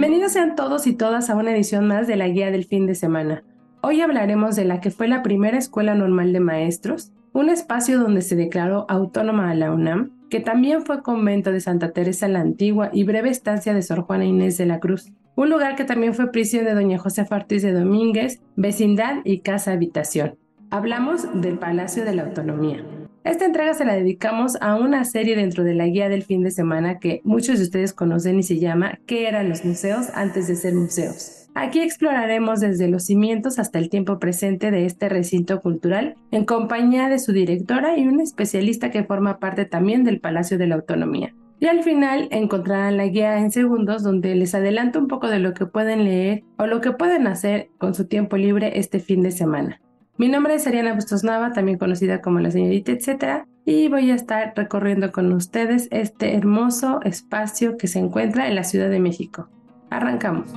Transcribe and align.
Bienvenidos 0.00 0.32
sean 0.32 0.56
todos 0.56 0.86
y 0.86 0.94
todas 0.94 1.28
a 1.28 1.36
una 1.36 1.52
edición 1.52 1.86
más 1.86 2.06
de 2.06 2.16
la 2.16 2.26
Guía 2.26 2.50
del 2.50 2.64
Fin 2.64 2.86
de 2.86 2.94
Semana. 2.94 3.44
Hoy 3.82 4.00
hablaremos 4.00 4.56
de 4.56 4.64
la 4.64 4.80
que 4.80 4.90
fue 4.90 5.08
la 5.08 5.22
primera 5.22 5.58
escuela 5.58 5.94
normal 5.94 6.32
de 6.32 6.40
maestros, 6.40 7.12
un 7.34 7.50
espacio 7.50 7.98
donde 7.98 8.22
se 8.22 8.34
declaró 8.34 8.86
autónoma 8.88 9.50
a 9.50 9.54
la 9.54 9.70
UNAM, 9.70 10.12
que 10.30 10.40
también 10.40 10.86
fue 10.86 11.02
convento 11.02 11.52
de 11.52 11.60
Santa 11.60 11.92
Teresa 11.92 12.28
la 12.28 12.40
Antigua 12.40 12.88
y 12.94 13.04
breve 13.04 13.28
estancia 13.28 13.74
de 13.74 13.82
Sor 13.82 14.00
Juana 14.04 14.24
Inés 14.24 14.56
de 14.56 14.64
la 14.64 14.80
Cruz, 14.80 15.12
un 15.36 15.50
lugar 15.50 15.76
que 15.76 15.84
también 15.84 16.14
fue 16.14 16.32
prisión 16.32 16.64
de 16.64 16.72
Doña 16.72 16.96
Josefa 16.96 17.36
Ortiz 17.36 17.60
de 17.60 17.74
Domínguez, 17.74 18.40
vecindad 18.56 19.16
y 19.24 19.40
casa 19.40 19.72
habitación. 19.72 20.38
Hablamos 20.70 21.28
del 21.42 21.58
Palacio 21.58 22.06
de 22.06 22.14
la 22.14 22.22
Autonomía. 22.22 22.82
Esta 23.22 23.44
entrega 23.44 23.74
se 23.74 23.84
la 23.84 23.94
dedicamos 23.94 24.56
a 24.62 24.76
una 24.76 25.04
serie 25.04 25.36
dentro 25.36 25.62
de 25.62 25.74
la 25.74 25.86
guía 25.86 26.08
del 26.08 26.22
fin 26.22 26.42
de 26.42 26.50
semana 26.50 26.98
que 26.98 27.20
muchos 27.22 27.58
de 27.58 27.64
ustedes 27.64 27.92
conocen 27.92 28.38
y 28.38 28.42
se 28.42 28.58
llama 28.58 28.98
¿Qué 29.06 29.28
eran 29.28 29.50
los 29.50 29.62
museos 29.62 30.06
antes 30.14 30.48
de 30.48 30.56
ser 30.56 30.74
museos? 30.74 31.48
Aquí 31.54 31.80
exploraremos 31.80 32.60
desde 32.60 32.88
los 32.88 33.04
cimientos 33.04 33.58
hasta 33.58 33.78
el 33.78 33.90
tiempo 33.90 34.18
presente 34.18 34.70
de 34.70 34.86
este 34.86 35.10
recinto 35.10 35.60
cultural 35.60 36.14
en 36.30 36.46
compañía 36.46 37.10
de 37.10 37.18
su 37.18 37.32
directora 37.32 37.98
y 37.98 38.06
un 38.06 38.20
especialista 38.20 38.90
que 38.90 39.04
forma 39.04 39.38
parte 39.38 39.66
también 39.66 40.02
del 40.02 40.20
Palacio 40.20 40.56
de 40.56 40.68
la 40.68 40.76
Autonomía. 40.76 41.34
Y 41.58 41.66
al 41.66 41.82
final 41.82 42.28
encontrarán 42.30 42.96
la 42.96 43.06
guía 43.06 43.38
en 43.38 43.50
segundos 43.50 44.02
donde 44.02 44.34
les 44.34 44.54
adelanto 44.54 44.98
un 44.98 45.08
poco 45.08 45.28
de 45.28 45.40
lo 45.40 45.52
que 45.52 45.66
pueden 45.66 46.04
leer 46.04 46.42
o 46.56 46.66
lo 46.66 46.80
que 46.80 46.92
pueden 46.92 47.26
hacer 47.26 47.68
con 47.76 47.94
su 47.94 48.06
tiempo 48.06 48.38
libre 48.38 48.78
este 48.78 48.98
fin 48.98 49.22
de 49.22 49.30
semana. 49.30 49.78
Mi 50.20 50.28
nombre 50.28 50.54
es 50.54 50.66
Ariana 50.66 50.92
Bustos 50.92 51.24
Nava, 51.24 51.54
también 51.54 51.78
conocida 51.78 52.20
como 52.20 52.40
la 52.40 52.50
señorita 52.50 52.92
etcétera, 52.92 53.46
y 53.64 53.88
voy 53.88 54.10
a 54.10 54.14
estar 54.14 54.52
recorriendo 54.54 55.12
con 55.12 55.32
ustedes 55.32 55.88
este 55.90 56.34
hermoso 56.34 57.00
espacio 57.04 57.78
que 57.78 57.86
se 57.86 58.00
encuentra 58.00 58.46
en 58.46 58.54
la 58.54 58.64
Ciudad 58.64 58.90
de 58.90 59.00
México. 59.00 59.48
Arrancamos. 59.88 60.52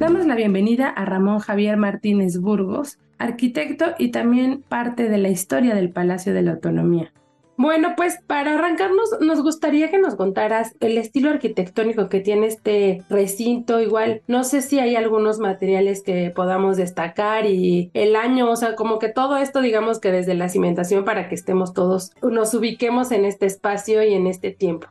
Damos 0.00 0.26
la 0.26 0.34
bienvenida 0.34 0.88
a 0.88 1.04
Ramón 1.04 1.38
Javier 1.38 1.76
Martínez 1.76 2.40
Burgos, 2.40 2.98
arquitecto 3.18 3.94
y 4.00 4.10
también 4.10 4.64
parte 4.68 5.08
de 5.08 5.18
la 5.18 5.28
historia 5.28 5.76
del 5.76 5.90
Palacio 5.90 6.34
de 6.34 6.42
la 6.42 6.50
Autonomía. 6.54 7.12
Bueno, 7.58 7.94
pues 7.96 8.18
para 8.26 8.54
arrancarnos, 8.54 9.08
nos 9.20 9.42
gustaría 9.42 9.90
que 9.90 9.98
nos 9.98 10.14
contaras 10.14 10.74
el 10.80 10.98
estilo 10.98 11.30
arquitectónico 11.30 12.08
que 12.08 12.20
tiene 12.20 12.48
este 12.48 13.02
recinto. 13.08 13.80
Igual, 13.80 14.22
no 14.26 14.44
sé 14.44 14.60
si 14.60 14.78
hay 14.78 14.94
algunos 14.94 15.38
materiales 15.38 16.02
que 16.02 16.30
podamos 16.34 16.76
destacar 16.76 17.46
y 17.46 17.90
el 17.94 18.14
año, 18.14 18.50
o 18.50 18.56
sea, 18.56 18.74
como 18.74 18.98
que 18.98 19.08
todo 19.08 19.38
esto, 19.38 19.62
digamos 19.62 20.00
que 20.00 20.12
desde 20.12 20.34
la 20.34 20.50
cimentación 20.50 21.04
para 21.04 21.28
que 21.28 21.34
estemos 21.34 21.72
todos, 21.72 22.12
nos 22.22 22.52
ubiquemos 22.52 23.10
en 23.10 23.24
este 23.24 23.46
espacio 23.46 24.02
y 24.02 24.12
en 24.12 24.26
este 24.26 24.50
tiempo. 24.50 24.88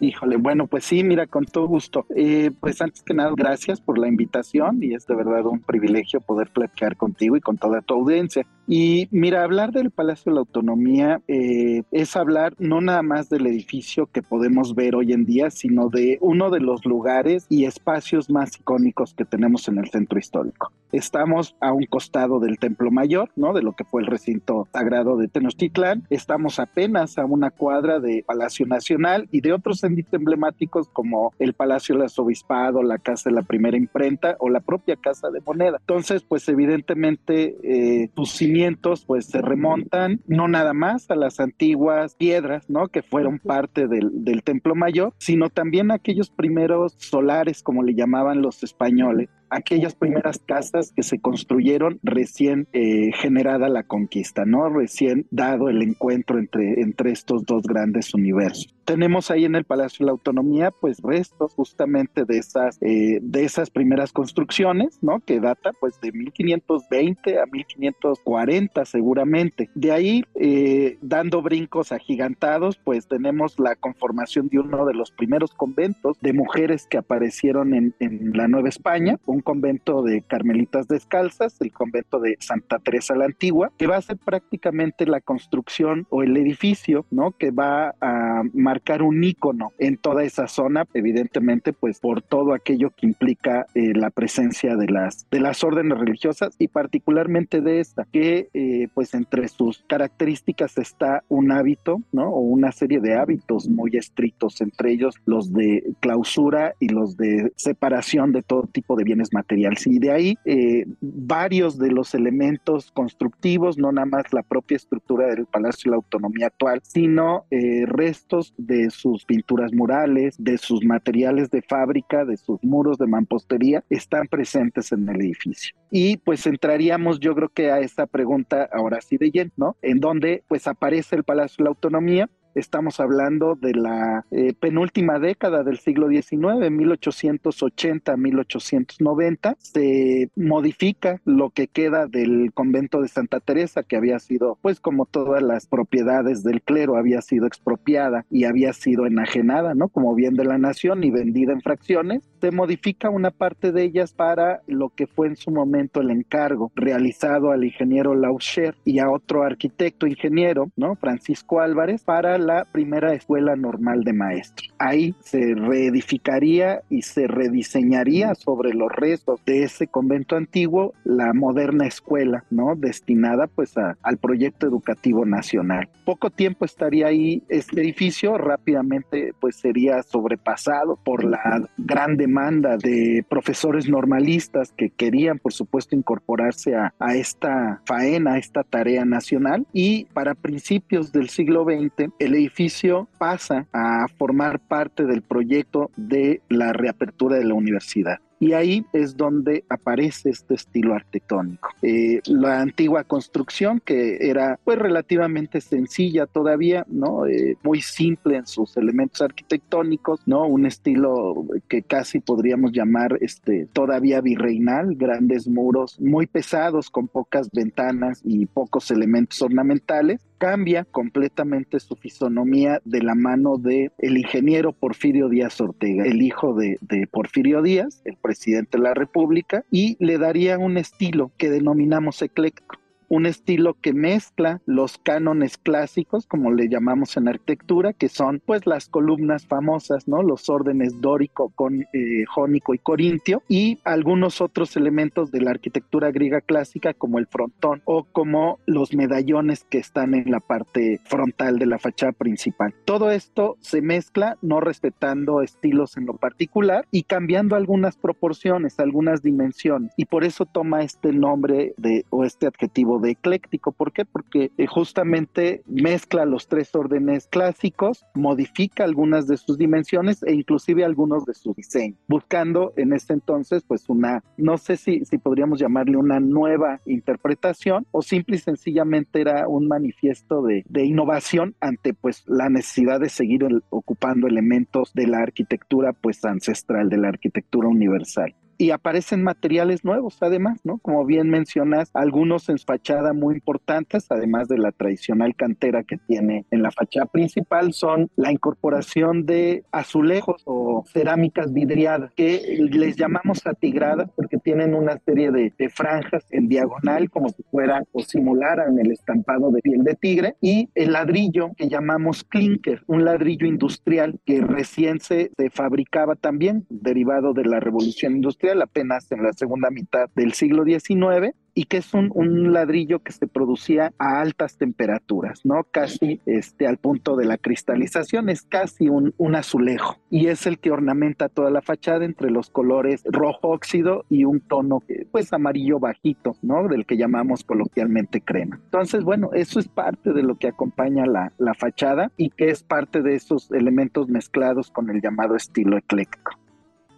Híjole, 0.00 0.36
bueno, 0.36 0.66
pues 0.66 0.84
sí, 0.84 1.04
mira, 1.04 1.26
con 1.26 1.44
todo 1.44 1.66
gusto. 1.66 2.06
Eh, 2.14 2.50
pues 2.60 2.80
antes 2.82 3.02
que 3.02 3.14
nada, 3.14 3.32
gracias 3.36 3.80
por 3.80 3.98
la 3.98 4.08
invitación 4.08 4.82
y 4.82 4.94
es 4.94 5.06
de 5.06 5.14
verdad 5.14 5.46
un 5.46 5.60
privilegio 5.60 6.20
poder 6.20 6.50
platicar 6.50 6.96
contigo 6.96 7.36
y 7.36 7.40
con 7.40 7.56
toda 7.56 7.80
tu 7.80 7.94
audiencia. 7.94 8.46
Y 8.66 9.08
mira, 9.10 9.44
hablar 9.44 9.72
del 9.72 9.90
Palacio 9.90 10.30
de 10.30 10.34
la 10.34 10.40
Autonomía 10.40 11.20
eh, 11.28 11.82
es 11.90 12.16
hablar 12.16 12.54
no 12.58 12.80
nada 12.80 13.02
más 13.02 13.28
del 13.28 13.46
edificio 13.46 14.06
que 14.06 14.22
podemos 14.22 14.74
ver 14.74 14.96
hoy 14.96 15.12
en 15.12 15.26
día, 15.26 15.50
sino 15.50 15.90
de 15.90 16.18
uno 16.20 16.50
de 16.50 16.60
los 16.60 16.84
lugares 16.86 17.46
y 17.48 17.66
espacios 17.66 18.30
más 18.30 18.56
icónicos 18.56 19.14
que 19.14 19.24
tenemos 19.24 19.68
en 19.68 19.78
el 19.78 19.90
centro 19.90 20.18
histórico. 20.18 20.72
Estamos 20.92 21.56
a 21.60 21.72
un 21.72 21.84
costado 21.84 22.40
del 22.40 22.58
Templo 22.58 22.90
Mayor, 22.90 23.30
¿no? 23.36 23.52
De 23.52 23.62
lo 23.62 23.72
que 23.72 23.84
fue 23.84 24.00
el 24.00 24.06
recinto 24.06 24.66
sagrado 24.72 25.16
de 25.16 25.28
Tenochtitlán. 25.28 26.06
Estamos 26.08 26.58
apenas 26.58 27.18
a 27.18 27.26
una 27.26 27.50
cuadra 27.50 28.00
de 28.00 28.24
Palacio 28.26 28.66
Nacional 28.66 29.28
y 29.30 29.40
de 29.40 29.52
otros 29.52 29.83
emblemáticos 29.84 30.88
como 30.88 31.32
el 31.38 31.54
Palacio 31.54 31.94
del 31.94 32.04
Arzobispado, 32.04 32.82
la 32.82 32.98
Casa 32.98 33.30
de 33.30 33.36
la 33.36 33.42
Primera 33.42 33.76
Imprenta 33.76 34.36
o 34.38 34.48
la 34.48 34.60
propia 34.60 34.96
Casa 34.96 35.30
de 35.30 35.40
Moneda. 35.40 35.78
Entonces, 35.80 36.22
pues 36.22 36.48
evidentemente 36.48 37.56
eh, 37.62 38.10
tus 38.14 38.30
cimientos 38.30 39.04
pues 39.04 39.26
se 39.26 39.40
remontan 39.40 40.20
no 40.26 40.48
nada 40.48 40.72
más 40.72 41.10
a 41.10 41.16
las 41.16 41.40
antiguas 41.40 42.14
piedras, 42.14 42.68
¿no? 42.68 42.88
Que 42.88 43.02
fueron 43.02 43.38
parte 43.38 43.86
del, 43.86 44.24
del 44.24 44.42
Templo 44.42 44.74
Mayor, 44.74 45.12
sino 45.18 45.50
también 45.50 45.90
a 45.90 45.94
aquellos 45.94 46.30
primeros 46.30 46.94
solares, 46.98 47.62
como 47.62 47.82
le 47.82 47.94
llamaban 47.94 48.42
los 48.42 48.62
españoles, 48.62 49.28
aquellas 49.54 49.94
primeras 49.94 50.38
casas 50.38 50.92
que 50.94 51.02
se 51.02 51.20
construyeron 51.20 51.98
recién 52.02 52.66
eh, 52.72 53.12
generada 53.14 53.68
la 53.68 53.84
conquista, 53.84 54.44
¿no? 54.44 54.68
Recién 54.68 55.26
dado 55.30 55.68
el 55.68 55.82
encuentro 55.82 56.38
entre, 56.38 56.80
entre 56.80 57.12
estos 57.12 57.44
dos 57.44 57.62
grandes 57.62 58.14
universos. 58.14 58.74
Tenemos 58.84 59.30
ahí 59.30 59.46
en 59.46 59.54
el 59.54 59.64
Palacio 59.64 60.04
de 60.04 60.06
la 60.06 60.12
Autonomía, 60.12 60.70
pues 60.70 60.98
restos 61.02 61.54
justamente 61.54 62.24
de 62.26 62.36
esas, 62.36 62.76
eh, 62.82 63.18
de 63.22 63.44
esas 63.44 63.70
primeras 63.70 64.12
construcciones, 64.12 64.98
¿no? 65.00 65.20
Que 65.20 65.40
data 65.40 65.72
pues 65.80 65.98
de 66.00 66.12
1520 66.12 67.40
a 67.40 67.46
1540 67.46 68.84
seguramente. 68.84 69.70
De 69.74 69.92
ahí, 69.92 70.24
eh, 70.34 70.98
dando 71.00 71.40
brincos 71.40 71.92
agigantados, 71.92 72.76
pues 72.76 73.06
tenemos 73.08 73.58
la 73.58 73.74
conformación 73.74 74.48
de 74.48 74.58
uno 74.58 74.84
de 74.84 74.94
los 74.94 75.10
primeros 75.12 75.54
conventos 75.54 76.18
de 76.20 76.34
mujeres 76.34 76.86
que 76.86 76.98
aparecieron 76.98 77.72
en, 77.72 77.94
en 78.00 78.32
la 78.34 78.48
Nueva 78.48 78.68
España, 78.68 79.18
un 79.24 79.40
convento 79.44 80.02
de 80.02 80.22
Carmelitas 80.22 80.88
Descalzas, 80.88 81.60
el 81.60 81.72
convento 81.72 82.18
de 82.18 82.36
Santa 82.40 82.78
Teresa 82.80 83.14
la 83.14 83.26
Antigua, 83.26 83.70
que 83.78 83.86
va 83.86 83.96
a 83.96 84.02
ser 84.02 84.16
prácticamente 84.16 85.06
la 85.06 85.20
construcción 85.20 86.06
o 86.10 86.22
el 86.22 86.36
edificio, 86.36 87.06
¿no? 87.10 87.32
Que 87.32 87.50
va 87.50 87.94
a 88.00 88.42
marcar 88.52 89.02
un 89.02 89.22
ícono 89.22 89.72
en 89.78 89.96
toda 89.96 90.24
esa 90.24 90.48
zona, 90.48 90.84
evidentemente, 90.94 91.72
pues 91.72 92.00
por 92.00 92.22
todo 92.22 92.54
aquello 92.54 92.90
que 92.90 93.06
implica 93.06 93.66
eh, 93.74 93.92
la 93.94 94.10
presencia 94.10 94.76
de 94.76 94.88
las, 94.88 95.28
de 95.30 95.40
las 95.40 95.62
órdenes 95.62 95.98
religiosas 95.98 96.56
y 96.58 96.68
particularmente 96.68 97.60
de 97.60 97.80
esta, 97.80 98.06
que 98.10 98.48
eh, 98.54 98.88
pues 98.94 99.14
entre 99.14 99.48
sus 99.48 99.84
características 99.86 100.78
está 100.78 101.22
un 101.28 101.52
hábito, 101.52 102.00
¿no? 102.12 102.30
O 102.30 102.40
una 102.40 102.72
serie 102.72 103.00
de 103.00 103.14
hábitos 103.14 103.68
muy 103.68 103.96
estrictos, 103.96 104.60
entre 104.60 104.92
ellos 104.92 105.14
los 105.26 105.52
de 105.52 105.94
clausura 106.00 106.74
y 106.80 106.88
los 106.88 107.16
de 107.16 107.52
separación 107.56 108.32
de 108.32 108.42
todo 108.42 108.66
tipo 108.72 108.96
de 108.96 109.04
bienes 109.04 109.32
materiales. 109.34 109.86
Y 109.86 109.98
de 109.98 110.10
ahí 110.10 110.38
eh, 110.46 110.86
varios 111.00 111.78
de 111.78 111.90
los 111.90 112.14
elementos 112.14 112.90
constructivos, 112.92 113.76
no 113.76 113.92
nada 113.92 114.06
más 114.06 114.32
la 114.32 114.42
propia 114.42 114.76
estructura 114.76 115.26
del 115.26 115.46
Palacio 115.46 115.90
de 115.90 115.90
la 115.90 115.96
Autonomía 115.96 116.46
actual, 116.46 116.80
sino 116.82 117.44
eh, 117.50 117.84
restos 117.86 118.54
de 118.56 118.88
sus 118.90 119.24
pinturas 119.26 119.72
murales, 119.72 120.36
de 120.38 120.56
sus 120.56 120.84
materiales 120.84 121.50
de 121.50 121.62
fábrica, 121.62 122.24
de 122.24 122.36
sus 122.36 122.62
muros 122.64 122.96
de 122.98 123.06
mampostería, 123.06 123.84
están 123.90 124.26
presentes 124.28 124.92
en 124.92 125.08
el 125.08 125.20
edificio. 125.20 125.74
Y 125.90 126.16
pues 126.18 126.46
entraríamos 126.46 127.20
yo 127.20 127.34
creo 127.34 127.48
que 127.48 127.70
a 127.70 127.80
esta 127.80 128.06
pregunta 128.06 128.68
ahora 128.72 129.00
sí 129.00 129.16
de 129.16 129.30
lleno, 129.30 129.50
¿no? 129.56 129.76
En 129.82 130.00
donde 130.00 130.42
pues 130.48 130.66
aparece 130.66 131.16
el 131.16 131.24
Palacio 131.24 131.56
de 131.58 131.64
la 131.64 131.70
Autonomía, 131.70 132.28
Estamos 132.54 133.00
hablando 133.00 133.56
de 133.56 133.74
la 133.74 134.24
eh, 134.30 134.54
penúltima 134.54 135.18
década 135.18 135.64
del 135.64 135.78
siglo 135.78 136.08
XIX, 136.08 136.70
1880-1890. 136.70 139.56
Se 139.58 140.30
modifica 140.36 141.20
lo 141.24 141.50
que 141.50 141.66
queda 141.66 142.06
del 142.06 142.52
convento 142.54 143.00
de 143.00 143.08
Santa 143.08 143.40
Teresa, 143.40 143.82
que 143.82 143.96
había 143.96 144.20
sido, 144.20 144.56
pues 144.62 144.78
como 144.78 145.04
todas 145.04 145.42
las 145.42 145.66
propiedades 145.66 146.44
del 146.44 146.62
clero, 146.62 146.96
había 146.96 147.22
sido 147.22 147.46
expropiada 147.46 148.24
y 148.30 148.44
había 148.44 148.72
sido 148.72 149.06
enajenada, 149.06 149.74
¿no? 149.74 149.88
Como 149.88 150.14
bien 150.14 150.34
de 150.34 150.44
la 150.44 150.58
nación 150.58 151.02
y 151.02 151.10
vendida 151.10 151.52
en 151.52 151.60
fracciones. 151.60 152.22
Se 152.40 152.52
modifica 152.52 153.10
una 153.10 153.32
parte 153.32 153.72
de 153.72 153.82
ellas 153.82 154.12
para 154.12 154.62
lo 154.68 154.90
que 154.90 155.08
fue 155.08 155.26
en 155.26 155.34
su 155.34 155.50
momento 155.50 156.00
el 156.00 156.10
encargo 156.10 156.70
realizado 156.76 157.50
al 157.50 157.64
ingeniero 157.64 158.14
Lauscher 158.14 158.76
y 158.84 159.00
a 159.00 159.10
otro 159.10 159.42
arquitecto 159.42 160.06
ingeniero, 160.06 160.70
¿no? 160.76 160.94
Francisco 160.94 161.58
Álvarez, 161.60 162.04
para 162.04 162.38
la 162.44 162.64
primera 162.64 163.14
escuela 163.14 163.56
normal 163.56 164.04
de 164.04 164.12
maestros. 164.12 164.72
Ahí 164.78 165.14
se 165.20 165.54
reedificaría 165.54 166.82
y 166.88 167.02
se 167.02 167.26
rediseñaría 167.26 168.34
sobre 168.34 168.74
los 168.74 168.92
restos 168.92 169.40
de 169.44 169.64
ese 169.64 169.86
convento 169.86 170.36
antiguo 170.36 170.94
la 171.04 171.32
moderna 171.32 171.86
escuela, 171.86 172.44
¿no? 172.50 172.74
Destinada 172.76 173.46
pues 173.46 173.74
al 173.76 174.18
proyecto 174.18 174.66
educativo 174.66 175.24
nacional. 175.24 175.88
Poco 176.04 176.30
tiempo 176.30 176.64
estaría 176.64 177.06
ahí 177.06 177.42
este 177.48 177.80
edificio, 177.80 178.36
rápidamente 178.38 179.32
pues 179.40 179.56
sería 179.56 180.02
sobrepasado 180.02 180.98
por 181.02 181.24
la 181.24 181.68
gran 181.78 182.16
demanda 182.16 182.76
de 182.76 183.24
profesores 183.28 183.88
normalistas 183.88 184.72
que 184.76 184.90
querían 184.90 185.38
por 185.38 185.52
supuesto 185.52 185.96
incorporarse 185.96 186.74
a, 186.74 186.94
a 186.98 187.14
esta 187.14 187.80
faena, 187.86 188.34
a 188.34 188.38
esta 188.38 188.62
tarea 188.62 189.04
nacional 189.04 189.66
y 189.72 190.04
para 190.06 190.34
principios 190.34 191.12
del 191.12 191.28
siglo 191.28 191.64
XX 191.64 192.12
el 192.18 192.33
edificio 192.34 193.08
pasa 193.18 193.66
a 193.72 194.06
formar 194.16 194.60
parte 194.60 195.04
del 195.04 195.22
proyecto 195.22 195.90
de 195.96 196.42
la 196.48 196.72
reapertura 196.72 197.36
de 197.36 197.44
la 197.44 197.54
universidad. 197.54 198.18
Y 198.44 198.52
ahí 198.52 198.84
es 198.92 199.16
donde 199.16 199.64
aparece 199.70 200.28
este 200.28 200.52
estilo 200.52 200.92
arquitectónico. 200.92 201.70
Eh, 201.80 202.20
la 202.26 202.60
antigua 202.60 203.02
construcción, 203.02 203.80
que 203.82 204.18
era 204.20 204.60
pues 204.62 204.78
relativamente 204.78 205.62
sencilla 205.62 206.26
todavía, 206.26 206.84
¿no? 206.86 207.26
Eh, 207.26 207.56
muy 207.62 207.80
simple 207.80 208.36
en 208.36 208.46
sus 208.46 208.76
elementos 208.76 209.22
arquitectónicos, 209.22 210.20
¿no? 210.26 210.46
Un 210.46 210.66
estilo 210.66 211.46
que 211.68 211.80
casi 211.80 212.20
podríamos 212.20 212.72
llamar 212.72 213.16
este, 213.22 213.66
todavía 213.72 214.20
virreinal, 214.20 214.94
grandes 214.94 215.48
muros 215.48 215.98
muy 215.98 216.26
pesados 216.26 216.90
con 216.90 217.08
pocas 217.08 217.48
ventanas 217.50 218.20
y 218.24 218.44
pocos 218.44 218.90
elementos 218.90 219.40
ornamentales 219.40 220.20
cambia 220.44 220.84
completamente 220.84 221.80
su 221.80 221.96
fisonomía 221.96 222.82
de 222.84 223.02
la 223.02 223.14
mano 223.14 223.56
de 223.56 223.92
el 223.96 224.18
ingeniero 224.18 224.72
Porfirio 224.72 225.30
Díaz 225.30 225.58
Ortega, 225.60 226.04
el 226.04 226.20
hijo 226.20 226.52
de, 226.52 226.76
de, 226.82 227.06
Porfirio 227.06 227.62
Díaz, 227.62 228.02
el 228.04 228.16
presidente 228.16 228.33
de 228.78 228.84
la 228.84 228.94
República, 228.94 229.64
y 229.70 229.96
le 230.04 230.18
daría 230.18 230.58
un 230.58 230.76
estilo 230.76 231.32
que 231.38 231.50
denominamos 231.50 232.20
ecléctico 232.22 232.76
un 233.14 233.26
estilo 233.26 233.76
que 233.80 233.92
mezcla 233.92 234.60
los 234.66 234.98
cánones 234.98 235.56
clásicos, 235.56 236.26
como 236.26 236.50
le 236.50 236.68
llamamos 236.68 237.16
en 237.16 237.28
arquitectura, 237.28 237.92
que 237.92 238.08
son 238.08 238.42
pues 238.44 238.66
las 238.66 238.88
columnas 238.88 239.46
famosas, 239.46 240.08
¿no? 240.08 240.22
Los 240.22 240.48
órdenes 240.48 241.00
dórico, 241.00 241.52
con, 241.54 241.82
eh, 241.92 242.24
jónico 242.28 242.74
y 242.74 242.78
corintio, 242.78 243.42
y 243.48 243.78
algunos 243.84 244.40
otros 244.40 244.76
elementos 244.76 245.30
de 245.30 245.42
la 245.42 245.52
arquitectura 245.52 246.10
griega 246.10 246.40
clásica, 246.40 246.92
como 246.92 247.20
el 247.20 247.28
frontón 247.28 247.82
o 247.84 248.02
como 248.02 248.58
los 248.66 248.94
medallones 248.94 249.62
que 249.62 249.78
están 249.78 250.14
en 250.14 250.32
la 250.32 250.40
parte 250.40 250.98
frontal 251.04 251.60
de 251.60 251.66
la 251.66 251.78
fachada 251.78 252.12
principal. 252.12 252.74
Todo 252.84 253.12
esto 253.12 253.56
se 253.60 253.80
mezcla, 253.80 254.38
no 254.42 254.58
respetando 254.58 255.40
estilos 255.40 255.96
en 255.96 256.06
lo 256.06 256.16
particular 256.16 256.86
y 256.90 257.04
cambiando 257.04 257.54
algunas 257.54 257.96
proporciones, 257.96 258.80
algunas 258.80 259.22
dimensiones, 259.22 259.92
y 259.96 260.06
por 260.06 260.24
eso 260.24 260.46
toma 260.46 260.82
este 260.82 261.12
nombre 261.12 261.74
de, 261.76 262.04
o 262.10 262.24
este 262.24 262.48
adjetivo 262.48 263.03
de 263.04 263.12
ecléctico. 263.12 263.72
¿Por 263.72 263.92
qué? 263.92 264.04
Porque 264.04 264.50
eh, 264.56 264.66
justamente 264.66 265.62
mezcla 265.66 266.24
los 266.24 266.48
tres 266.48 266.74
órdenes 266.74 267.28
clásicos, 267.28 268.04
modifica 268.14 268.84
algunas 268.84 269.26
de 269.26 269.36
sus 269.36 269.58
dimensiones 269.58 270.22
e 270.24 270.34
inclusive 270.34 270.84
algunos 270.84 271.24
de 271.24 271.34
su 271.34 271.54
diseño, 271.54 271.94
buscando 272.08 272.72
en 272.76 272.92
este 272.92 273.14
entonces 273.14 273.62
pues 273.62 273.88
una, 273.88 274.24
no 274.36 274.58
sé 274.58 274.76
si, 274.76 275.04
si 275.04 275.18
podríamos 275.18 275.60
llamarle 275.60 275.96
una 275.96 276.20
nueva 276.20 276.80
interpretación 276.86 277.86
o 277.92 278.02
simple 278.02 278.36
y 278.36 278.40
sencillamente 278.40 279.20
era 279.20 279.46
un 279.46 279.68
manifiesto 279.68 280.42
de, 280.42 280.64
de 280.68 280.84
innovación 280.84 281.54
ante 281.60 281.94
pues 281.94 282.24
la 282.26 282.48
necesidad 282.48 283.00
de 283.00 283.08
seguir 283.08 283.46
ocupando 283.70 284.26
elementos 284.26 284.92
de 284.94 285.06
la 285.06 285.18
arquitectura 285.18 285.92
pues 285.92 286.24
ancestral, 286.24 286.88
de 286.88 286.98
la 286.98 287.08
arquitectura 287.08 287.68
universal 287.68 288.34
y 288.58 288.70
aparecen 288.70 289.22
materiales 289.22 289.84
nuevos 289.84 290.18
además, 290.20 290.60
¿no? 290.64 290.78
Como 290.78 291.04
bien 291.04 291.28
mencionas, 291.28 291.90
algunos 291.94 292.48
en 292.48 292.58
fachada 292.58 293.12
muy 293.12 293.34
importantes, 293.34 294.06
además 294.10 294.48
de 294.48 294.58
la 294.58 294.72
tradicional 294.72 295.34
cantera 295.34 295.82
que 295.82 295.98
tiene 295.98 296.46
en 296.50 296.62
la 296.62 296.70
fachada 296.70 297.06
principal, 297.06 297.72
son 297.72 298.10
la 298.16 298.32
incorporación 298.32 299.26
de 299.26 299.64
azulejos 299.72 300.42
o 300.44 300.84
cerámicas 300.86 301.52
vidriadas, 301.52 302.12
que 302.14 302.58
les 302.58 302.96
llamamos 302.96 303.46
atigradas 303.46 304.10
porque 304.16 304.38
tienen 304.38 304.74
una 304.74 304.98
serie 304.98 305.30
de, 305.30 305.52
franjas 305.74 306.24
en 306.30 306.46
diagonal, 306.46 307.10
como 307.10 307.30
si 307.30 307.42
fueran 307.44 307.84
o 307.92 308.02
simularan 308.02 308.78
el 308.78 308.92
estampado 308.92 309.50
de 309.50 309.62
piel 309.62 309.82
de 309.82 309.94
tigre, 309.94 310.36
y 310.40 310.68
el 310.74 310.92
ladrillo 310.92 311.50
que 311.56 311.68
llamamos 311.68 312.22
clinker, 312.22 312.82
un 312.86 313.04
ladrillo 313.04 313.46
industrial 313.46 314.20
que 314.26 314.42
recién 314.42 315.00
se, 315.00 315.30
se 315.36 315.50
fabricaba 315.50 316.16
también, 316.16 316.66
derivado 316.68 317.32
de 317.32 317.44
la 317.44 317.60
revolución 317.60 318.16
industrial 318.16 318.43
apenas 318.50 319.10
en 319.12 319.22
la 319.22 319.32
segunda 319.32 319.70
mitad 319.70 320.08
del 320.14 320.32
siglo 320.32 320.64
XIX 320.64 321.34
y 321.54 321.64
que 321.64 321.78
es 321.78 321.94
un, 321.94 322.10
un, 322.14 322.52
ladrillo 322.52 322.98
que 322.98 323.12
se 323.12 323.26
producía 323.26 323.92
a 323.98 324.20
altas 324.20 324.58
temperaturas, 324.58 325.40
¿no? 325.44 325.64
Casi 325.70 326.20
este, 326.26 326.66
al 326.66 326.78
punto 326.78 327.16
de 327.16 327.24
la 327.24 327.38
cristalización, 327.38 328.28
es 328.28 328.42
casi 328.42 328.88
un, 328.88 329.14
un, 329.18 329.36
azulejo 329.36 329.96
y 330.10 330.26
es 330.26 330.46
el 330.46 330.58
que 330.58 330.72
ornamenta 330.72 331.28
toda 331.28 331.50
la 331.50 331.62
fachada 331.62 332.04
entre 332.04 332.30
los 332.30 332.50
colores 332.50 333.02
rojo 333.04 333.50
óxido 333.50 334.04
y 334.08 334.24
un 334.24 334.40
tono 334.40 334.82
pues 335.12 335.32
amarillo 335.32 335.78
bajito, 335.78 336.36
¿no? 336.42 336.68
Del 336.68 336.86
que 336.86 336.96
llamamos 336.96 337.44
coloquialmente 337.44 338.20
crema. 338.20 338.60
Entonces, 338.64 339.04
bueno, 339.04 339.30
eso 339.32 339.60
es 339.60 339.68
parte 339.68 340.12
de 340.12 340.22
lo 340.22 340.36
que 340.36 340.48
acompaña 340.48 341.06
la, 341.06 341.32
la 341.38 341.54
fachada 341.54 342.10
y 342.16 342.30
que 342.30 342.50
es 342.50 342.64
parte 342.64 343.02
de 343.02 343.14
esos 343.14 343.50
elementos 343.52 344.08
mezclados 344.08 344.70
con 344.70 344.90
el 344.90 345.00
llamado 345.00 345.36
estilo 345.36 345.76
ecléctico. 345.78 346.32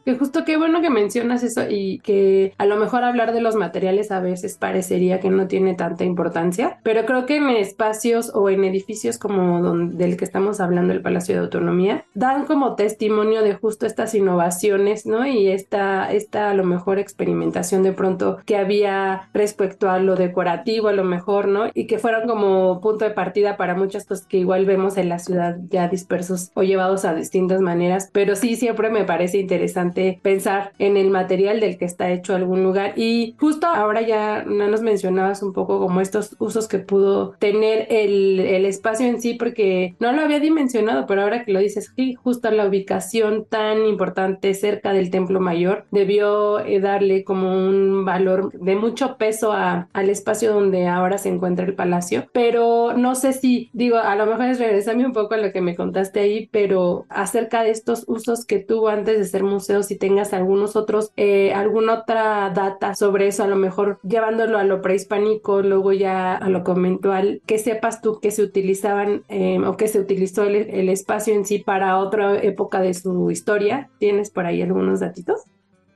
Que 0.06 0.14
justo 0.14 0.44
qué 0.44 0.56
bueno 0.56 0.80
que 0.80 0.88
mencionas 0.88 1.42
eso 1.42 1.62
y 1.68 1.98
que 1.98 2.54
a 2.58 2.64
lo 2.64 2.76
mejor 2.76 3.02
hablar 3.02 3.32
de 3.32 3.40
los 3.40 3.56
materiales 3.56 4.12
a 4.12 4.20
veces 4.20 4.56
parecería 4.56 5.18
que 5.18 5.30
no 5.30 5.48
tiene 5.48 5.74
tanta 5.74 6.04
importancia, 6.04 6.78
pero 6.84 7.04
creo 7.06 7.26
que 7.26 7.38
en 7.38 7.48
espacios 7.48 8.30
o 8.32 8.48
en 8.48 8.62
edificios 8.62 9.18
como 9.18 9.60
donde, 9.60 9.96
del 9.96 10.16
que 10.16 10.24
estamos 10.24 10.60
hablando, 10.60 10.92
el 10.92 11.02
Palacio 11.02 11.34
de 11.34 11.40
Autonomía, 11.40 12.04
dan 12.14 12.44
como 12.46 12.76
testimonio 12.76 13.42
de 13.42 13.54
justo 13.54 13.84
estas 13.84 14.14
innovaciones, 14.14 15.06
¿no? 15.06 15.26
Y 15.26 15.48
esta, 15.48 16.12
esta 16.12 16.50
a 16.50 16.54
lo 16.54 16.62
mejor 16.62 17.00
experimentación 17.00 17.82
de 17.82 17.90
pronto 17.90 18.38
que 18.46 18.56
había 18.56 19.28
respecto 19.34 19.90
a 19.90 19.98
lo 19.98 20.14
decorativo, 20.14 20.86
a 20.86 20.92
lo 20.92 21.02
mejor, 21.02 21.48
¿no? 21.48 21.64
Y 21.74 21.88
que 21.88 21.98
fueron 21.98 22.28
como 22.28 22.80
punto 22.80 23.04
de 23.04 23.10
partida 23.10 23.56
para 23.56 23.74
muchas 23.74 24.04
cosas 24.04 24.24
que 24.24 24.38
igual 24.38 24.66
vemos 24.66 24.98
en 24.98 25.08
la 25.08 25.18
ciudad 25.18 25.56
ya 25.68 25.88
dispersos 25.88 26.52
o 26.54 26.62
llevados 26.62 27.04
a 27.04 27.12
distintas 27.12 27.60
maneras, 27.60 28.08
pero 28.12 28.36
sí 28.36 28.54
siempre 28.54 28.88
me 28.88 29.02
parece 29.02 29.38
interesante 29.38 29.95
pensar 30.22 30.72
en 30.78 30.96
el 30.96 31.10
material 31.10 31.60
del 31.60 31.78
que 31.78 31.84
está 31.84 32.10
hecho 32.10 32.34
algún 32.34 32.62
lugar. 32.62 32.94
Y 32.96 33.34
justo 33.38 33.66
ahora 33.66 34.02
ya 34.02 34.44
no 34.44 34.68
nos 34.68 34.82
mencionabas 34.82 35.42
un 35.42 35.52
poco 35.52 35.78
como 35.78 36.00
estos 36.00 36.36
usos 36.38 36.68
que 36.68 36.78
pudo 36.78 37.34
tener 37.38 37.86
el, 37.90 38.40
el 38.40 38.64
espacio 38.66 39.06
en 39.06 39.20
sí, 39.20 39.34
porque 39.34 39.94
no 39.98 40.12
lo 40.12 40.22
había 40.22 40.40
dimensionado, 40.40 41.06
pero 41.06 41.22
ahora 41.22 41.44
que 41.44 41.52
lo 41.52 41.60
dices, 41.60 41.92
sí, 41.96 42.14
justo 42.14 42.50
la 42.50 42.66
ubicación 42.66 43.46
tan 43.48 43.86
importante 43.86 44.54
cerca 44.54 44.92
del 44.92 45.10
Templo 45.10 45.40
Mayor 45.40 45.86
debió 45.90 46.60
eh, 46.60 46.80
darle 46.80 47.24
como 47.24 47.66
un 47.66 48.04
valor 48.04 48.52
de 48.52 48.76
mucho 48.76 49.16
peso 49.16 49.52
a, 49.52 49.88
al 49.92 50.10
espacio 50.10 50.52
donde 50.52 50.86
ahora 50.86 51.18
se 51.18 51.28
encuentra 51.28 51.66
el 51.66 51.74
palacio. 51.74 52.26
Pero 52.32 52.94
no 52.96 53.14
sé 53.14 53.32
si, 53.32 53.70
digo, 53.72 53.98
a 53.98 54.16
lo 54.16 54.26
mejor 54.26 54.46
es 54.46 54.58
regresarme 54.58 55.06
un 55.06 55.12
poco 55.12 55.34
a 55.34 55.38
lo 55.38 55.52
que 55.52 55.60
me 55.60 55.76
contaste 55.76 56.20
ahí, 56.20 56.48
pero 56.52 57.06
acerca 57.08 57.62
de 57.62 57.70
estos 57.70 58.04
usos 58.06 58.44
que 58.44 58.58
tuvo 58.58 58.88
antes 58.88 59.18
de 59.18 59.24
ser 59.24 59.42
museo 59.42 59.82
si 59.86 59.96
tengas 59.96 60.32
algunos 60.32 60.76
otros, 60.76 61.12
eh, 61.16 61.52
alguna 61.54 62.00
otra 62.00 62.50
data 62.50 62.94
sobre 62.94 63.28
eso, 63.28 63.44
a 63.44 63.46
lo 63.46 63.56
mejor 63.56 63.98
llevándolo 64.02 64.58
a 64.58 64.64
lo 64.64 64.82
prehispánico, 64.82 65.62
luego 65.62 65.92
ya 65.92 66.34
a 66.34 66.48
lo 66.48 66.64
conventual, 66.64 67.40
que 67.46 67.58
sepas 67.58 68.00
tú 68.02 68.20
que 68.20 68.30
se 68.30 68.42
utilizaban 68.42 69.24
eh, 69.28 69.58
o 69.66 69.76
que 69.76 69.88
se 69.88 70.00
utilizó 70.00 70.44
el, 70.44 70.56
el 70.56 70.88
espacio 70.88 71.34
en 71.34 71.44
sí 71.44 71.58
para 71.58 71.98
otra 71.98 72.40
época 72.42 72.80
de 72.80 72.94
su 72.94 73.30
historia. 73.30 73.90
¿Tienes 73.98 74.30
por 74.30 74.46
ahí 74.46 74.62
algunos 74.62 75.00
datitos? 75.00 75.42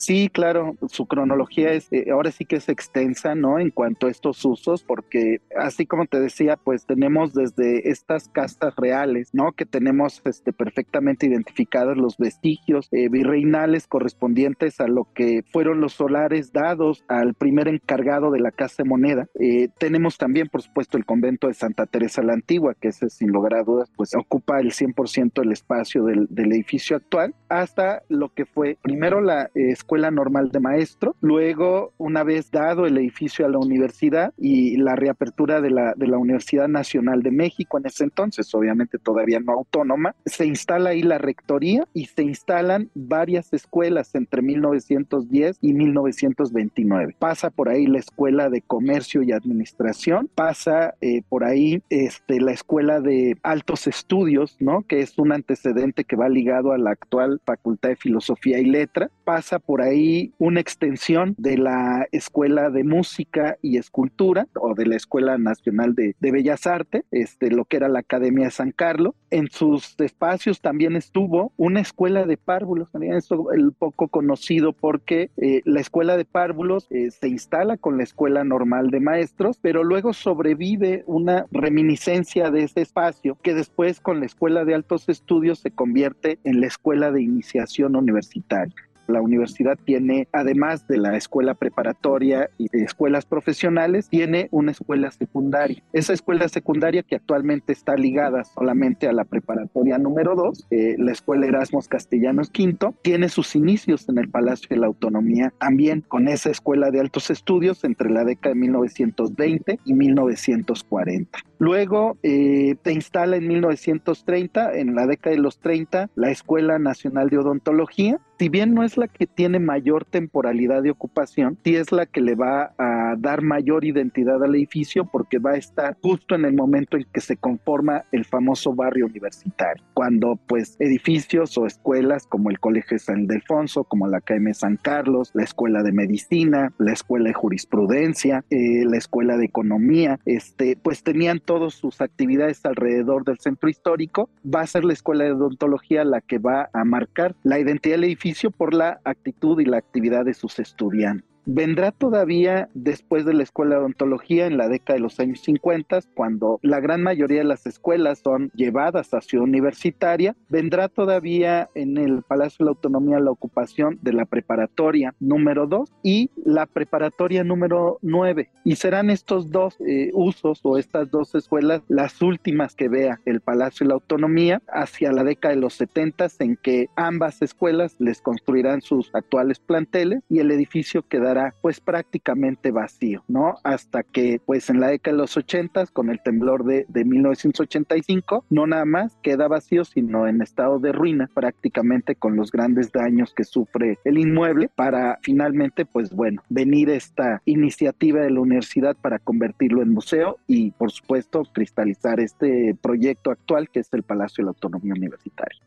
Sí, 0.00 0.30
claro, 0.32 0.78
su 0.88 1.04
cronología 1.04 1.72
es, 1.74 1.92
eh, 1.92 2.06
ahora 2.10 2.30
sí 2.30 2.46
que 2.46 2.56
es 2.56 2.70
extensa, 2.70 3.34
¿no? 3.34 3.58
En 3.58 3.68
cuanto 3.68 4.06
a 4.06 4.10
estos 4.10 4.42
usos, 4.46 4.82
porque 4.82 5.42
así 5.54 5.84
como 5.84 6.06
te 6.06 6.18
decía, 6.18 6.56
pues 6.56 6.86
tenemos 6.86 7.34
desde 7.34 7.90
estas 7.90 8.30
castas 8.30 8.74
reales, 8.76 9.28
¿no? 9.34 9.52
Que 9.52 9.66
tenemos 9.66 10.22
este, 10.24 10.54
perfectamente 10.54 11.26
identificados 11.26 11.98
los 11.98 12.16
vestigios 12.16 12.88
eh, 12.92 13.10
virreinales 13.10 13.86
correspondientes 13.86 14.80
a 14.80 14.88
lo 14.88 15.06
que 15.12 15.44
fueron 15.52 15.82
los 15.82 15.92
solares 15.92 16.50
dados 16.50 17.04
al 17.06 17.34
primer 17.34 17.68
encargado 17.68 18.30
de 18.30 18.40
la 18.40 18.52
Casa 18.52 18.82
de 18.82 18.88
Moneda. 18.88 19.26
Eh, 19.38 19.68
tenemos 19.78 20.16
también, 20.16 20.48
por 20.48 20.62
supuesto, 20.62 20.96
el 20.96 21.04
convento 21.04 21.46
de 21.46 21.52
Santa 21.52 21.84
Teresa 21.84 22.22
la 22.22 22.32
Antigua, 22.32 22.74
que 22.80 22.88
ese 22.88 23.10
sin 23.10 23.28
lugar 23.32 23.52
a 23.52 23.64
dudas, 23.64 23.92
pues 23.94 24.14
ocupa 24.14 24.60
el 24.60 24.72
100% 24.72 25.42
del 25.42 25.52
espacio 25.52 26.04
del, 26.04 26.26
del 26.30 26.52
edificio 26.52 26.96
actual, 26.96 27.34
hasta 27.50 28.02
lo 28.08 28.30
que 28.30 28.46
fue 28.46 28.78
primero 28.80 29.20
la 29.20 29.50
escuela 29.54 29.89
Escuela 29.90 30.12
Normal 30.12 30.52
de 30.52 30.60
Maestro. 30.60 31.16
Luego, 31.20 31.94
una 31.98 32.22
vez 32.22 32.52
dado 32.52 32.86
el 32.86 32.96
edificio 32.96 33.44
a 33.44 33.48
la 33.48 33.58
universidad 33.58 34.32
y 34.38 34.76
la 34.76 34.94
reapertura 34.94 35.60
de 35.60 35.70
la, 35.70 35.94
de 35.96 36.06
la 36.06 36.16
Universidad 36.16 36.68
Nacional 36.68 37.24
de 37.24 37.32
México 37.32 37.76
en 37.76 37.86
ese 37.86 38.04
entonces, 38.04 38.54
obviamente 38.54 38.98
todavía 38.98 39.40
no 39.40 39.52
autónoma, 39.52 40.14
se 40.24 40.46
instala 40.46 40.90
ahí 40.90 41.02
la 41.02 41.18
rectoría 41.18 41.88
y 41.92 42.04
se 42.04 42.22
instalan 42.22 42.88
varias 42.94 43.52
escuelas 43.52 44.14
entre 44.14 44.42
1910 44.42 45.58
y 45.60 45.72
1929. 45.72 47.16
Pasa 47.18 47.50
por 47.50 47.68
ahí 47.68 47.88
la 47.88 47.98
Escuela 47.98 48.48
de 48.48 48.62
Comercio 48.62 49.24
y 49.24 49.32
Administración, 49.32 50.30
pasa 50.32 50.94
eh, 51.00 51.22
por 51.28 51.42
ahí 51.42 51.82
este, 51.90 52.40
la 52.40 52.52
Escuela 52.52 53.00
de 53.00 53.36
Altos 53.42 53.88
Estudios, 53.88 54.56
¿no? 54.60 54.82
que 54.86 55.00
es 55.00 55.18
un 55.18 55.32
antecedente 55.32 56.04
que 56.04 56.14
va 56.14 56.28
ligado 56.28 56.70
a 56.70 56.78
la 56.78 56.92
actual 56.92 57.40
Facultad 57.44 57.88
de 57.88 57.96
Filosofía 57.96 58.60
y 58.60 58.66
Letra, 58.66 59.10
pasa 59.24 59.58
por 59.58 59.79
ahí 59.80 60.32
una 60.38 60.60
extensión 60.60 61.34
de 61.38 61.58
la 61.58 62.06
Escuela 62.12 62.70
de 62.70 62.84
Música 62.84 63.56
y 63.62 63.76
Escultura 63.76 64.46
o 64.54 64.74
de 64.74 64.86
la 64.86 64.96
Escuela 64.96 65.38
Nacional 65.38 65.94
de, 65.94 66.14
Bellas 66.20 66.66
Artes, 66.66 67.04
este, 67.10 67.50
lo 67.50 67.64
que 67.64 67.76
era 67.76 67.88
la 67.88 68.00
Academia 68.00 68.46
de 68.46 68.50
San 68.50 68.72
Carlos. 68.72 69.14
En 69.30 69.48
sus 69.50 69.94
espacios 70.00 70.60
también 70.60 70.96
estuvo 70.96 71.52
una 71.56 71.80
escuela 71.80 72.24
de 72.24 72.36
párvulos, 72.36 72.90
también 72.90 73.14
esto 73.14 73.52
el 73.52 73.72
poco 73.72 74.08
conocido 74.08 74.72
porque 74.72 75.30
eh, 75.36 75.62
la 75.64 75.80
escuela 75.80 76.16
de 76.16 76.24
párvulos 76.24 76.86
eh, 76.90 77.10
se 77.10 77.28
instala 77.28 77.76
con 77.76 77.96
la 77.96 78.04
escuela 78.04 78.44
normal 78.44 78.90
de 78.90 79.00
maestros, 79.00 79.58
pero 79.60 79.84
luego 79.84 80.12
sobrevive 80.12 81.04
una 81.06 81.46
reminiscencia 81.50 82.50
de 82.50 82.64
ese 82.64 82.82
espacio 82.82 83.38
que 83.42 83.54
después 83.54 84.00
con 84.00 84.20
la 84.20 84.26
escuela 84.26 84.64
de 84.64 84.74
altos 84.74 85.08
estudios 85.08 85.60
se 85.60 85.70
convierte 85.70 86.38
en 86.44 86.60
la 86.60 86.66
escuela 86.66 87.10
de 87.10 87.22
iniciación 87.22 87.96
universitaria. 87.96 88.74
La 89.10 89.20
universidad 89.20 89.78
tiene, 89.84 90.28
además 90.32 90.86
de 90.88 90.98
la 90.98 91.16
escuela 91.16 91.54
preparatoria 91.54 92.50
y 92.58 92.68
de 92.68 92.84
escuelas 92.84 93.26
profesionales, 93.26 94.08
tiene 94.08 94.48
una 94.50 94.72
escuela 94.72 95.10
secundaria. 95.10 95.82
Esa 95.92 96.12
escuela 96.12 96.48
secundaria 96.48 97.02
que 97.02 97.16
actualmente 97.16 97.72
está 97.72 97.96
ligada 97.96 98.44
solamente 98.44 99.08
a 99.08 99.12
la 99.12 99.24
preparatoria 99.24 99.98
número 99.98 100.34
2, 100.34 100.66
eh, 100.70 100.96
la 100.98 101.12
escuela 101.12 101.46
Erasmus 101.46 101.88
Castellanos 101.88 102.50
V, 102.50 102.94
tiene 103.02 103.28
sus 103.28 103.54
inicios 103.56 104.08
en 104.08 104.18
el 104.18 104.28
Palacio 104.28 104.68
de 104.70 104.76
la 104.78 104.86
Autonomía, 104.86 105.52
también 105.58 106.02
con 106.02 106.28
esa 106.28 106.50
escuela 106.50 106.90
de 106.90 107.00
altos 107.00 107.30
estudios 107.30 107.84
entre 107.84 108.10
la 108.10 108.24
década 108.24 108.54
de 108.54 108.60
1920 108.60 109.80
y 109.84 109.94
1940. 109.94 111.38
Luego 111.60 112.16
eh, 112.22 112.74
te 112.82 112.94
instala 112.94 113.36
en 113.36 113.46
1930, 113.46 114.78
en 114.78 114.94
la 114.94 115.06
década 115.06 115.36
de 115.36 115.42
los 115.42 115.60
30, 115.60 116.08
la 116.14 116.30
Escuela 116.30 116.78
Nacional 116.78 117.28
de 117.28 117.36
Odontología, 117.36 118.18
si 118.40 118.48
bien 118.48 118.72
no 118.72 118.84
es 118.84 118.96
la 118.96 119.06
que 119.06 119.26
tiene 119.26 119.58
mayor 119.58 120.06
temporalidad 120.06 120.82
de 120.82 120.90
ocupación, 120.90 121.58
sí 121.62 121.76
es 121.76 121.92
la 121.92 122.06
que 122.06 122.22
le 122.22 122.36
va 122.36 122.72
a 122.78 123.14
dar 123.18 123.42
mayor 123.42 123.84
identidad 123.84 124.42
al 124.42 124.54
edificio 124.54 125.04
porque 125.04 125.38
va 125.38 125.50
a 125.50 125.56
estar 125.58 125.98
justo 126.00 126.36
en 126.36 126.46
el 126.46 126.54
momento 126.54 126.96
en 126.96 127.04
que 127.12 127.20
se 127.20 127.36
conforma 127.36 128.04
el 128.12 128.24
famoso 128.24 128.72
barrio 128.72 129.04
universitario, 129.04 129.84
cuando 129.92 130.40
pues 130.46 130.76
edificios 130.78 131.58
o 131.58 131.66
escuelas 131.66 132.26
como 132.26 132.48
el 132.48 132.58
Colegio 132.58 132.98
San 132.98 133.24
Ildefonso, 133.24 133.84
como 133.84 134.06
la 134.06 134.22
KM 134.22 134.54
San 134.54 134.78
Carlos, 134.78 135.32
la 135.34 135.44
Escuela 135.44 135.82
de 135.82 135.92
Medicina, 135.92 136.72
la 136.78 136.94
Escuela 136.94 137.28
de 137.28 137.34
Jurisprudencia, 137.34 138.42
eh, 138.48 138.86
la 138.86 138.96
Escuela 138.96 139.36
de 139.36 139.44
Economía, 139.44 140.18
este, 140.24 140.78
pues 140.82 141.02
tenían 141.02 141.40
todas 141.50 141.74
sus 141.74 142.00
actividades 142.00 142.64
alrededor 142.64 143.24
del 143.24 143.40
centro 143.40 143.68
histórico, 143.68 144.30
va 144.46 144.60
a 144.60 144.66
ser 144.68 144.84
la 144.84 144.92
Escuela 144.92 145.24
de 145.24 145.32
Odontología 145.32 146.04
la 146.04 146.20
que 146.20 146.38
va 146.38 146.70
a 146.72 146.84
marcar 146.84 147.34
la 147.42 147.58
identidad 147.58 147.96
del 147.96 148.04
edificio 148.04 148.52
por 148.52 148.72
la 148.72 149.00
actitud 149.02 149.58
y 149.58 149.64
la 149.64 149.78
actividad 149.78 150.24
de 150.24 150.34
sus 150.34 150.60
estudiantes. 150.60 151.29
Vendrá 151.46 151.90
todavía 151.90 152.68
después 152.74 153.24
de 153.24 153.34
la 153.34 153.42
escuela 153.42 153.76
de 153.76 153.80
odontología 153.80 154.46
en 154.46 154.56
la 154.56 154.68
década 154.68 154.96
de 154.96 155.02
los 155.02 155.18
años 155.20 155.40
50, 155.40 156.00
cuando 156.14 156.60
la 156.62 156.80
gran 156.80 157.02
mayoría 157.02 157.38
de 157.38 157.44
las 157.44 157.66
escuelas 157.66 158.20
son 158.20 158.50
llevadas 158.54 159.14
a 159.14 159.20
ciudad 159.20 159.44
universitaria. 159.44 160.36
Vendrá 160.48 160.88
todavía 160.88 161.68
en 161.74 161.96
el 161.96 162.22
Palacio 162.22 162.58
de 162.58 162.64
la 162.66 162.70
Autonomía 162.72 163.20
la 163.20 163.30
ocupación 163.30 163.98
de 164.02 164.12
la 164.12 164.26
preparatoria 164.26 165.14
número 165.18 165.66
2 165.66 165.90
y 166.02 166.30
la 166.44 166.66
preparatoria 166.66 167.44
número 167.44 167.98
9. 168.02 168.50
Y 168.64 168.76
serán 168.76 169.10
estos 169.10 169.50
dos 169.50 169.76
eh, 169.80 170.10
usos 170.12 170.60
o 170.62 170.78
estas 170.78 171.10
dos 171.10 171.34
escuelas 171.34 171.82
las 171.88 172.20
últimas 172.22 172.74
que 172.74 172.88
vea 172.88 173.20
el 173.24 173.40
Palacio 173.40 173.84
de 173.84 173.88
la 173.88 173.94
Autonomía 173.94 174.62
hacia 174.68 175.12
la 175.12 175.24
década 175.24 175.54
de 175.54 175.60
los 175.60 175.74
70 175.74 176.10
en 176.40 176.56
que 176.56 176.88
ambas 176.96 177.40
escuelas 177.40 177.96
les 177.98 178.20
construirán 178.20 178.82
sus 178.82 179.10
actuales 179.14 179.58
planteles 179.58 180.22
y 180.28 180.40
el 180.40 180.50
edificio 180.50 181.02
quedará 181.06 181.29
pues 181.60 181.80
prácticamente 181.80 182.70
vacío, 182.70 183.22
¿no? 183.28 183.56
Hasta 183.64 184.02
que 184.02 184.40
pues 184.44 184.70
en 184.70 184.80
la 184.80 184.88
década 184.88 185.16
de 185.16 185.22
los 185.22 185.36
80 185.36 185.86
con 185.92 186.10
el 186.10 186.20
temblor 186.22 186.64
de, 186.64 186.86
de 186.88 187.04
1985 187.04 188.44
no 188.50 188.66
nada 188.66 188.84
más 188.84 189.16
queda 189.22 189.48
vacío 189.48 189.84
sino 189.84 190.26
en 190.26 190.42
estado 190.42 190.78
de 190.78 190.92
ruina 190.92 191.28
prácticamente 191.32 192.14
con 192.14 192.36
los 192.36 192.50
grandes 192.50 192.92
daños 192.92 193.32
que 193.34 193.44
sufre 193.44 193.98
el 194.04 194.18
inmueble 194.18 194.70
para 194.74 195.18
finalmente 195.22 195.86
pues 195.86 196.10
bueno 196.10 196.42
venir 196.48 196.90
esta 196.90 197.40
iniciativa 197.44 198.20
de 198.20 198.30
la 198.30 198.40
universidad 198.40 198.96
para 198.96 199.18
convertirlo 199.18 199.82
en 199.82 199.92
museo 199.92 200.38
y 200.46 200.72
por 200.72 200.90
supuesto 200.90 201.42
cristalizar 201.52 202.20
este 202.20 202.76
proyecto 202.80 203.30
actual 203.30 203.68
que 203.70 203.80
es 203.80 203.92
el 203.92 204.02
Palacio 204.02 204.42
de 204.42 204.46
la 204.46 204.50
Autonomía 204.50 204.94
Universitaria. 204.94 205.60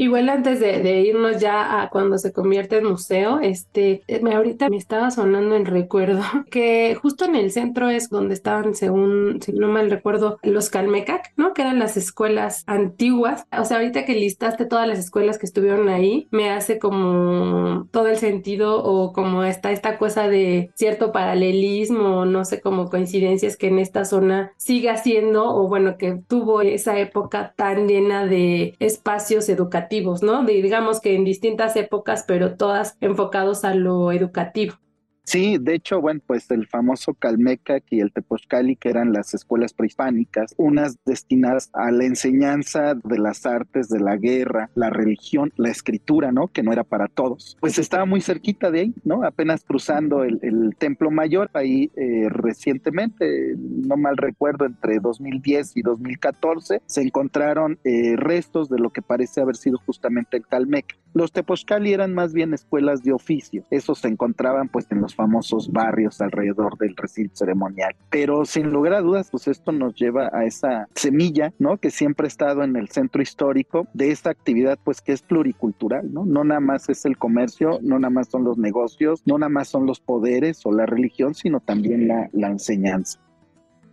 Igual 0.00 0.30
antes 0.30 0.60
de, 0.60 1.02
irnos 1.02 1.42
ya 1.42 1.82
a 1.82 1.90
cuando 1.90 2.16
se 2.16 2.32
convierte 2.32 2.78
en 2.78 2.86
museo, 2.86 3.38
este, 3.40 4.02
eh, 4.08 4.22
ahorita 4.32 4.70
me 4.70 4.78
estaba 4.78 5.10
sonando 5.10 5.56
el 5.56 5.66
recuerdo 5.66 6.22
que 6.50 6.94
justo 6.94 7.26
en 7.26 7.36
el 7.36 7.50
centro 7.50 7.90
es 7.90 8.08
donde 8.08 8.32
estaban, 8.32 8.74
según, 8.74 9.42
si 9.42 9.52
no 9.52 9.68
mal 9.68 9.90
recuerdo, 9.90 10.38
los 10.42 10.70
Calmecac, 10.70 11.34
¿no? 11.36 11.52
Que 11.52 11.60
eran 11.60 11.78
las 11.78 11.98
escuelas 11.98 12.64
antiguas. 12.66 13.44
O 13.52 13.66
sea, 13.66 13.76
ahorita 13.76 14.06
que 14.06 14.14
listaste 14.14 14.64
todas 14.64 14.88
las 14.88 14.98
escuelas 14.98 15.36
que 15.36 15.44
estuvieron 15.44 15.90
ahí, 15.90 16.28
me 16.30 16.48
hace 16.48 16.78
como 16.78 17.86
todo 17.90 18.08
el 18.08 18.16
sentido 18.16 18.82
o 18.82 19.12
como 19.12 19.44
está 19.44 19.70
esta 19.70 19.98
cosa 19.98 20.28
de 20.28 20.70
cierto 20.76 21.12
paralelismo, 21.12 22.24
no 22.24 22.46
sé, 22.46 22.62
como 22.62 22.88
coincidencias 22.88 23.58
que 23.58 23.66
en 23.66 23.78
esta 23.78 24.06
zona 24.06 24.54
siga 24.56 24.96
siendo, 24.96 25.54
o 25.54 25.68
bueno, 25.68 25.98
que 25.98 26.18
tuvo 26.26 26.62
esa 26.62 26.98
época 26.98 27.52
tan 27.54 27.86
llena 27.86 28.24
de 28.24 28.76
espacios 28.78 29.50
educativos 29.50 29.89
¿no? 30.22 30.44
digamos 30.44 31.00
que 31.00 31.14
en 31.14 31.24
distintas 31.24 31.76
épocas, 31.76 32.24
pero 32.26 32.56
todas 32.56 32.96
enfocados 33.00 33.64
a 33.64 33.74
lo 33.74 34.12
educativo. 34.12 34.74
Sí, 35.24 35.58
de 35.58 35.74
hecho, 35.74 36.00
bueno, 36.00 36.20
pues 36.26 36.50
el 36.50 36.66
famoso 36.66 37.14
Calmecac 37.14 37.84
y 37.90 38.00
el 38.00 38.12
Tepozcali, 38.12 38.76
que 38.76 38.88
eran 38.88 39.12
las 39.12 39.34
escuelas 39.34 39.72
prehispánicas, 39.72 40.54
unas 40.56 40.98
destinadas 41.04 41.70
a 41.72 41.90
la 41.90 42.04
enseñanza 42.04 42.94
de 42.94 43.18
las 43.18 43.46
artes, 43.46 43.88
de 43.88 44.00
la 44.00 44.16
guerra, 44.16 44.70
la 44.74 44.90
religión, 44.90 45.52
la 45.56 45.70
escritura, 45.70 46.32
¿no? 46.32 46.48
Que 46.48 46.62
no 46.62 46.72
era 46.72 46.84
para 46.84 47.06
todos. 47.06 47.56
Pues 47.60 47.78
estaba 47.78 48.06
muy 48.06 48.20
cerquita 48.20 48.70
de 48.70 48.80
ahí, 48.80 48.94
¿no? 49.04 49.24
Apenas 49.24 49.64
cruzando 49.64 50.24
el, 50.24 50.40
Templo 50.78 51.10
Mayor, 51.10 51.50
ahí 51.54 51.90
eh, 51.96 52.28
recientemente, 52.28 53.54
no 53.56 53.96
mal 53.96 54.16
recuerdo, 54.16 54.64
entre 54.64 54.98
2010 54.98 55.76
y 55.76 55.82
2014, 55.82 56.82
se 56.86 57.02
encontraron 57.02 57.78
eh, 57.84 58.14
restos 58.16 58.68
de 58.68 58.78
lo 58.78 58.90
que 58.90 59.02
parece 59.02 59.40
haber 59.40 59.56
sido 59.56 59.78
justamente 59.84 60.36
el 60.36 60.46
Calmecac. 60.46 60.98
Los 61.12 61.32
Tepozcali 61.32 61.92
eran 61.92 62.14
más 62.14 62.32
bien 62.32 62.54
escuelas 62.54 63.02
de 63.02 63.12
oficio, 63.12 63.64
esos 63.70 63.98
se 63.98 64.08
encontraban 64.08 64.68
pues 64.68 64.86
en 64.90 65.00
los 65.00 65.14
famosos 65.20 65.70
barrios 65.70 66.18
alrededor 66.22 66.78
del 66.78 66.96
recinto 66.96 67.36
ceremonial. 67.36 67.94
Pero 68.08 68.46
sin 68.46 68.70
lugar 68.70 68.94
a 68.94 69.02
dudas, 69.02 69.28
pues 69.30 69.48
esto 69.48 69.70
nos 69.70 69.94
lleva 69.94 70.30
a 70.32 70.46
esa 70.46 70.88
semilla, 70.94 71.52
¿no? 71.58 71.76
Que 71.76 71.90
siempre 71.90 72.24
ha 72.24 72.28
estado 72.28 72.62
en 72.62 72.74
el 72.76 72.88
centro 72.88 73.20
histórico 73.20 73.86
de 73.92 74.12
esta 74.12 74.30
actividad 74.30 74.78
pues 74.82 75.02
que 75.02 75.12
es 75.12 75.20
pluricultural, 75.20 76.10
¿no? 76.10 76.24
No 76.24 76.42
nada 76.42 76.60
más 76.60 76.88
es 76.88 77.04
el 77.04 77.18
comercio, 77.18 77.80
no 77.82 77.98
nada 77.98 78.10
más 78.10 78.28
son 78.28 78.44
los 78.44 78.56
negocios, 78.56 79.22
no 79.26 79.36
nada 79.36 79.50
más 79.50 79.68
son 79.68 79.84
los 79.84 80.00
poderes 80.00 80.64
o 80.64 80.72
la 80.72 80.86
religión, 80.86 81.34
sino 81.34 81.60
también 81.60 82.08
la, 82.08 82.30
la 82.32 82.48
enseñanza. 82.48 83.20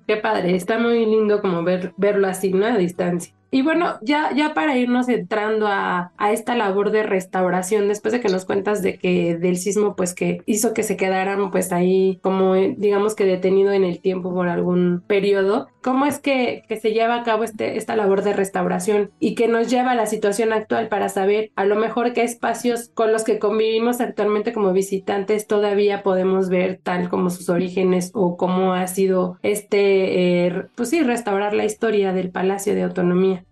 Qué 0.07 0.15
padre, 0.15 0.55
está 0.55 0.79
muy 0.79 1.05
lindo 1.05 1.41
como 1.41 1.63
ver, 1.65 1.93
verlo 1.97 2.27
así, 2.27 2.53
¿no? 2.53 2.65
A 2.67 2.77
distancia. 2.77 3.36
Y 3.49 3.61
bueno, 3.61 3.97
ya, 4.01 4.31
ya 4.35 4.53
para 4.53 4.77
irnos 4.77 5.07
entrando 5.07 5.67
a, 5.67 6.11
a, 6.17 6.31
esta 6.33 6.55
labor 6.55 6.91
de 6.91 7.03
restauración, 7.03 7.87
después 7.87 8.11
de 8.11 8.19
que 8.19 8.27
nos 8.27 8.43
cuentas 8.45 8.81
de 8.81 8.97
que 8.97 9.37
del 9.37 9.57
sismo, 9.57 9.95
pues 9.95 10.13
que 10.13 10.41
hizo 10.45 10.73
que 10.73 10.83
se 10.83 10.97
quedaran 10.97 11.49
pues 11.51 11.71
ahí 11.71 12.19
como 12.21 12.55
digamos 12.55 13.15
que 13.15 13.25
detenido 13.25 13.71
en 13.71 13.83
el 13.83 13.99
tiempo 13.99 14.33
por 14.33 14.49
algún 14.49 15.01
periodo, 15.07 15.69
¿cómo 15.87 16.05
es 16.05 16.19
que, 16.19 16.63
que 16.67 16.75
se 16.75 16.91
lleva 16.91 17.15
a 17.15 17.23
cabo 17.23 17.45
este, 17.45 17.77
esta 17.77 17.95
labor 17.95 18.21
de 18.21 18.33
restauración 18.33 19.09
y 19.21 19.35
que 19.35 19.47
nos 19.47 19.69
lleva 19.69 19.91
a 19.91 19.95
la 19.95 20.05
situación 20.05 20.51
actual 20.51 20.89
para 20.89 21.07
saber 21.07 21.53
a 21.55 21.63
lo 21.63 21.77
mejor 21.77 22.11
qué 22.11 22.23
espacios 22.23 22.89
con 22.93 23.13
los 23.13 23.23
que 23.23 23.39
convivimos 23.39 24.01
actualmente 24.01 24.51
como 24.51 24.73
visitantes 24.73 25.47
todavía 25.47 26.03
podemos 26.03 26.49
ver 26.49 26.81
tal 26.83 27.07
como 27.07 27.29
sus 27.29 27.47
orígenes 27.47 28.11
o 28.13 28.35
cómo 28.35 28.73
ha 28.73 28.85
sido 28.87 29.37
este, 29.43 30.47
eh, 30.47 30.65
pues 30.75 30.89
sí, 30.89 31.03
restaurar 31.03 31.53
la 31.53 31.63
historia 31.63 32.11
del 32.11 32.31
Palacio 32.31 32.75
de 32.75 32.83
Autonomía? 32.83 33.45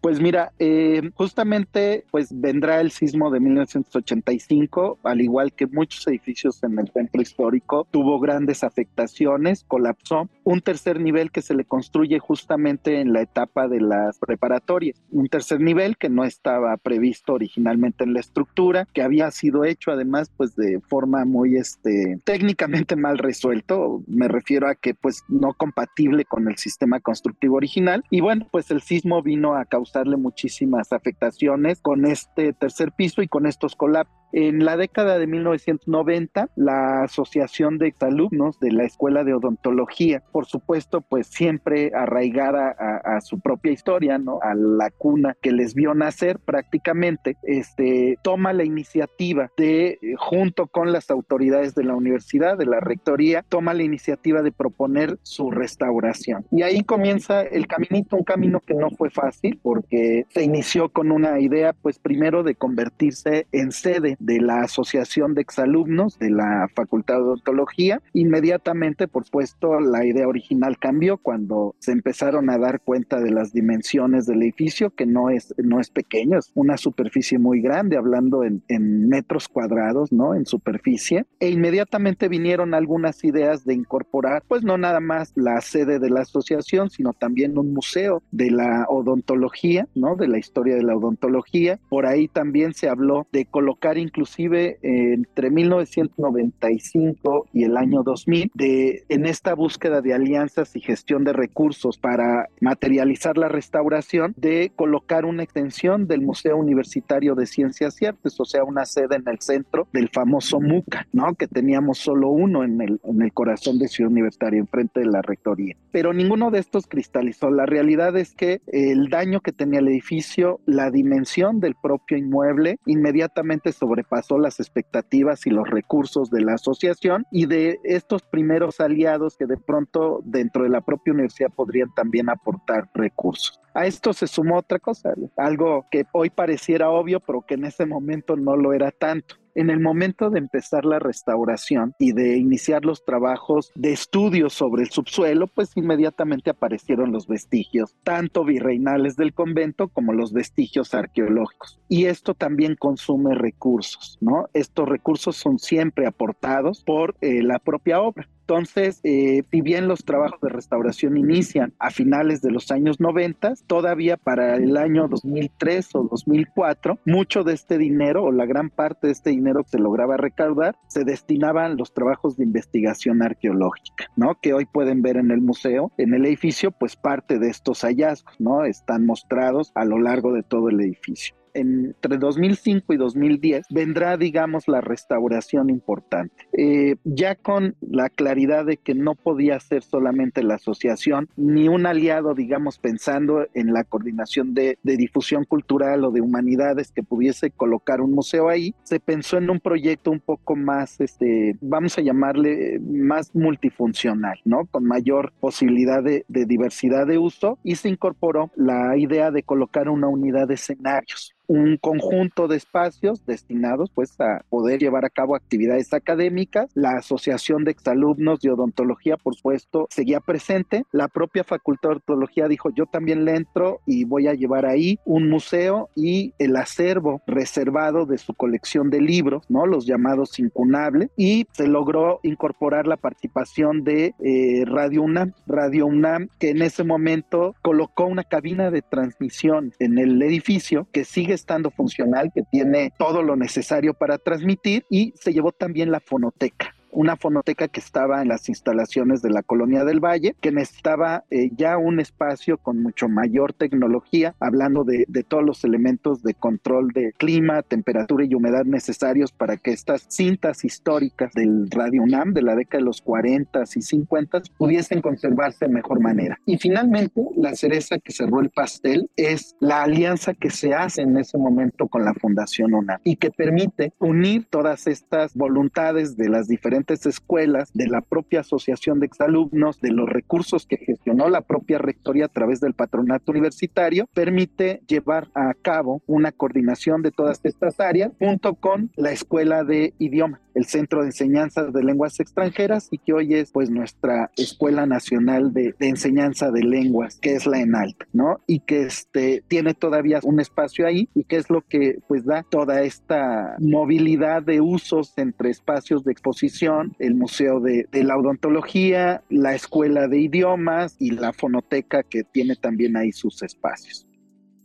Pues 0.00 0.18
mira, 0.18 0.52
eh, 0.58 1.10
justamente 1.14 2.04
pues 2.10 2.28
vendrá 2.32 2.80
el 2.80 2.90
sismo 2.90 3.30
de 3.30 3.40
1985, 3.40 4.98
al 5.02 5.20
igual 5.20 5.52
que 5.52 5.66
muchos 5.66 6.06
edificios 6.06 6.62
en 6.62 6.78
el 6.78 6.90
centro 6.90 7.20
histórico, 7.20 7.86
tuvo 7.90 8.18
grandes 8.18 8.64
afectaciones, 8.64 9.64
colapsó. 9.68 10.28
Un 10.44 10.62
tercer 10.62 11.00
nivel 11.00 11.30
que 11.30 11.42
se 11.42 11.54
le 11.54 11.64
construye 11.64 12.18
justamente 12.18 13.00
en 13.00 13.12
la 13.12 13.20
etapa 13.20 13.68
de 13.68 13.80
las 13.80 14.18
preparatorias. 14.18 14.96
Un 15.10 15.28
tercer 15.28 15.60
nivel 15.60 15.98
que 15.98 16.08
no 16.08 16.24
estaba 16.24 16.76
previsto 16.78 17.34
originalmente 17.34 18.04
en 18.04 18.14
la 18.14 18.20
estructura, 18.20 18.86
que 18.94 19.02
había 19.02 19.30
sido 19.30 19.64
hecho 19.64 19.90
además 19.90 20.30
pues 20.36 20.56
de 20.56 20.80
forma 20.80 21.24
muy 21.26 21.56
este 21.56 22.20
técnicamente 22.24 22.96
mal 22.96 23.18
resuelto. 23.18 24.02
Me 24.06 24.28
refiero 24.28 24.68
a 24.68 24.74
que 24.74 24.94
pues 24.94 25.24
no 25.28 25.52
compatible 25.52 26.24
con 26.24 26.48
el 26.48 26.56
sistema 26.56 27.00
constructivo 27.00 27.56
original. 27.56 28.02
Y 28.10 28.20
bueno, 28.20 28.48
pues 28.50 28.70
el 28.70 28.80
sismo 28.80 29.22
vino 29.22 29.54
a 29.54 29.64
causarle 29.90 30.16
muchísimas 30.16 30.92
afectaciones 30.92 31.80
con 31.80 32.06
este 32.06 32.52
tercer 32.52 32.92
piso 32.92 33.22
y 33.22 33.28
con 33.28 33.46
estos 33.46 33.74
colapsos. 33.74 34.19
En 34.32 34.64
la 34.64 34.76
década 34.76 35.18
de 35.18 35.26
1990, 35.26 36.50
la 36.56 37.02
Asociación 37.02 37.78
de 37.78 37.88
Exalumnos 37.88 38.60
de 38.60 38.72
la 38.72 38.84
Escuela 38.84 39.24
de 39.24 39.34
Odontología, 39.34 40.22
por 40.32 40.46
supuesto, 40.46 41.00
pues 41.00 41.26
siempre 41.26 41.92
arraigada 41.94 42.70
a, 42.70 43.20
su 43.20 43.40
propia 43.40 43.72
historia, 43.72 44.18
¿no? 44.18 44.38
A 44.42 44.54
la 44.54 44.90
cuna 44.90 45.36
que 45.40 45.52
les 45.52 45.74
vio 45.74 45.94
nacer 45.94 46.38
prácticamente, 46.38 47.36
este, 47.42 48.18
toma 48.22 48.52
la 48.52 48.64
iniciativa 48.64 49.50
de, 49.56 49.98
junto 50.18 50.66
con 50.66 50.92
las 50.92 51.10
autoridades 51.10 51.74
de 51.74 51.84
la 51.84 51.94
universidad, 51.94 52.56
de 52.56 52.66
la 52.66 52.80
rectoría, 52.80 53.44
toma 53.48 53.74
la 53.74 53.82
iniciativa 53.82 54.42
de 54.42 54.52
proponer 54.52 55.18
su 55.22 55.50
restauración. 55.50 56.46
Y 56.50 56.62
ahí 56.62 56.82
comienza 56.82 57.42
el 57.42 57.66
caminito, 57.66 58.16
un 58.16 58.24
camino 58.24 58.60
que 58.60 58.74
no 58.74 58.90
fue 58.90 59.10
fácil 59.10 59.58
porque 59.62 60.24
se 60.28 60.42
inició 60.42 60.88
con 60.88 61.10
una 61.10 61.40
idea, 61.40 61.72
pues 61.72 61.98
primero 61.98 62.42
de 62.42 62.54
convertirse 62.54 63.46
en 63.52 63.72
sede 63.72 64.16
de 64.20 64.40
la 64.40 64.62
Asociación 64.62 65.34
de 65.34 65.42
Exalumnos 65.42 66.18
de 66.18 66.30
la 66.30 66.68
Facultad 66.74 67.16
de 67.16 67.22
Odontología. 67.22 68.00
Inmediatamente, 68.12 69.08
por 69.08 69.24
supuesto, 69.24 69.80
la 69.80 70.04
idea 70.04 70.28
original 70.28 70.78
cambió 70.78 71.16
cuando 71.16 71.74
se 71.78 71.92
empezaron 71.92 72.50
a 72.50 72.58
dar 72.58 72.80
cuenta 72.80 73.20
de 73.20 73.30
las 73.30 73.52
dimensiones 73.52 74.26
del 74.26 74.42
edificio, 74.42 74.90
que 74.90 75.06
no 75.06 75.30
es, 75.30 75.54
no 75.58 75.80
es 75.80 75.90
pequeño, 75.90 76.38
es 76.38 76.52
una 76.54 76.76
superficie 76.76 77.38
muy 77.38 77.60
grande, 77.60 77.96
hablando 77.96 78.44
en, 78.44 78.62
en 78.68 79.08
metros 79.08 79.48
cuadrados, 79.48 80.12
¿no? 80.12 80.34
En 80.34 80.46
superficie. 80.46 81.24
E 81.40 81.50
inmediatamente 81.50 82.28
vinieron 82.28 82.74
algunas 82.74 83.24
ideas 83.24 83.64
de 83.64 83.74
incorporar, 83.74 84.42
pues 84.46 84.62
no 84.62 84.78
nada 84.78 85.00
más 85.00 85.32
la 85.34 85.60
sede 85.60 85.98
de 85.98 86.10
la 86.10 86.20
asociación, 86.20 86.90
sino 86.90 87.12
también 87.12 87.58
un 87.58 87.72
museo 87.72 88.22
de 88.30 88.50
la 88.50 88.86
odontología, 88.88 89.88
¿no? 89.94 90.16
De 90.16 90.28
la 90.28 90.38
historia 90.38 90.76
de 90.76 90.82
la 90.82 90.96
odontología. 90.96 91.78
Por 91.88 92.06
ahí 92.06 92.28
también 92.28 92.74
se 92.74 92.88
habló 92.88 93.26
de 93.32 93.46
colocar 93.46 93.98
inclusive 94.10 94.78
entre 94.82 95.50
1995 95.50 97.46
y 97.52 97.64
el 97.64 97.76
año 97.76 98.02
2000 98.02 98.50
de, 98.54 99.04
en 99.08 99.26
esta 99.26 99.54
búsqueda 99.54 100.00
de 100.00 100.14
alianzas 100.14 100.74
y 100.74 100.80
gestión 100.80 101.22
de 101.22 101.32
recursos 101.32 101.96
para 101.96 102.48
materializar 102.60 103.38
la 103.38 103.48
restauración, 103.48 104.34
de 104.36 104.72
colocar 104.74 105.24
una 105.24 105.44
extensión 105.44 106.08
del 106.08 106.22
Museo 106.22 106.56
Universitario 106.56 107.36
de 107.36 107.46
Ciencias 107.46 108.02
y 108.02 108.06
Artes, 108.06 108.38
o 108.40 108.44
sea, 108.44 108.64
una 108.64 108.84
sede 108.84 109.16
en 109.16 109.28
el 109.28 109.40
centro 109.40 109.86
del 109.92 110.08
famoso 110.08 110.60
MUCA, 110.60 111.06
¿no? 111.12 111.34
Que 111.34 111.46
teníamos 111.46 111.98
solo 111.98 112.30
uno 112.30 112.64
en 112.64 112.80
el, 112.80 113.00
en 113.04 113.22
el 113.22 113.32
corazón 113.32 113.78
de 113.78 113.86
Ciudad 113.86 114.10
Universitaria, 114.10 114.58
enfrente 114.58 115.00
de 115.00 115.06
la 115.06 115.22
rectoría. 115.22 115.76
Pero 115.92 116.12
ninguno 116.12 116.50
de 116.50 116.58
estos 116.58 116.86
cristalizó. 116.86 117.50
La 117.50 117.66
realidad 117.66 118.16
es 118.16 118.34
que 118.34 118.60
el 118.66 119.08
daño 119.08 119.40
que 119.40 119.52
tenía 119.52 119.78
el 119.78 119.88
edificio, 119.88 120.60
la 120.66 120.90
dimensión 120.90 121.60
del 121.60 121.76
propio 121.80 122.16
inmueble, 122.16 122.78
inmediatamente 122.86 123.72
sobre 123.72 123.99
pasó 124.04 124.38
las 124.38 124.60
expectativas 124.60 125.46
y 125.46 125.50
los 125.50 125.68
recursos 125.68 126.30
de 126.30 126.42
la 126.42 126.54
asociación 126.54 127.26
y 127.30 127.46
de 127.46 127.78
estos 127.84 128.22
primeros 128.22 128.80
aliados 128.80 129.36
que 129.36 129.46
de 129.46 129.56
pronto 129.56 130.20
dentro 130.24 130.64
de 130.64 130.70
la 130.70 130.80
propia 130.80 131.12
universidad 131.12 131.50
podrían 131.50 131.92
también 131.94 132.28
aportar 132.28 132.88
recursos. 132.94 133.60
A 133.74 133.86
esto 133.86 134.12
se 134.12 134.26
sumó 134.26 134.58
otra 134.58 134.78
cosa, 134.78 135.14
algo 135.36 135.86
que 135.90 136.04
hoy 136.12 136.30
pareciera 136.30 136.90
obvio, 136.90 137.20
pero 137.20 137.42
que 137.42 137.54
en 137.54 137.64
ese 137.64 137.86
momento 137.86 138.36
no 138.36 138.56
lo 138.56 138.72
era 138.72 138.90
tanto. 138.90 139.36
En 139.60 139.68
el 139.68 139.78
momento 139.78 140.30
de 140.30 140.38
empezar 140.38 140.86
la 140.86 140.98
restauración 140.98 141.94
y 141.98 142.12
de 142.12 142.38
iniciar 142.38 142.86
los 142.86 143.04
trabajos 143.04 143.72
de 143.74 143.92
estudio 143.92 144.48
sobre 144.48 144.84
el 144.84 144.88
subsuelo, 144.88 145.48
pues 145.48 145.76
inmediatamente 145.76 146.48
aparecieron 146.48 147.12
los 147.12 147.26
vestigios, 147.26 147.94
tanto 148.02 148.42
virreinales 148.42 149.16
del 149.16 149.34
convento 149.34 149.88
como 149.88 150.14
los 150.14 150.32
vestigios 150.32 150.94
arqueológicos. 150.94 151.78
Y 151.90 152.06
esto 152.06 152.32
también 152.32 152.74
consume 152.74 153.34
recursos, 153.34 154.16
¿no? 154.22 154.48
Estos 154.54 154.88
recursos 154.88 155.36
son 155.36 155.58
siempre 155.58 156.06
aportados 156.06 156.82
por 156.82 157.14
eh, 157.20 157.42
la 157.42 157.58
propia 157.58 158.00
obra. 158.00 158.30
Entonces, 158.50 158.98
eh, 159.04 159.44
si 159.48 159.60
bien 159.60 159.86
los 159.86 160.04
trabajos 160.04 160.40
de 160.40 160.48
restauración 160.48 161.16
inician 161.16 161.72
a 161.78 161.90
finales 161.90 162.42
de 162.42 162.50
los 162.50 162.72
años 162.72 162.98
90, 162.98 163.54
todavía 163.68 164.16
para 164.16 164.56
el 164.56 164.76
año 164.76 165.06
2003 165.06 165.94
o 165.94 166.08
2004, 166.10 166.98
mucho 167.06 167.44
de 167.44 167.52
este 167.52 167.78
dinero 167.78 168.24
o 168.24 168.32
la 168.32 168.46
gran 168.46 168.68
parte 168.68 169.06
de 169.06 169.12
este 169.12 169.30
dinero 169.30 169.62
que 169.62 169.70
se 169.70 169.78
lograba 169.78 170.16
recaudar 170.16 170.74
se 170.88 171.04
destinaban 171.04 171.66
a 171.66 171.74
los 171.76 171.94
trabajos 171.94 172.36
de 172.36 172.42
investigación 172.42 173.22
arqueológica, 173.22 174.06
¿no? 174.16 174.34
Que 174.42 174.52
hoy 174.52 174.66
pueden 174.66 175.00
ver 175.00 175.18
en 175.18 175.30
el 175.30 175.40
museo, 175.40 175.92
en 175.96 176.12
el 176.12 176.26
edificio, 176.26 176.72
pues 176.72 176.96
parte 176.96 177.38
de 177.38 177.50
estos 177.50 177.82
hallazgos, 177.82 178.34
¿no? 178.40 178.64
Están 178.64 179.06
mostrados 179.06 179.70
a 179.76 179.84
lo 179.84 180.00
largo 180.00 180.32
de 180.32 180.42
todo 180.42 180.70
el 180.70 180.80
edificio 180.80 181.39
entre 181.54 182.18
2005 182.18 182.92
y 182.92 182.96
2010 182.96 183.66
vendrá, 183.70 184.16
digamos, 184.16 184.68
la 184.68 184.80
restauración 184.80 185.70
importante. 185.70 186.46
Eh, 186.52 186.96
ya 187.04 187.34
con 187.34 187.76
la 187.80 188.08
claridad 188.08 188.64
de 188.64 188.76
que 188.76 188.94
no 188.94 189.14
podía 189.14 189.58
ser 189.60 189.82
solamente 189.82 190.42
la 190.42 190.54
asociación, 190.54 191.28
ni 191.36 191.68
un 191.68 191.86
aliado, 191.86 192.34
digamos, 192.34 192.78
pensando 192.78 193.46
en 193.54 193.72
la 193.72 193.84
coordinación 193.84 194.54
de, 194.54 194.78
difusión 194.82 195.44
cultural 195.44 196.04
o 196.04 196.10
de 196.10 196.20
humanidades 196.20 196.90
que 196.92 197.02
pudiese 197.02 197.50
colocar 197.50 198.00
un 198.00 198.12
museo 198.12 198.48
ahí, 198.48 198.74
se 198.82 199.00
pensó 199.00 199.38
en 199.38 199.48
un 199.48 199.60
proyecto 199.60 200.10
un 200.10 200.20
poco 200.20 200.56
más, 200.56 201.00
este, 201.00 201.56
vamos 201.60 201.96
a 201.96 202.02
llamarle, 202.02 202.78
más 202.80 203.34
multifuncional, 203.34 204.38
¿no? 204.44 204.66
Con 204.66 204.84
mayor 204.84 205.32
posibilidad 205.40 206.02
de, 206.02 206.24
de 206.28 206.44
diversidad 206.44 207.06
de 207.06 207.18
uso 207.18 207.58
y 207.62 207.76
se 207.76 207.88
incorporó 207.88 208.50
la 208.56 208.96
idea 208.96 209.30
de 209.30 209.42
colocar 209.42 209.88
una 209.88 210.08
unidad 210.08 210.48
de 210.48 210.54
escenarios 210.54 211.34
un 211.50 211.78
conjunto 211.78 212.46
de 212.46 212.56
espacios 212.56 213.26
destinados 213.26 213.90
pues 213.92 214.14
a 214.20 214.44
poder 214.48 214.78
llevar 214.78 215.04
a 215.04 215.10
cabo 215.10 215.34
actividades 215.34 215.92
académicas. 215.92 216.70
La 216.74 216.92
Asociación 216.92 217.64
de 217.64 217.72
Exalumnos 217.72 218.38
de 218.38 218.52
Odontología, 218.52 219.16
por 219.16 219.34
supuesto, 219.34 219.88
seguía 219.90 220.20
presente. 220.20 220.84
La 220.92 221.08
propia 221.08 221.42
Facultad 221.42 221.88
de 221.88 221.94
Odontología 221.94 222.46
dijo, 222.46 222.70
yo 222.70 222.86
también 222.86 223.24
le 223.24 223.34
entro 223.34 223.80
y 223.84 224.04
voy 224.04 224.28
a 224.28 224.34
llevar 224.34 224.64
ahí 224.64 225.00
un 225.04 225.28
museo 225.28 225.88
y 225.96 226.34
el 226.38 226.54
acervo 226.54 227.20
reservado 227.26 228.06
de 228.06 228.18
su 228.18 228.32
colección 228.32 228.88
de 228.88 229.00
libros, 229.00 229.42
¿no? 229.48 229.66
Los 229.66 229.86
llamados 229.86 230.38
incunables. 230.38 231.10
Y 231.16 231.48
se 231.50 231.66
logró 231.66 232.20
incorporar 232.22 232.86
la 232.86 232.96
participación 232.96 233.82
de 233.82 234.14
eh, 234.20 234.64
Radio 234.66 235.02
UNAM. 235.02 235.32
Radio 235.48 235.86
UNAM, 235.86 236.28
que 236.38 236.50
en 236.50 236.62
ese 236.62 236.84
momento 236.84 237.56
colocó 237.60 238.04
una 238.04 238.22
cabina 238.22 238.70
de 238.70 238.82
transmisión 238.82 239.72
en 239.80 239.98
el 239.98 240.22
edificio 240.22 240.86
que 240.92 241.02
sigue 241.02 241.39
estando 241.40 241.70
funcional, 241.70 242.30
que 242.34 242.42
tiene 242.42 242.92
todo 242.98 243.22
lo 243.22 243.36
necesario 243.36 243.94
para 243.94 244.18
transmitir 244.18 244.84
y 244.88 245.12
se 245.20 245.32
llevó 245.32 245.52
también 245.52 245.90
la 245.90 246.00
fonoteca 246.00 246.74
una 246.92 247.16
fonoteca 247.16 247.68
que 247.68 247.80
estaba 247.80 248.22
en 248.22 248.28
las 248.28 248.48
instalaciones 248.48 249.22
de 249.22 249.30
la 249.30 249.42
colonia 249.42 249.84
del 249.84 250.00
Valle, 250.00 250.34
que 250.40 250.52
necesitaba 250.52 251.24
eh, 251.30 251.50
ya 251.56 251.78
un 251.78 252.00
espacio 252.00 252.58
con 252.58 252.82
mucho 252.82 253.08
mayor 253.08 253.52
tecnología, 253.52 254.34
hablando 254.40 254.84
de, 254.84 255.06
todos 255.28 255.44
los 255.44 255.64
elementos 255.64 256.22
de 256.22 256.34
control 256.34 256.88
de 256.88 257.12
clima, 257.12 257.62
temperatura 257.62 258.24
y 258.24 258.34
humedad 258.34 258.64
necesarios 258.64 259.32
para 259.32 259.56
que 259.56 259.70
estas 259.70 260.06
cintas 260.08 260.64
históricas 260.64 261.32
del 261.34 261.70
Radio 261.70 262.02
UNAM 262.02 262.32
de 262.32 262.42
la 262.42 262.56
década 262.56 262.80
de 262.80 262.86
los 262.86 263.02
40 263.02 263.62
y 263.74 263.82
50 263.82 264.42
pudiesen 264.56 265.02
conservarse 265.02 265.66
de 265.66 265.72
mejor 265.72 266.00
manera. 266.00 266.38
Y 266.46 266.56
finalmente, 266.58 267.22
la 267.36 267.54
cereza 267.54 267.98
que 267.98 268.12
cerró 268.12 268.40
el 268.40 268.50
pastel 268.50 269.10
es 269.16 269.54
la 269.60 269.82
alianza 269.82 270.34
que 270.34 270.50
se 270.50 270.74
hace 270.74 271.02
en 271.02 271.16
ese 271.18 271.38
momento 271.38 271.86
con 271.88 272.04
la 272.04 272.14
Fundación 272.14 272.74
UNAM 272.74 273.00
y 273.04 273.16
que 273.16 273.30
permite 273.30 273.92
unir 273.98 274.46
todas 274.48 274.86
estas 274.86 275.34
voluntades 275.34 276.16
de 276.16 276.28
las 276.28 276.48
diferentes 276.48 276.79
diferentes 276.80 277.06
escuelas, 277.06 277.70
de 277.74 277.88
la 277.88 278.00
propia 278.00 278.40
asociación 278.40 279.00
de 279.00 279.06
exalumnos, 279.06 279.80
de 279.80 279.90
los 279.90 280.08
recursos 280.08 280.66
que 280.66 280.78
gestionó 280.78 281.28
la 281.28 281.42
propia 281.42 281.78
rectoría 281.78 282.26
a 282.26 282.28
través 282.28 282.60
del 282.60 282.74
patronato 282.74 283.32
universitario, 283.32 284.08
permite 284.14 284.82
llevar 284.86 285.28
a 285.34 285.52
cabo 285.54 286.02
una 286.06 286.32
coordinación 286.32 287.02
de 287.02 287.10
todas 287.10 287.40
estas 287.44 287.80
áreas 287.80 288.12
junto 288.18 288.54
con 288.54 288.90
la 288.96 289.12
escuela 289.12 289.64
de 289.64 289.94
idioma 289.98 290.40
el 290.54 290.66
Centro 290.66 291.00
de 291.00 291.06
Enseñanza 291.06 291.64
de 291.64 291.82
Lenguas 291.82 292.20
Extranjeras 292.20 292.88
y 292.90 292.98
que 292.98 293.12
hoy 293.12 293.34
es 293.34 293.50
pues 293.50 293.70
nuestra 293.70 294.30
Escuela 294.36 294.86
Nacional 294.86 295.52
de, 295.52 295.74
Enseñanza 295.80 296.50
de 296.50 296.62
Lenguas, 296.62 297.18
que 297.20 297.34
es 297.34 297.46
la 297.46 297.60
ENALT, 297.60 298.04
¿no? 298.12 298.40
Y 298.46 298.60
que 298.60 298.82
este, 298.82 299.42
tiene 299.48 299.74
todavía 299.74 300.20
un 300.22 300.40
espacio 300.40 300.86
ahí 300.86 301.08
y 301.14 301.24
que 301.24 301.36
es 301.36 301.50
lo 301.50 301.62
que 301.62 301.98
pues 302.08 302.24
da 302.24 302.42
toda 302.42 302.82
esta 302.82 303.56
movilidad 303.58 304.42
de 304.42 304.60
usos 304.60 305.16
entre 305.16 305.50
espacios 305.50 306.04
de 306.04 306.12
exposición, 306.12 306.69
el 306.98 307.14
Museo 307.14 307.60
de, 307.60 307.86
la 307.92 308.16
Odontología, 308.16 309.22
la 309.28 309.54
Escuela 309.54 310.08
de 310.08 310.20
Idiomas 310.20 310.96
y 310.98 311.10
la 311.10 311.32
Fonoteca 311.32 312.02
que 312.02 312.24
tiene 312.24 312.56
también 312.56 312.96
ahí 312.96 313.12
sus 313.12 313.42
espacios 313.42 314.06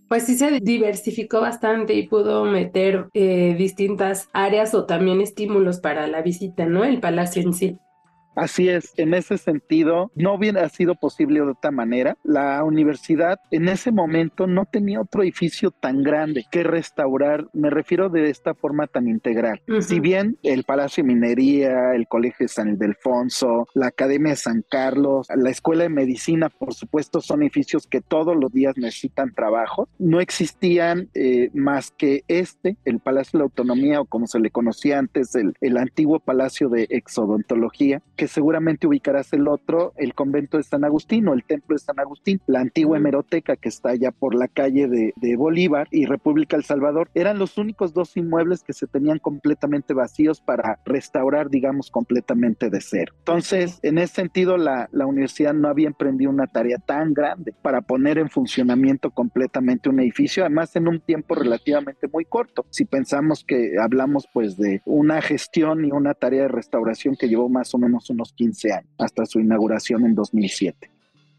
pues 0.08 0.24
sí 0.24 0.38
se 0.38 0.60
diversificó 0.60 1.42
bastante 1.42 1.96
y 1.96 2.08
pudo 2.08 2.46
meter 2.46 3.08
eh, 3.14 3.56
distintas 3.58 4.30
áreas 4.34 4.74
o 4.76 4.86
también 4.86 5.20
estímulos 5.20 5.80
para 5.80 6.06
la 6.06 6.22
visita, 6.22 6.68
¿no? 6.68 6.86
El 6.86 7.00
palacio 7.00 7.42
en 7.42 7.54
sí. 7.54 7.80
Así 8.36 8.70
es, 8.70 8.94
en 8.98 9.14
ese 9.14 9.38
sentido, 9.38 10.12
no 10.16 10.34
hubiera 10.34 10.68
sido 10.70 10.96
posible 10.96 11.40
de 11.40 11.52
otra 11.52 11.72
manera. 11.72 12.18
La 12.24 12.64
universidad 12.64 13.40
en 13.52 13.70
ese 13.70 13.92
momento 13.92 14.48
no 14.48 14.66
tenía 14.66 15.02
otro 15.02 15.24
edificio 15.24 15.72
tan 15.72 16.04
grande 16.04 16.46
que 16.52 16.64
restaurar, 16.64 17.48
me 17.54 17.70
refiero 17.70 18.10
de 18.10 18.30
esta 18.30 18.54
forma 18.54 18.88
tan 18.88 19.08
integral. 19.08 19.62
Si 19.80 20.00
bien 20.00 20.38
el 20.44 20.64
Palacio 20.64 21.04
de 21.04 21.14
Minería, 21.14 21.94
el 21.94 22.08
Colegio 22.08 22.46
de 22.46 22.48
San 22.50 22.70
Ildefonso, 22.70 23.68
la 23.74 23.88
Academia 23.88 24.32
de 24.32 24.38
San 24.38 24.64
Carlos, 24.70 25.28
la 25.36 25.50
Escuela 25.50 25.84
de 25.84 25.90
Medicina, 25.90 26.50
por 26.50 26.74
supuesto, 26.74 27.22
son 27.22 27.44
edificios 27.44 27.88
que 27.88 28.02
todos 28.02 28.36
los 28.36 28.52
días 28.52 28.76
necesitan 28.78 29.34
trabajo, 29.34 29.88
no 29.98 30.20
existían 30.20 31.10
eh, 31.14 31.50
más 31.54 31.92
que 31.92 32.24
este, 32.28 32.78
el 32.86 33.00
Palacio 33.00 33.38
de 33.38 33.40
la 33.40 33.46
Autonomía 33.46 34.02
o 34.02 34.06
como 34.06 34.28
se 34.28 34.40
le 34.40 34.52
conocía 34.52 35.00
antes, 35.00 35.36
el, 35.36 35.54
el 35.62 35.78
antiguo 35.78 36.20
Palacio 36.20 36.70
de 36.70 36.88
Exodontología, 36.90 38.02
que 38.16 38.25
seguramente 38.28 38.88
ubicarás 38.88 39.34
el 39.34 39.48
otro, 39.48 39.94
el 39.98 40.14
convento 40.14 40.58
de 40.58 40.64
San 40.64 40.84
Agustín 40.84 41.28
o 41.28 41.34
el 41.34 41.44
templo 41.44 41.76
de 41.76 41.80
San 41.80 42.00
Agustín, 42.00 42.42
la 42.48 42.60
antigua 42.60 42.98
hemeroteca 42.98 43.56
que 43.56 43.70
está 43.70 43.90
allá 43.90 44.12
por 44.12 44.36
la 44.36 44.48
calle 44.48 44.88
de, 44.88 45.14
Bolívar 45.36 45.88
y 45.92 46.06
República 46.06 46.56
El 46.56 46.64
Salvador, 46.64 47.10
eran 47.14 47.38
los 47.38 47.58
únicos 47.58 47.94
dos 47.94 48.16
inmuebles 48.16 48.64
que 48.64 48.74
se 48.74 48.88
tenían 48.88 49.20
completamente 49.20 49.94
vacíos 49.94 50.40
para 50.40 50.80
restaurar, 50.86 51.50
digamos, 51.50 51.92
completamente 51.92 52.70
de 52.70 52.80
cero. 52.80 53.14
Entonces, 53.20 53.80
en 53.84 53.98
ese 53.98 54.16
sentido, 54.16 54.58
la, 54.58 54.88
la 54.94 55.06
universidad 55.06 55.54
no 55.54 55.68
había 55.68 55.88
emprendido 55.88 56.32
una 56.32 56.48
tarea 56.48 56.78
tan 56.78 57.14
grande 57.14 57.54
para 57.62 57.82
poner 57.82 58.18
en 58.18 58.30
funcionamiento 58.30 59.12
completamente 59.12 59.90
un 59.90 60.00
edificio, 60.00 60.44
además 60.44 60.76
en 60.76 60.88
un 60.88 61.02
tiempo 61.02 61.36
relativamente 61.36 62.08
muy 62.08 62.24
corto. 62.24 62.66
Si 62.70 62.86
pensamos 62.86 63.44
que 63.44 63.74
hablamos 63.82 64.28
pues 64.34 64.58
de 64.58 64.82
una 64.86 65.22
gestión 65.22 65.86
y 65.86 65.92
una 65.92 66.14
tarea 66.14 66.44
de 66.44 66.48
restauración 66.48 67.16
que 67.16 67.28
llevó 67.28 67.50
más 67.50 67.74
o 67.74 67.78
menos 67.78 68.10
unos 68.16 68.34
15 68.34 68.74
años, 68.74 68.90
hasta 68.98 69.26
su 69.26 69.40
inauguración 69.40 70.06
en 70.06 70.16
2007. 70.16 70.90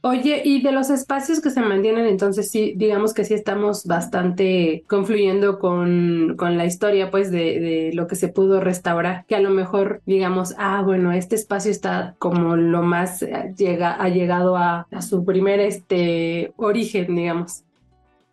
Oye, 0.09 0.43
y 0.45 0.63
de 0.63 0.71
los 0.71 0.89
espacios 0.91 1.41
que 1.41 1.51
se 1.51 1.61
mantienen, 1.61 2.07
entonces 2.07 2.49
sí, 2.49 2.75
digamos 2.77 3.13
que 3.13 3.25
sí 3.25 3.35
estamos 3.35 3.87
bastante 3.87 4.85
confluyendo 4.87 5.59
con, 5.59 6.37
con 6.37 6.57
la 6.57 6.65
historia, 6.65 7.11
pues, 7.11 7.33
de, 7.33 7.59
de, 7.59 7.91
lo 7.93 8.07
que 8.07 8.15
se 8.15 8.29
pudo 8.29 8.61
restaurar, 8.61 9.25
que 9.27 9.35
a 9.35 9.41
lo 9.41 9.51
mejor 9.51 10.03
digamos, 10.07 10.55
ah, 10.59 10.81
bueno, 10.83 11.11
este 11.11 11.35
espacio 11.35 11.73
está 11.73 12.15
como 12.21 12.55
lo 12.55 12.83
más 12.83 13.23
eh, 13.23 13.53
llega, 13.57 14.01
ha 14.01 14.09
llegado 14.09 14.57
a, 14.57 14.87
a 14.93 15.03
su 15.03 15.25
primer 15.25 15.59
este, 15.59 16.53
origen, 16.57 17.17
digamos. 17.17 17.65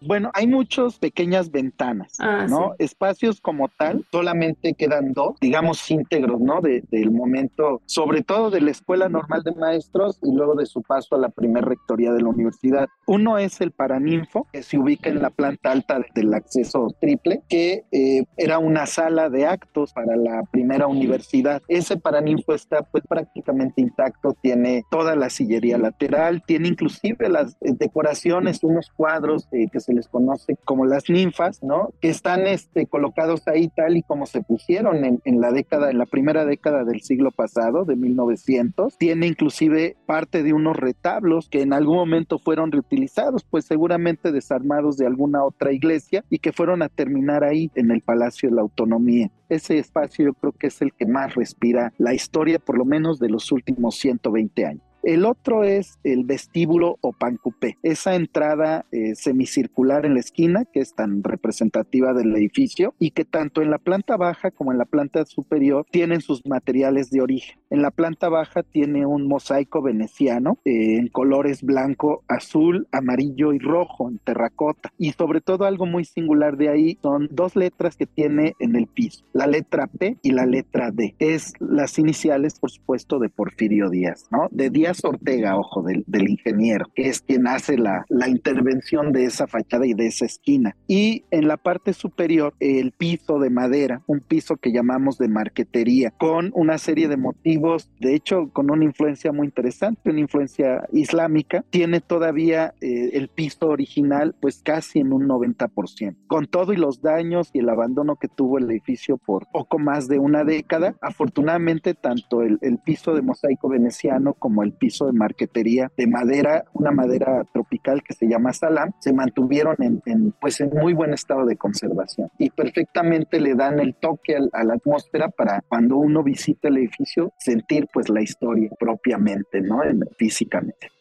Bueno, 0.05 0.31
hay 0.33 0.47
muchas 0.47 0.97
pequeñas 0.99 1.51
ventanas, 1.51 2.17
ah, 2.19 2.45
¿no? 2.49 2.73
Espacios 2.77 3.39
como 3.39 3.69
tal, 3.69 4.05
solamente 4.11 4.73
quedan 4.73 5.13
dos, 5.13 5.35
digamos, 5.39 5.89
íntegros, 5.89 6.41
¿no? 6.41 6.61
De, 6.61 6.83
del 6.91 7.11
momento, 7.11 7.81
sobre 7.85 8.21
todo 8.21 8.49
de 8.49 8.61
la 8.61 8.71
Escuela 8.71 9.07
Normal 9.07 9.43
de 9.43 9.53
Maestros 9.53 10.19
y 10.21 10.33
luego 10.33 10.55
de 10.55 10.65
su 10.65 10.81
paso 10.81 11.15
a 11.15 11.19
la 11.19 11.29
primer 11.29 11.65
rectoría 11.65 12.11
de 12.11 12.21
la 12.21 12.29
universidad. 12.29 12.87
Uno 13.07 13.37
es 13.37 13.61
el 13.61 13.71
Paraninfo, 13.71 14.47
que 14.51 14.63
se 14.63 14.77
ubica 14.77 15.09
en 15.09 15.21
la 15.21 15.29
planta 15.29 15.71
alta 15.71 16.01
del 16.13 16.33
acceso 16.33 16.93
triple, 16.99 17.41
que 17.47 17.85
eh, 17.91 18.25
era 18.37 18.59
una 18.59 18.85
sala 18.85 19.29
de 19.29 19.45
actos 19.45 19.93
para 19.93 20.15
la 20.15 20.43
primera 20.51 20.87
universidad. 20.87 21.61
Ese 21.67 21.97
Paraninfo 21.97 22.53
está 22.53 22.83
pues 22.83 23.03
prácticamente 23.07 23.81
intacto, 23.81 24.35
tiene 24.41 24.83
toda 24.91 25.15
la 25.15 25.29
sillería 25.29 25.77
lateral, 25.77 26.43
tiene 26.45 26.67
inclusive 26.67 27.29
las 27.29 27.53
eh, 27.61 27.73
decoraciones, 27.77 28.63
unos 28.63 28.89
cuadros 28.95 29.47
eh, 29.51 29.67
que 29.71 29.79
se 29.79 29.92
les 29.93 30.07
conoce 30.07 30.57
como 30.65 30.85
las 30.85 31.09
ninfas, 31.09 31.63
¿no? 31.63 31.93
Que 32.01 32.09
están 32.09 32.47
este, 32.47 32.85
colocados 32.87 33.47
ahí 33.47 33.69
tal 33.69 33.97
y 33.97 34.03
como 34.03 34.25
se 34.25 34.41
pusieron 34.41 35.05
en, 35.05 35.21
en 35.25 35.41
la 35.41 35.51
década, 35.51 35.91
en 35.91 35.97
la 35.97 36.05
primera 36.05 36.45
década 36.45 36.83
del 36.83 37.01
siglo 37.01 37.31
pasado, 37.31 37.85
de 37.85 37.95
1900. 37.95 38.97
Tiene 38.97 39.27
inclusive 39.27 39.95
parte 40.05 40.43
de 40.43 40.53
unos 40.53 40.77
retablos 40.77 41.49
que 41.49 41.61
en 41.61 41.73
algún 41.73 41.95
momento 41.95 42.39
fueron 42.39 42.71
reutilizados, 42.71 43.43
pues 43.43 43.65
seguramente 43.65 44.31
desarmados 44.31 44.97
de 44.97 45.05
alguna 45.05 45.43
otra 45.43 45.71
iglesia 45.71 46.23
y 46.29 46.39
que 46.39 46.51
fueron 46.51 46.81
a 46.81 46.89
terminar 46.89 47.43
ahí 47.43 47.71
en 47.75 47.91
el 47.91 48.01
Palacio 48.01 48.49
de 48.49 48.55
la 48.55 48.61
Autonomía. 48.61 49.31
Ese 49.49 49.77
espacio 49.77 50.25
yo 50.25 50.33
creo 50.33 50.51
que 50.53 50.67
es 50.67 50.81
el 50.81 50.93
que 50.93 51.05
más 51.05 51.35
respira 51.35 51.93
la 51.97 52.13
historia, 52.13 52.59
por 52.59 52.77
lo 52.77 52.85
menos 52.85 53.19
de 53.19 53.29
los 53.29 53.51
últimos 53.51 53.95
120 53.95 54.65
años. 54.65 54.92
El 55.03 55.25
otro 55.25 55.65
es 55.65 55.99
el 56.05 56.23
vestíbulo 56.23 56.97
o 57.01 57.11
pancupé, 57.11 57.77
esa 57.83 58.15
entrada 58.15 58.85
eh, 58.93 59.15
semicircular 59.15 60.05
en 60.05 60.13
la 60.13 60.21
esquina 60.21 60.63
que 60.63 60.79
es 60.79 60.95
tan 60.95 61.23
representativa 61.23 62.13
del 62.13 62.33
edificio 62.33 62.93
y 62.99 63.11
que 63.11 63.25
tanto 63.25 63.61
en 63.61 63.69
la 63.69 63.79
planta 63.79 64.15
baja 64.15 64.51
como 64.51 64.71
en 64.71 64.77
la 64.77 64.85
planta 64.85 65.25
superior 65.25 65.85
tienen 65.91 66.21
sus 66.21 66.45
materiales 66.45 67.09
de 67.11 67.19
origen. 67.19 67.59
En 67.69 67.81
la 67.81 67.91
planta 67.91 68.29
baja 68.29 68.63
tiene 68.63 69.05
un 69.05 69.27
mosaico 69.27 69.81
veneciano 69.81 70.57
eh, 70.63 70.95
en 70.97 71.09
colores 71.09 71.63
blanco, 71.63 72.23
azul, 72.29 72.87
amarillo 72.93 73.51
y 73.51 73.59
rojo 73.59 74.09
en 74.09 74.19
terracota. 74.19 74.93
Y 74.97 75.11
sobre 75.11 75.41
todo 75.41 75.65
algo 75.65 75.85
muy 75.85 76.05
singular 76.05 76.55
de 76.55 76.69
ahí 76.69 76.97
son 77.01 77.27
dos 77.29 77.57
letras 77.57 77.97
que 77.97 78.05
tiene 78.05 78.53
en 78.59 78.77
el 78.77 78.87
piso, 78.87 79.25
la 79.33 79.47
letra 79.47 79.87
P 79.87 80.17
y 80.21 80.31
la 80.31 80.45
letra 80.45 80.91
D. 80.91 81.15
Es 81.19 81.53
las 81.59 81.99
iniciales, 81.99 82.57
por 82.57 82.71
supuesto, 82.71 83.19
de 83.19 83.27
Porfirio 83.27 83.89
Díaz, 83.89 84.27
¿no? 84.31 84.47
De 84.51 84.69
Díaz 84.69 84.92
Ortega, 85.03 85.57
ojo, 85.57 85.83
del, 85.83 86.03
ingeniero, 86.29 86.85
que 86.95 87.07
es 87.07 87.21
quien 87.21 87.47
hace 87.47 87.77
la, 87.77 88.05
la 88.09 88.27
intervención 88.27 89.11
de 89.11 89.25
esa 89.25 89.47
fachada 89.47 89.85
y 89.85 89.93
de 89.93 90.07
esa 90.07 90.25
esquina. 90.25 90.75
Y 90.87 91.25
en 91.31 91.47
la 91.47 91.57
parte 91.57 91.93
superior, 91.93 92.53
el 92.59 92.91
piso 92.91 93.39
de 93.39 93.49
madera, 93.49 94.01
un 94.07 94.19
piso 94.19 94.57
que 94.57 94.71
llamamos 94.71 95.17
de 95.17 95.27
marquetería, 95.27 96.11
con 96.11 96.51
una 96.53 96.77
serie 96.77 97.07
de 97.07 97.17
motivos, 97.17 97.89
de 97.99 98.15
hecho, 98.15 98.49
con 98.51 98.71
una 98.71 98.83
influencia 98.83 99.31
muy 99.31 99.47
interesante, 99.47 100.09
una 100.09 100.19
influencia 100.19 100.87
islámica, 100.91 101.63
tiene 101.69 102.01
todavía 102.01 102.73
eh, 102.81 103.11
el 103.13 103.27
piso 103.27 103.67
original, 103.67 104.35
pues 104.39 104.61
casi 104.63 104.99
en 104.99 105.13
un 105.13 105.27
90%. 105.27 106.15
Con 106.27 106.47
todo 106.47 106.73
y 106.73 106.77
los 106.77 107.01
daños 107.01 107.49
y 107.53 107.59
el 107.59 107.69
abandono 107.69 108.15
que 108.15 108.27
tuvo 108.27 108.57
el 108.57 108.69
edificio 108.69 109.17
por 109.17 109.47
poco 109.51 109.79
más 109.79 110.07
de 110.07 110.19
una 110.19 110.43
década, 110.43 110.95
afortunadamente 111.01 111.93
tanto 111.93 112.41
el, 112.41 112.57
el 112.61 112.77
piso 112.79 113.13
de 113.13 113.21
mosaico 113.21 113.69
veneciano 113.69 114.33
como 114.33 114.63
el 114.63 114.73
piso 114.83 115.05
de 115.05 115.13
marquetería 115.13 115.89
de 115.95 116.07
madera, 116.07 116.65
una 116.73 116.91
madera 116.91 117.45
tropical 117.53 118.03
que 118.03 118.13
se 118.13 118.27
llama 118.27 118.51
salam, 118.51 118.91
se 118.99 119.13
mantuvieron 119.13 119.77
en, 119.79 120.33
pues 120.41 120.59
en 120.59 120.71
muy 120.71 120.93
buen 120.93 121.13
estado 121.13 121.45
de 121.45 121.55
conservación 121.55 122.29
y 122.37 122.49
perfectamente 122.49 123.39
le 123.39 123.55
dan 123.55 123.79
el 123.79 123.95
toque 123.95 124.35
a, 124.35 124.63
la 124.65 124.73
atmósfera 124.73 125.29
para 125.29 125.61
cuando 125.69 125.95
uno 125.95 126.21
visita 126.21 126.67
el 126.67 126.79
edificio 126.79 127.31
sentir 127.37 127.87
pues 127.93 128.09
la 128.09 128.21
historia 128.21 128.69
propiamente, 128.77 129.61
¿no? 129.61 129.81
Físicamente. 130.17 130.91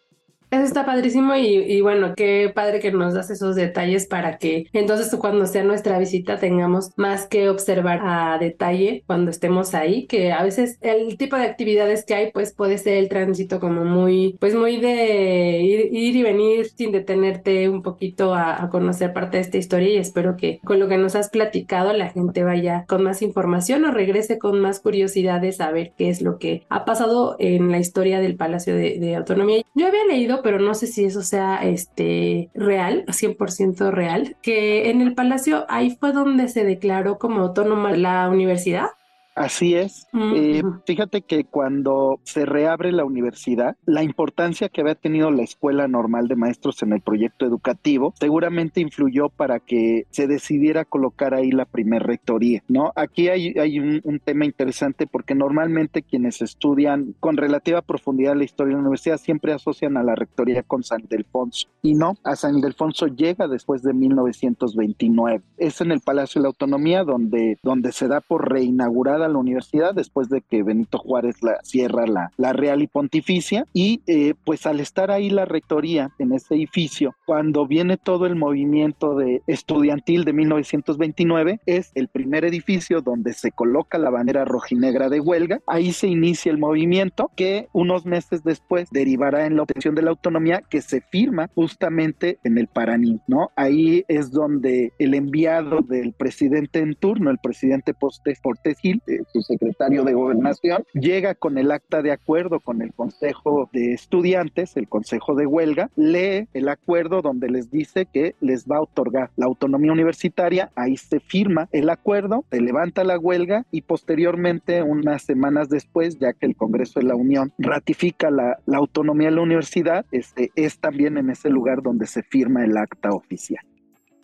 Eso 0.53 0.65
está 0.65 0.85
padrísimo 0.85 1.35
y, 1.35 1.81
bueno, 1.81 2.13
qué 2.15 2.53
padre 2.55 2.79
que 2.79 2.93
nos 2.93 3.15
das 3.15 3.31
esos 3.31 3.57
detalles 3.57 4.07
para 4.07 4.37
que 4.37 4.67
entonces 4.75 5.11
cuando 5.19 5.47
sea 5.47 5.65
nuestra 5.65 5.99
visita 5.99 6.37
tengamos 6.37 6.91
más 6.99 7.27
que 7.27 7.49
observar 7.49 8.01
a 8.03 8.37
detalle 8.39 9.03
cuando 9.07 9.31
estemos 9.31 9.75
ahí, 9.75 10.07
que 10.07 10.31
a 10.31 10.43
veces 10.43 10.77
el 10.83 11.17
tipo 11.17 11.37
de 11.37 11.45
actividades 11.45 12.05
que 12.05 12.15
hay 12.15 12.31
pues 12.33 12.53
puede 12.53 12.77
ser 12.77 12.99
el 12.99 13.09
tránsito 13.09 13.61
como 13.61 13.87
muy, 13.87 14.37
pues 14.41 14.55
muy 14.55 14.77
de 14.77 15.61
ir, 15.63 15.89
y 15.91 16.23
venir 16.23 16.67
sin 16.67 16.93
detenerte 16.93 17.71
un 17.71 17.81
poquito 17.81 18.35
a, 18.35 18.63
a, 18.63 18.69
conocer 18.69 19.15
parte 19.15 19.39
de 19.39 19.45
esta 19.45 19.57
historia 19.57 19.89
y 19.89 19.97
espero 19.97 20.37
que 20.37 20.61
con 20.65 20.79
lo 20.79 20.87
que 20.87 20.99
nos 20.99 21.17
has 21.17 21.31
platicado 21.31 21.95
la 21.95 22.11
gente 22.11 22.45
vaya 22.45 22.85
con 22.87 23.03
más 23.03 23.23
información 23.23 23.87
o 23.87 23.91
regrese 23.91 24.39
con 24.39 24.61
más 24.61 24.81
curiosidades 24.81 25.63
a 25.63 25.71
ver 25.71 25.95
qué 25.97 26.11
es 26.11 26.21
lo 26.21 26.39
que 26.39 26.67
ha 26.69 26.85
pasado 26.85 27.37
en 27.39 27.71
la 27.71 27.79
historia 27.79 28.21
del 28.21 28.37
Palacio 28.37 28.75
de, 28.75 28.99
de 28.99 29.17
Autonomía. 29.17 29.63
Yo 29.75 29.87
había 29.87 30.05
leído 30.05 30.42
pero 30.43 30.59
no 30.59 30.75
sé 30.75 30.87
si 30.87 31.05
eso 31.05 31.23
sea 31.23 31.63
este 31.63 32.51
real, 32.55 33.05
100% 33.07 33.91
real, 33.91 34.37
que 34.43 34.91
en 34.91 35.01
el 35.01 35.15
palacio 35.15 35.65
ahí 35.69 35.97
fue 35.99 36.13
donde 36.13 36.49
se 36.49 36.65
declaró 36.65 37.19
como 37.19 37.41
autónoma 37.41 37.93
la 37.93 38.29
universidad. 38.29 38.89
Así 39.35 39.75
es. 39.75 40.07
Eh, 40.13 40.63
fíjate 40.87 41.23
que 41.23 41.45
cuando 41.45 42.21
se 42.25 42.45
reabre 42.45 42.93
la 42.93 43.05
universidad, 43.05 43.77
la 43.87 44.03
importancia 44.03 44.69
que 44.69 44.83
había 44.83 44.95
tenido 44.95 45.31
la 45.31 45.43
Escuela 45.43 45.89
Normal 45.89 46.29
de 46.29 46.37
Maestros 46.37 46.83
en 46.83 46.93
el 46.93 47.01
proyecto 47.01 47.47
educativo 47.47 48.13
seguramente 48.19 48.81
influyó 48.81 49.31
para 49.31 49.61
que 49.61 50.07
se 50.11 50.27
decidiera 50.27 50.85
colocar 50.85 51.35
ahí 51.35 51.51
la 51.51 51.65
primer 51.65 52.03
rectoría, 52.03 52.63
¿no? 52.69 52.93
Aquí 52.95 53.29
hay, 53.29 53.59
hay 53.59 53.79
un, 53.79 54.01
un, 54.05 54.21
tema 54.21 54.45
interesante 54.45 55.07
porque 55.07 55.35
normalmente 55.35 56.03
quienes 56.03 56.43
estudian 56.43 57.15
con 57.19 57.37
relativa 57.37 57.83
profundidad 57.83 58.37
la 58.37 58.45
historia 58.45 58.73
de 58.73 58.75
la 58.75 58.83
universidad 58.83 59.17
siempre 59.17 59.53
asocian 59.53 59.97
a 59.97 60.03
la 60.03 60.15
rectoría 60.15 60.63
con 60.63 60.83
San 60.83 61.01
Ildefonso 61.01 61.69
y 61.81 61.95
no, 61.95 62.17
a 62.23 62.37
San 62.37 62.57
Ildefonso 62.57 63.07
llega 63.07 63.49
después 63.49 63.83
de 63.83 63.95
1929. 63.95 65.43
Es 65.57 65.81
en 65.81 65.93
el 65.93 66.01
Palacio 66.01 66.41
de 66.41 66.45
la 66.45 66.49
Autonomía 66.49 67.05
donde, 67.05 67.59
donde 67.63 67.93
se 67.93 68.09
da 68.09 68.21
por 68.21 68.51
reinaugurada 68.51 69.22
la 69.29 69.39
universidad 69.39 69.95
después 69.95 70.29
de 70.29 70.41
que 70.43 70.63
Benito 70.63 70.99
Juárez 70.99 71.43
la 71.43 71.59
cierra 71.63 72.07
la, 72.07 72.31
la 72.37 72.53
Real 72.53 72.83
y 72.83 72.87
Pontificia 72.87 73.67
y 73.73 74.03
eh, 74.07 74.35
pues 74.45 74.67
al 74.67 74.81
estar 74.81 75.11
ahí 75.11 75.31
la 75.31 75.45
rectoría 75.45 76.11
en 76.19 76.33
ese 76.33 76.55
edificio, 76.55 77.15
cuando 77.27 77.67
viene 77.67 77.97
todo 77.97 78.27
el 78.27 78.37
movimiento 78.37 79.15
de 79.17 79.43
estudiantil 79.47 80.25
de 80.25 80.33
1929, 80.33 81.61
es 81.67 81.93
el 81.95 82.09
primer 82.09 82.45
edificio 82.45 83.01
donde 83.01 83.33
se 83.33 83.51
coloca 83.51 83.99
la 83.99 84.11
bandera 84.11 84.45
rojinegra 84.45 85.09
de 85.09 85.21
huelga, 85.21 85.61
ahí 85.67 85.93
se 85.93 86.09
inicia 86.09 86.51
el 86.51 86.59
movimiento 86.59 87.31
que 87.37 87.69
unos 87.73 88.07
meses 88.07 88.43
después 88.45 88.89
derivará 88.91 89.47
en 89.47 89.57
la 89.57 89.63
obtención 89.63 89.95
de 89.95 90.03
la 90.03 90.11
autonomía 90.11 90.63
que 90.63 90.81
se 90.81 91.01
firma 91.01 91.51
justamente 91.55 92.39
en 92.45 92.59
el 92.59 92.69
Paraní, 92.69 93.21
¿no? 93.27 93.51
Ahí 93.57 94.05
es 94.09 94.31
donde 94.31 94.93
el 94.99 95.15
enviado 95.15 95.81
del 95.81 96.13
presidente 96.13 96.81
en 96.81 96.95
turno, 96.95 97.31
el 97.31 97.39
presidente 97.39 97.95
Portes 97.95 98.79
Gil, 98.81 99.03
su 99.33 99.43
secretario 99.43 100.05
de 100.05 100.15
gobernación, 100.15 100.85
llega 100.95 101.35
con 101.35 101.59
el 101.59 101.71
acta 101.71 102.03
de 102.03 102.13
acuerdo 102.13 102.61
con 102.61 102.83
el 102.83 102.93
Consejo 102.93 103.69
de 103.73 103.93
Estudiantes, 103.93 104.77
el 104.77 104.89
Consejo 104.89 105.35
de 105.35 105.47
Huelga, 105.47 105.91
lee 105.97 106.49
el 106.53 106.69
acuerdo 106.69 107.23
donde 107.23 107.49
les 107.51 107.71
dice 107.71 108.07
que 108.07 108.35
les 108.41 108.67
va 108.67 108.77
a 108.77 108.83
otorgar 108.83 109.31
la 109.37 109.47
autonomía 109.47 109.93
universitaria, 109.93 110.71
ahí 110.75 110.97
se 110.97 111.21
firma 111.21 111.69
el 111.73 111.91
acuerdo, 111.91 112.45
se 112.51 112.61
levanta 112.61 113.05
la 113.05 113.19
huelga 113.19 113.65
y 113.71 113.83
posteriormente, 113.83 114.83
unas 114.83 115.23
semanas 115.23 115.69
después, 115.69 116.19
ya 116.19 116.33
que 116.33 116.47
el 116.47 116.57
Congreso 116.57 117.01
de 117.01 117.07
la 117.07 117.15
Unión 117.15 117.53
ratifica 117.59 118.31
la, 118.31 118.59
la 118.67 118.79
autonomía 118.79 119.29
de 119.29 119.37
la 119.37 119.43
universidad, 119.43 120.07
este, 120.13 120.51
es 120.57 120.79
también 120.79 121.19
en 121.19 121.31
ese 121.31 121.51
lugar 121.51 121.83
donde 121.83 122.07
se 122.07 122.23
firma 122.23 122.65
el 122.65 122.77
acta 122.77 123.11
oficial. 123.11 123.65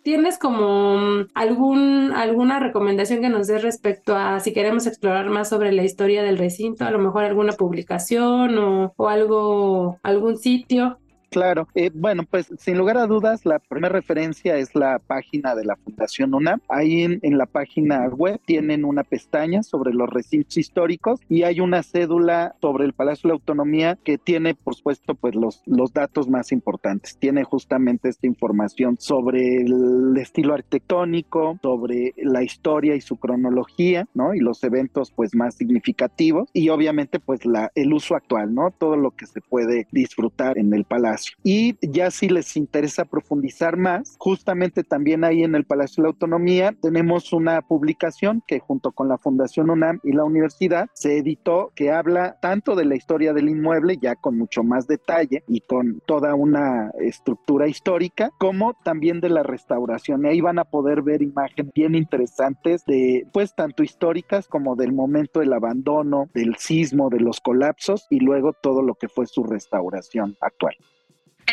¿Tienes 0.09 0.39
como 0.39 0.97
mm, 0.97 1.27
algún, 1.35 2.13
alguna 2.13 2.59
recomendación 2.59 3.21
que 3.21 3.29
nos 3.29 3.45
des 3.45 3.61
respecto 3.61 4.15
a 4.15 4.39
si 4.39 4.53
queremos 4.53 4.87
explorar 4.87 5.29
más 5.29 5.49
sobre 5.49 5.71
la 5.71 5.83
historia 5.83 6.23
del 6.23 6.39
recinto? 6.39 6.83
A 6.83 6.89
lo 6.89 6.97
mejor 6.97 7.25
alguna 7.25 7.53
publicación 7.53 8.57
o, 8.57 8.91
o 8.97 9.07
algo, 9.07 9.99
algún 10.01 10.37
sitio. 10.37 10.97
Claro, 11.29 11.67
eh, 11.75 11.91
bueno, 11.93 12.23
pues 12.29 12.51
sin 12.57 12.77
lugar 12.77 12.97
a 12.97 13.05
dudas, 13.05 13.45
la 13.45 13.59
primera 13.59 13.93
referencia 13.93 14.57
es 14.57 14.73
la 14.73 14.97
página 14.97 15.53
de 15.53 15.63
la 15.63 15.75
Fundación 15.75 16.33
UNAM. 16.33 16.59
Ahí 16.67 17.03
en, 17.03 17.37
la 17.37 17.45
página 17.45 18.07
web 18.07 18.39
tienen 18.45 18.83
una 18.83 19.03
pestaña 19.03 19.61
sobre 19.61 19.93
los 19.93 20.09
recintos 20.09 20.57
históricos 20.57 21.19
y 21.29 21.43
hay 21.43 21.59
una 21.59 21.83
cédula 21.83 22.55
sobre 22.59 22.85
el 22.85 22.93
Palacio 22.93 23.27
de 23.27 23.33
Autonomía 23.33 23.97
que 24.03 24.17
tiene, 24.17 24.55
por 24.55 24.73
supuesto, 24.73 25.13
pues 25.13 25.35
los, 25.35 25.61
los 25.67 25.93
datos 25.93 26.27
más 26.27 26.51
importantes. 26.51 27.15
Tiene 27.17 27.43
justamente 27.43 28.09
esta 28.09 28.25
información 28.25 28.97
sobre 28.99 29.57
el 29.57 30.17
estilo 30.17 30.55
arquitectónico, 30.55 31.59
sobre 31.61 32.13
la 32.17 32.41
historia 32.41 32.95
y 32.95 33.01
su 33.01 33.17
cronología, 33.17 34.07
¿no? 34.15 34.33
Y 34.33 34.39
los 34.39 34.63
eventos, 34.63 35.11
pues, 35.11 35.35
más 35.35 35.55
significativos 35.55 36.49
y 36.53 36.69
obviamente, 36.69 37.19
pues, 37.19 37.45
la, 37.45 37.71
el 37.75 37.93
uso 37.93 38.15
actual, 38.15 38.55
¿no? 38.55 38.71
Todo 38.71 38.97
lo 38.97 39.11
que 39.11 39.27
se 39.27 39.41
puede 39.41 39.87
disfrutar 39.91 40.57
en 40.57 40.73
el 40.73 40.85
palacio 40.85 41.18
y 41.43 41.75
ya 41.81 42.11
si 42.11 42.29
les 42.29 42.55
interesa 42.57 43.05
profundizar 43.05 43.77
más, 43.77 44.15
justamente 44.19 44.83
también 44.83 45.23
ahí 45.23 45.43
en 45.43 45.55
el 45.55 45.65
Palacio 45.65 46.01
de 46.01 46.07
la 46.07 46.11
Autonomía 46.11 46.75
tenemos 46.81 47.33
una 47.33 47.61
publicación 47.61 48.43
que 48.47 48.59
junto 48.59 48.91
con 48.91 49.07
la 49.07 49.17
Fundación 49.17 49.69
UNAM 49.69 49.99
y 50.03 50.13
la 50.13 50.23
universidad 50.23 50.87
se 50.93 51.17
editó 51.17 51.71
que 51.75 51.91
habla 51.91 52.37
tanto 52.41 52.75
de 52.75 52.85
la 52.85 52.95
historia 52.95 53.33
del 53.33 53.49
inmueble, 53.49 53.97
ya 54.01 54.15
con 54.15 54.37
mucho 54.37 54.63
más 54.63 54.87
detalle 54.87 55.43
y 55.47 55.61
con 55.61 56.01
toda 56.05 56.35
una 56.35 56.91
estructura 56.99 57.67
histórica, 57.67 58.31
como 58.39 58.73
también 58.83 59.19
de 59.21 59.29
la 59.29 59.43
restauración. 59.43 60.25
Ahí 60.25 60.41
van 60.41 60.59
a 60.59 60.65
poder 60.65 61.01
ver 61.01 61.21
imágenes 61.21 61.71
bien 61.73 61.95
interesantes 61.95 62.83
de, 62.85 63.27
pues, 63.33 63.55
tanto 63.55 63.83
históricas 63.83 64.47
como 64.47 64.75
del 64.75 64.93
momento 64.93 65.39
del 65.39 65.53
abandono, 65.53 66.29
del 66.33 66.55
sismo, 66.55 67.09
de 67.09 67.19
los 67.19 67.39
colapsos 67.39 68.07
y 68.09 68.19
luego 68.19 68.53
todo 68.53 68.81
lo 68.81 68.95
que 68.95 69.09
fue 69.09 69.25
su 69.25 69.43
restauración 69.43 70.37
actual 70.41 70.75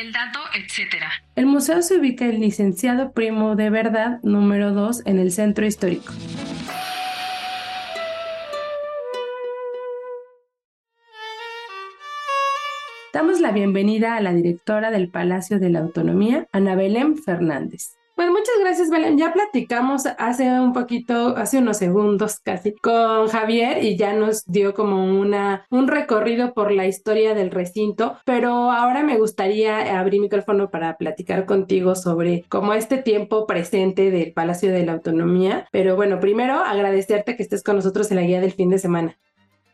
el 0.00 0.12
dato, 0.12 0.40
etcétera. 0.54 1.10
El 1.36 1.46
museo 1.46 1.80
se 1.80 1.98
ubica 1.98 2.26
en 2.26 2.40
Licenciado 2.40 3.12
Primo 3.12 3.56
de 3.56 3.70
Verdad 3.70 4.20
número 4.22 4.72
2 4.72 5.06
en 5.06 5.18
el 5.18 5.32
centro 5.32 5.64
histórico. 5.66 6.12
Damos 13.12 13.40
la 13.40 13.52
bienvenida 13.52 14.16
a 14.16 14.20
la 14.20 14.34
directora 14.34 14.90
del 14.90 15.08
Palacio 15.08 15.58
de 15.58 15.70
la 15.70 15.78
Autonomía, 15.78 16.46
Ana 16.52 16.74
Belén 16.74 17.16
Fernández. 17.16 17.96
Pues 18.16 18.30
muchas 18.30 18.54
gracias, 18.60 18.88
Belén. 18.88 19.18
Ya 19.18 19.34
platicamos 19.34 20.06
hace 20.06 20.50
un 20.58 20.72
poquito, 20.72 21.36
hace 21.36 21.58
unos 21.58 21.76
segundos 21.76 22.40
casi, 22.40 22.72
con 22.72 23.28
Javier 23.28 23.84
y 23.84 23.98
ya 23.98 24.14
nos 24.14 24.42
dio 24.46 24.72
como 24.72 25.04
una, 25.20 25.66
un 25.68 25.86
recorrido 25.86 26.54
por 26.54 26.72
la 26.72 26.86
historia 26.86 27.34
del 27.34 27.50
recinto, 27.50 28.16
pero 28.24 28.72
ahora 28.72 29.02
me 29.02 29.18
gustaría 29.18 30.00
abrir 30.00 30.22
micrófono 30.22 30.70
para 30.70 30.96
platicar 30.96 31.44
contigo 31.44 31.94
sobre 31.94 32.46
como 32.48 32.72
este 32.72 32.96
tiempo 32.96 33.46
presente 33.46 34.10
del 34.10 34.32
Palacio 34.32 34.72
de 34.72 34.86
la 34.86 34.94
Autonomía. 34.94 35.68
Pero 35.70 35.94
bueno, 35.94 36.18
primero 36.18 36.54
agradecerte 36.54 37.36
que 37.36 37.42
estés 37.42 37.62
con 37.62 37.76
nosotros 37.76 38.10
en 38.10 38.16
la 38.16 38.22
guía 38.22 38.40
del 38.40 38.52
fin 38.52 38.70
de 38.70 38.78
semana. 38.78 39.18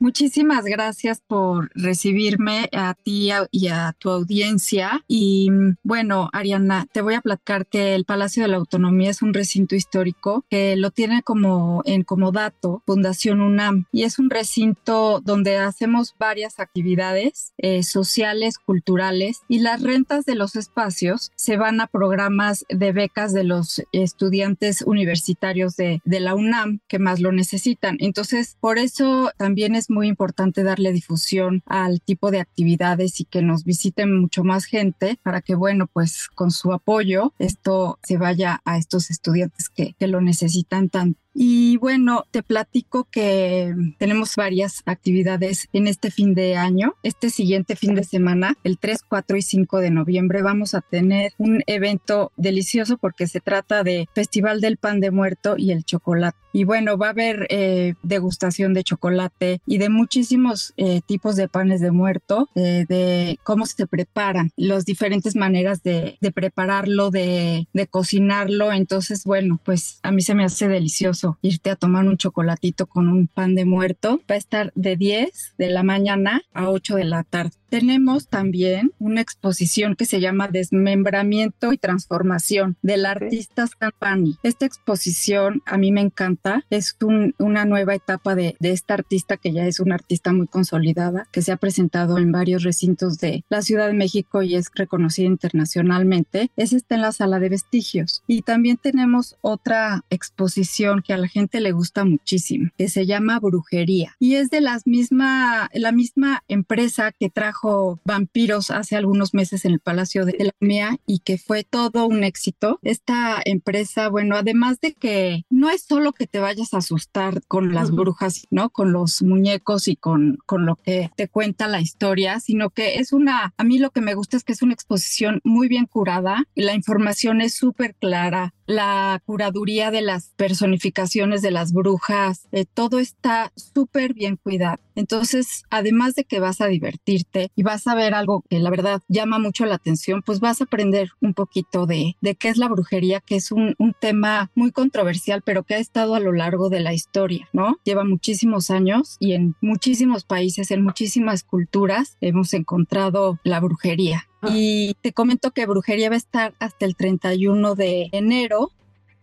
Muchísimas 0.03 0.65
gracias 0.65 1.23
por 1.25 1.71
recibirme 1.77 2.69
a 2.73 2.95
ti 2.95 3.31
y 3.53 3.69
a 3.69 3.95
tu 3.97 4.11
audiencia. 4.11 5.05
Y 5.07 5.49
bueno, 5.85 6.29
Ariana, 6.33 6.89
te 6.93 7.03
voy 7.03 7.15
a 7.15 7.21
platicar 7.21 7.67
que 7.67 7.95
el 7.95 8.05
Palacio 8.05 8.43
de 8.43 8.49
la 8.49 8.57
Autonomía 8.57 9.11
es 9.11 9.23
un 9.23 9.33
recinto 9.33 9.77
histórico 9.77 10.45
que 10.51 10.75
lo 10.75 10.91
tiene 10.91 11.23
como 11.23 11.83
en 11.85 12.03
comodato 12.03 12.83
Fundación 12.85 13.41
UNAM 13.41 13.85
y 13.93 14.03
es 14.03 14.19
un 14.19 14.29
recinto 14.29 15.21
donde 15.21 15.59
hacemos 15.59 16.17
varias 16.19 16.59
actividades 16.59 17.53
eh, 17.59 17.85
sociales, 17.85 18.59
culturales 18.59 19.43
y 19.47 19.61
las 19.61 19.83
rentas 19.83 20.25
de 20.25 20.35
los 20.35 20.57
espacios 20.57 21.31
se 21.37 21.57
van 21.57 21.81
a 21.81 21.87
programas 21.87 22.65
de 22.69 22.91
becas 22.91 23.33
de 23.33 23.45
los 23.45 23.81
estudiantes 23.93 24.83
universitarios 24.83 25.77
de, 25.77 26.01
de 26.05 26.19
la 26.19 26.35
UNAM 26.35 26.81
que 26.89 26.99
más 26.99 27.21
lo 27.21 27.31
necesitan. 27.31 27.99
Entonces, 28.01 28.57
por 28.59 28.79
eso 28.79 29.31
también 29.39 29.77
es 29.77 29.92
muy 29.93 30.09
importante 30.09 30.65
darle 30.65 30.93
difusión 30.93 31.63
al 31.67 32.01
tipo 32.01 32.31
de 32.31 32.41
actividades 32.41 33.21
y 33.21 33.25
que 33.25 33.43
nos 33.43 33.65
visiten 33.65 34.21
mucho 34.21 34.43
más 34.43 34.65
gente 34.65 35.19
para 35.23 35.41
que, 35.41 35.55
bueno, 35.55 35.87
pues 35.87 36.29
con 36.35 36.51
su 36.51 36.73
apoyo 36.73 37.33
esto 37.39 37.99
se 38.03 38.19
vaya 38.19 38.61
a 38.65 38.79
estos 38.79 39.11
estudiantes 39.11 39.69
que, 39.69 39.95
que 39.99 40.07
lo 40.09 40.21
necesitan 40.21 40.89
tanto. 40.89 41.22
Y 41.35 41.77
bueno, 41.79 42.25
te 42.31 42.43
platico 42.43 43.05
que 43.11 43.75
tenemos 43.99 44.37
varias 44.37 44.83
actividades 44.85 45.69
en 45.73 45.87
este 45.87 46.11
fin 46.11 46.35
de 46.35 46.57
año. 46.57 46.95
Este 47.03 47.31
siguiente 47.31 47.77
fin 47.77 47.95
de 47.95 48.05
semana, 48.05 48.57
el 48.65 48.79
3, 48.79 49.03
4 49.09 49.37
y 49.37 49.43
5 49.43 49.79
de 49.79 49.91
noviembre, 49.91 50.43
vamos 50.43 50.75
a 50.75 50.83
tener 50.83 51.33
un 51.39 51.63
evento 51.67 52.33
delicioso 52.37 52.99
porque 52.99 53.27
se 53.27 53.41
trata 53.41 53.83
de 53.83 54.09
Festival 54.15 54.61
del 54.61 54.77
Pan 54.77 55.01
de 55.01 55.11
Muerto 55.11 55.55
y 55.57 55.73
el 55.73 55.85
Chocolate. 55.85 56.37
Y 56.55 56.65
bueno, 56.65 56.99
va 56.99 57.07
a 57.07 57.11
haber 57.11 57.47
eh, 57.49 57.95
degustación 58.03 58.75
de 58.75 58.85
chocolate 58.85 59.63
y 59.65 59.79
de 59.79 59.89
muchísimos 59.89 60.75
eh, 60.77 61.01
tipos 61.07 61.35
de 61.35 61.49
panes 61.49 61.81
de 61.81 61.93
muerto, 61.93 62.51
eh, 62.55 62.85
de 62.87 63.39
cómo 63.43 63.65
se 63.65 63.87
preparan, 63.87 64.51
las 64.57 64.85
diferentes 64.85 65.35
maneras 65.35 65.83
de, 65.83 66.19
prepararlo, 66.35 67.11
de 67.11 67.67
cocinarlo. 67.89 68.71
Entonces, 68.71 69.25
bueno, 69.25 69.59
pues 69.65 69.99
a 70.03 70.13
mí 70.13 70.21
se 70.21 70.35
me 70.35 70.45
hace 70.45 70.69
delicioso 70.69 71.22
irte 71.43 71.71
a 71.71 71.77
tomar 71.77 72.07
un 72.07 72.17
chocolatito 72.17 72.87
con 72.87 73.09
un 73.09 73.27
pan 73.27 73.55
de 73.55 73.65
muerto. 73.65 74.21
Va 74.31 74.35
a 74.35 74.39
estar 74.39 74.73
de 74.75 74.97
10 74.97 75.55
de 75.59 75.71
la 75.71 75.83
mañana 75.83 76.43
a 76.53 76.69
8 76.69 76.97
de 76.97 77.05
la 77.05 77.23
tarde. 77.23 77.62
Tenemos 77.73 78.29
también 78.29 78.93
una 78.99 79.23
exposición 79.23 79.97
que 79.97 80.05
se 80.05 80.21
llama 80.21 80.47
Desmembramiento 80.47 81.73
y 81.73 81.79
Transformación 81.79 82.77
del 82.83 83.07
artista 83.07 83.67
Stampani. 83.67 84.37
Esta 84.43 84.67
exposición 84.67 85.63
a 85.65 85.79
mí 85.79 85.91
me 85.91 86.03
encanta. 86.03 86.67
Es 86.69 86.95
una 87.39 87.65
nueva 87.65 87.95
etapa 87.95 88.35
de, 88.35 88.57
de 88.61 88.73
esta 88.73 88.93
artista 88.93 89.39
que 89.39 89.55
ya 89.55 89.67
es 89.67 89.81
una 89.81 89.95
artista 89.95 90.35
muy 90.35 90.49
consolidada, 90.49 91.27
que 91.33 91.41
se 91.41 91.51
ha 91.51 91.57
presentado 91.57 92.19
en 92.19 92.31
varios 92.31 92.63
recintos 92.63 93.17
de 93.17 93.43
la 93.49 93.63
Ciudad 93.63 93.87
de 93.87 93.95
México 93.95 94.43
y 94.43 94.55
es 94.55 94.71
reconocida 94.75 95.29
internacionalmente. 95.29 96.51
Es 96.57 96.75
está 96.75 96.97
en 96.97 97.01
la 97.01 97.13
sala 97.13 97.39
de 97.39 97.49
vestigios. 97.49 98.23
Y 98.27 98.43
también 98.43 98.77
tenemos 98.77 99.37
otra 99.41 100.05
exposición 100.11 101.01
que 101.01 101.15
a 101.15 101.17
la 101.17 101.29
gente 101.29 101.59
le 101.63 101.73
gusta 101.73 102.05
muchísimo, 102.05 102.69
que 102.77 102.91
se 102.91 103.07
llama 103.07 103.41
Brujería. 103.41 104.15
Y 104.19 104.35
es 104.35 104.51
de 104.51 104.61
las 104.61 104.87
misma, 104.87 105.71
la 105.73 105.93
misma 105.93 106.45
empresa 106.49 107.13
que 107.19 107.31
trajo 107.31 107.62
vampiros 108.05 108.71
hace 108.71 108.97
algunos 108.97 109.35
meses 109.35 109.65
en 109.65 109.73
el 109.73 109.81
Palacio 109.81 110.25
de 110.25 110.37
la 110.39 110.53
MEA 110.61 110.99
y 111.07 111.21
que 111.21 111.39
fue 111.39 111.65
todo 111.65 112.07
un 112.07 112.25
éxito. 112.25 112.79
Esta 112.83 113.41
empresa, 113.45 114.09
bueno, 114.09 114.37
además 114.37 114.81
de 114.81 114.95
que 114.95 115.45
no 115.51 115.71
es 115.71 115.83
solo 115.83 116.13
que 116.13 116.27
te 116.27 116.41
vayas 116.41 116.75
a 116.75 116.79
asustar 116.79 117.43
con 117.47 117.75
las 117.75 117.91
brujas, 117.91 118.47
¿no? 118.51 118.71
Con 118.71 118.93
los 118.93 119.23
muñecos 119.23 119.89
y 119.89 119.97
con, 119.97 120.39
con 120.47 120.67
lo 120.67 120.77
que 120.77 121.11
te 121.17 121.29
cuenta 121.29 121.69
la 121.69 121.81
historia, 121.81 122.41
sino 122.41 122.71
que 122.71 122.97
es 122.97 123.13
una, 123.13 123.55
a 123.57 123.65
mí 123.65 123.79
lo 123.79 123.91
que 123.91 124.01
me 124.01 124.15
gusta 124.15 124.37
es 124.37 124.45
que 124.45 124.53
es 124.53 124.63
una 124.63 124.75
exposición 124.75 125.41
muy 125.45 125.69
bien 125.69 125.87
curada, 125.87 126.47
la 126.55 126.75
información 126.75 127.41
es 127.41 127.55
súper 127.55 127.95
clara, 127.95 128.55
la 128.73 129.23
curaduría 129.25 129.91
de 129.91 130.03
las 130.03 130.33
personificaciones 130.37 131.43
de 131.43 131.51
las 131.51 131.73
brujas, 131.73 132.49
eh, 132.53 132.65
todo 132.65 132.99
está 132.99 133.53
súper 133.57 134.15
bien 134.15 134.37
cuidado. 134.37 134.79
Entonces, 134.95 135.65
además 135.71 136.15
de 136.15 136.25
que 136.25 136.41
vas 136.41 136.61
a 136.61 136.67
divertirte 136.67 137.51
y 137.57 137.63
vas 137.63 137.87
a 137.87 137.95
ver 137.95 138.15
algo 138.15 138.45
que 138.49 138.59
la 138.59 138.71
verdad 138.71 139.01
llama 139.09 139.39
mucho 139.39 139.65
la 139.65 139.77
atención, 139.77 140.23
pues 140.23 140.41
vas 140.41 140.61
a 140.61 140.65
aprender 140.65 141.11
un 141.21 141.35
poquito 141.35 141.87
de, 141.87 142.17
de 142.21 142.35
qué 142.35 142.49
es 142.49 142.57
la 142.57 142.69
brujería, 142.69 143.21
que 143.21 143.37
es 143.37 143.53
un, 143.53 143.75
un 143.79 143.95
tema 143.99 144.51
muy 144.55 144.71
controversial, 144.73 145.43
pero 145.45 145.63
que 145.63 145.75
ha 145.75 145.79
estado 145.79 146.15
a 146.15 146.21
lo 146.21 146.33
largo 146.33 146.69
de 146.69 146.81
la 146.81 146.95
historia, 146.95 147.49
¿no? 147.53 147.77
Lleva 147.85 148.05
muchísimos 148.05 148.71
años 148.71 149.17
y 149.21 149.33
en 149.33 149.55
muchísimos 149.61 150.25
países, 150.25 150.71
en 150.71 150.83
muchísimas 150.83 151.43
culturas, 151.43 152.17
hemos 152.21 152.53
encontrado 152.55 153.39
la 153.45 153.61
brujería. 153.61 154.27
Y 154.51 154.95
te 155.01 155.13
comento 155.13 155.53
que 155.53 155.67
brujería 155.67 156.09
va 156.09 156.15
a 156.15 156.19
estar 156.19 156.55
hasta 156.59 156.85
el 156.85 156.97
31 156.97 157.75
de 157.75 158.09
enero 158.13 158.71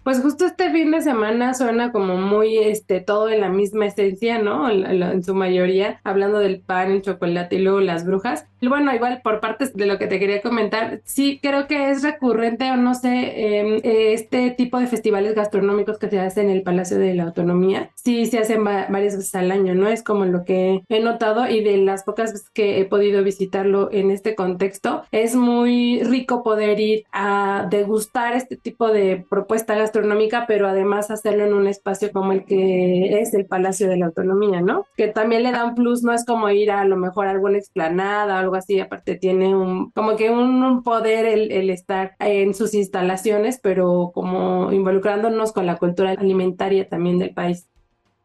pues 0.09 0.21
justo 0.21 0.45
este 0.45 0.71
fin 0.71 0.89
de 0.89 1.01
semana 1.01 1.53
suena 1.53 1.91
como 1.91 2.17
muy, 2.17 2.57
este, 2.57 2.99
todo 2.99 3.29
en 3.29 3.41
la 3.41 3.49
misma 3.49 3.85
esencia, 3.85 4.39
¿no? 4.39 4.67
En, 4.67 5.23
su 5.23 5.35
mayoría, 5.35 5.99
hablando 6.03 6.39
del 6.39 6.61
pan, 6.61 6.91
el 6.91 7.01
chocolate 7.01 7.57
y 7.57 7.59
luego 7.59 7.79
las 7.79 8.05
brujas. 8.05 8.47
Bueno, 8.61 8.93
igual 8.93 9.21
por 9.23 9.39
partes 9.39 9.73
de 9.73 9.85
lo 9.85 9.97
que 9.97 10.07
te 10.07 10.19
quería 10.19 10.41
comentar, 10.41 11.01
sí 11.05 11.39
creo 11.41 11.67
que 11.67 11.91
es 11.91 12.03
recurrente 12.03 12.69
o 12.71 12.75
no 12.75 12.93
sé, 12.93 13.59
em, 13.59 13.79
este 13.83 14.51
tipo 14.51 14.79
de 14.79 14.87
festivales 14.87 15.33
gastronómicos 15.33 15.97
que 15.97 16.09
se 16.09 16.19
hacen 16.19 16.49
en 16.49 16.57
el 16.57 16.63
Palacio 16.63 16.97
de 16.99 17.13
la 17.13 17.23
Autonomía, 17.23 17.91
sí 17.95 18.25
se 18.25 18.39
hacen 18.39 18.65
varias 18.65 19.15
veces 19.15 19.33
al 19.35 19.51
año, 19.51 19.75
¿no? 19.75 19.87
Es 19.87 20.03
como 20.03 20.25
lo 20.25 20.43
que 20.43 20.81
he 20.89 20.99
notado 20.99 21.47
y 21.47 21.63
de 21.63 21.77
las 21.77 22.03
pocas 22.03 22.33
veces 22.33 22.49
que 22.49 22.79
he 22.81 22.85
podido 22.85 23.23
visitarlo 23.23 23.89
en 23.93 24.11
este 24.11 24.35
contexto, 24.35 25.03
es 25.11 25.35
muy 25.35 26.03
rico 26.03 26.43
poder 26.43 26.79
ir 26.81 27.05
a 27.13 27.65
degustar 27.69 28.35
este 28.35 28.57
tipo 28.57 28.89
de 28.89 29.25
propuesta 29.29 29.75
gastronómica, 29.75 30.45
pero 30.47 30.67
además 30.67 31.11
hacerlo 31.11 31.45
en 31.45 31.53
un 31.53 31.67
espacio 31.67 32.11
como 32.11 32.33
el 32.33 32.43
que 32.45 33.21
es 33.21 33.33
el 33.33 33.45
Palacio 33.45 33.87
de 33.87 33.97
la 33.97 34.07
Autonomía, 34.07 34.59
¿no? 34.61 34.85
Que 34.97 35.07
también 35.07 35.43
le 35.43 35.51
da 35.51 35.63
un 35.65 35.75
plus, 35.75 36.03
no 36.03 36.13
es 36.13 36.25
como 36.25 36.49
ir 36.49 36.71
a, 36.71 36.81
a 36.81 36.85
lo 36.85 36.97
mejor 36.97 37.27
a 37.27 37.31
alguna 37.31 37.57
explanada 37.57 38.48
algo 38.49 38.57
así, 38.57 38.79
aparte 38.79 39.15
tiene 39.15 39.55
un, 39.55 39.91
como 39.91 40.15
que 40.15 40.29
un, 40.29 40.83
poder 40.83 41.25
el, 41.25 41.51
el, 41.51 41.69
estar 41.69 42.15
en 42.19 42.53
sus 42.53 42.73
instalaciones, 42.73 43.59
pero 43.61 44.11
como 44.13 44.71
involucrándonos 44.71 45.51
con 45.51 45.65
la 45.65 45.77
cultura 45.77 46.11
alimentaria 46.11 46.89
también 46.89 47.19
del 47.19 47.33
país. 47.33 47.67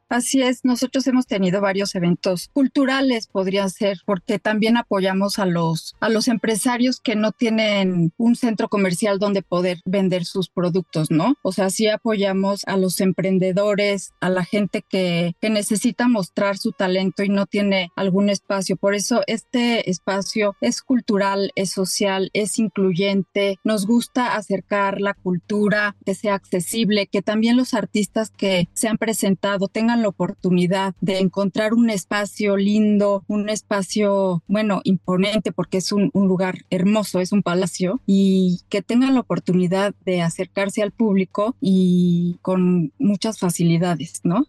Así 0.09 0.43
es, 0.43 0.61
nosotros 0.65 1.07
hemos 1.07 1.27
tenido 1.27 1.61
varios 1.61 1.95
eventos 1.95 2.51
culturales, 2.53 3.27
podría 3.27 3.69
ser, 3.69 3.99
porque 4.05 4.39
también 4.39 4.77
apoyamos 4.77 5.39
a 5.39 5.47
los, 5.47 5.95
a 6.01 6.09
los 6.09 6.29
empresarios 6.29 7.01
que 7.01 7.17
no 7.17 7.33
tienen 7.33 8.13
un 8.17 8.37
centro 8.37 8.69
comercial 8.69 9.19
donde 9.19 9.43
poder 9.43 9.81
vender 9.85 10.25
sus 10.25 10.49
productos, 10.49 11.11
¿no? 11.11 11.35
O 11.43 11.53
sea, 11.53 11.71
sí 11.71 11.89
apoyamos 11.89 12.63
a 12.67 12.77
los 12.77 13.01
emprendedores, 13.01 14.13
a 14.21 14.29
la 14.29 14.45
gente 14.45 14.85
que, 14.89 15.35
que 15.41 15.51
necesita 15.51 16.09
mostrar 16.09 16.59
su 16.59 16.73
talento 16.73 17.23
y 17.23 17.29
no 17.29 17.47
tiene 17.47 17.91
algún 17.97 18.29
espacio. 18.29 18.77
Por 18.77 18.95
eso 18.95 19.23
este 19.27 19.91
espacio 19.91 20.57
es 20.61 20.83
cultural, 20.83 21.53
es 21.55 21.71
social, 21.71 22.31
es 22.33 22.59
incluyente. 22.59 23.59
Nos 23.65 23.87
gusta 23.87 24.35
acercar 24.35 25.01
la 25.01 25.15
cultura, 25.15 25.97
que 26.05 26.15
sea 26.15 26.35
accesible, 26.35 27.07
que 27.07 27.23
también 27.23 27.57
los 27.57 27.75
artistas 27.75 28.31
que 28.31 28.69
se 28.75 28.89
han 28.89 28.99
presentado 28.99 29.69
tengan 29.69 29.94
la 30.03 30.09
oportunidad 30.09 30.95
de 31.01 31.19
encontrar 31.19 31.75
un 31.75 31.91
espacio 31.91 32.57
lindo, 32.57 33.25
un 33.29 33.49
espacio, 33.49 34.43
bueno, 34.47 34.81
imponente 34.85 35.53
porque 35.53 35.79
es 35.79 35.93
un, 35.93 36.11
un 36.13 36.29
lugar 36.29 36.59
hermoso, 36.71 37.21
es 37.21 37.33
un 37.33 37.43
palacio, 37.43 38.01
y 38.07 38.61
que 38.69 38.83
tengan 38.83 39.15
la 39.15 39.21
oportunidad 39.21 39.95
de 40.05 40.23
acercarse 40.23 40.83
al 40.83 40.93
público 40.93 41.57
y 41.61 42.39
con 42.43 42.93
muchas 42.99 43.39
facilidades, 43.39 44.21
¿no? 44.25 44.47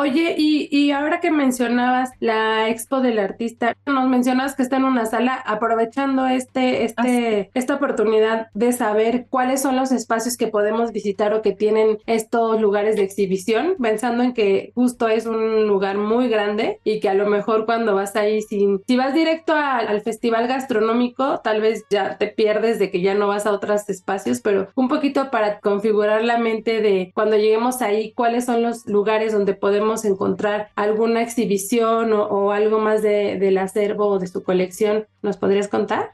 Oye, 0.00 0.36
y, 0.38 0.68
y, 0.70 0.92
ahora 0.92 1.18
que 1.18 1.32
mencionabas 1.32 2.10
la 2.20 2.68
expo 2.68 3.00
del 3.00 3.18
artista, 3.18 3.76
nos 3.84 4.08
mencionabas 4.08 4.54
que 4.54 4.62
está 4.62 4.76
en 4.76 4.84
una 4.84 5.06
sala 5.06 5.34
aprovechando 5.34 6.28
este, 6.28 6.84
este, 6.84 7.50
esta 7.52 7.74
oportunidad 7.74 8.46
de 8.54 8.70
saber 8.70 9.26
cuáles 9.28 9.60
son 9.60 9.74
los 9.74 9.90
espacios 9.90 10.36
que 10.36 10.46
podemos 10.46 10.92
visitar 10.92 11.34
o 11.34 11.42
que 11.42 11.50
tienen 11.50 11.98
estos 12.06 12.60
lugares 12.60 12.94
de 12.94 13.02
exhibición, 13.02 13.74
pensando 13.82 14.22
en 14.22 14.34
que 14.34 14.70
justo 14.76 15.08
es 15.08 15.26
un 15.26 15.66
lugar 15.66 15.98
muy 15.98 16.28
grande 16.28 16.78
y 16.84 17.00
que 17.00 17.08
a 17.08 17.14
lo 17.14 17.26
mejor 17.26 17.66
cuando 17.66 17.96
vas 17.96 18.14
ahí 18.14 18.40
sin, 18.42 18.80
si 18.86 18.96
vas 18.96 19.14
directo 19.14 19.52
al 19.52 20.00
festival 20.02 20.46
gastronómico, 20.46 21.40
tal 21.40 21.60
vez 21.60 21.84
ya 21.90 22.18
te 22.18 22.28
pierdes 22.28 22.78
de 22.78 22.92
que 22.92 23.00
ya 23.00 23.14
no 23.14 23.26
vas 23.26 23.46
a 23.46 23.52
otros 23.52 23.88
espacios, 23.88 24.42
pero 24.42 24.68
un 24.76 24.86
poquito 24.86 25.32
para 25.32 25.58
configurar 25.58 26.22
la 26.22 26.38
mente 26.38 26.80
de 26.80 27.10
cuando 27.16 27.36
lleguemos 27.36 27.82
ahí, 27.82 28.12
cuáles 28.12 28.44
son 28.44 28.62
los 28.62 28.86
lugares 28.86 29.32
donde 29.32 29.54
podemos 29.54 29.87
podemos 29.88 30.04
encontrar 30.04 30.70
alguna 30.76 31.22
exhibición 31.22 32.12
o, 32.12 32.52
algo 32.52 32.78
más 32.78 33.00
de, 33.00 33.38
del 33.38 33.56
acervo 33.56 34.06
o 34.08 34.18
de 34.18 34.26
su 34.26 34.42
colección, 34.42 35.06
¿nos 35.22 35.38
podrías 35.38 35.68
contar? 35.68 36.12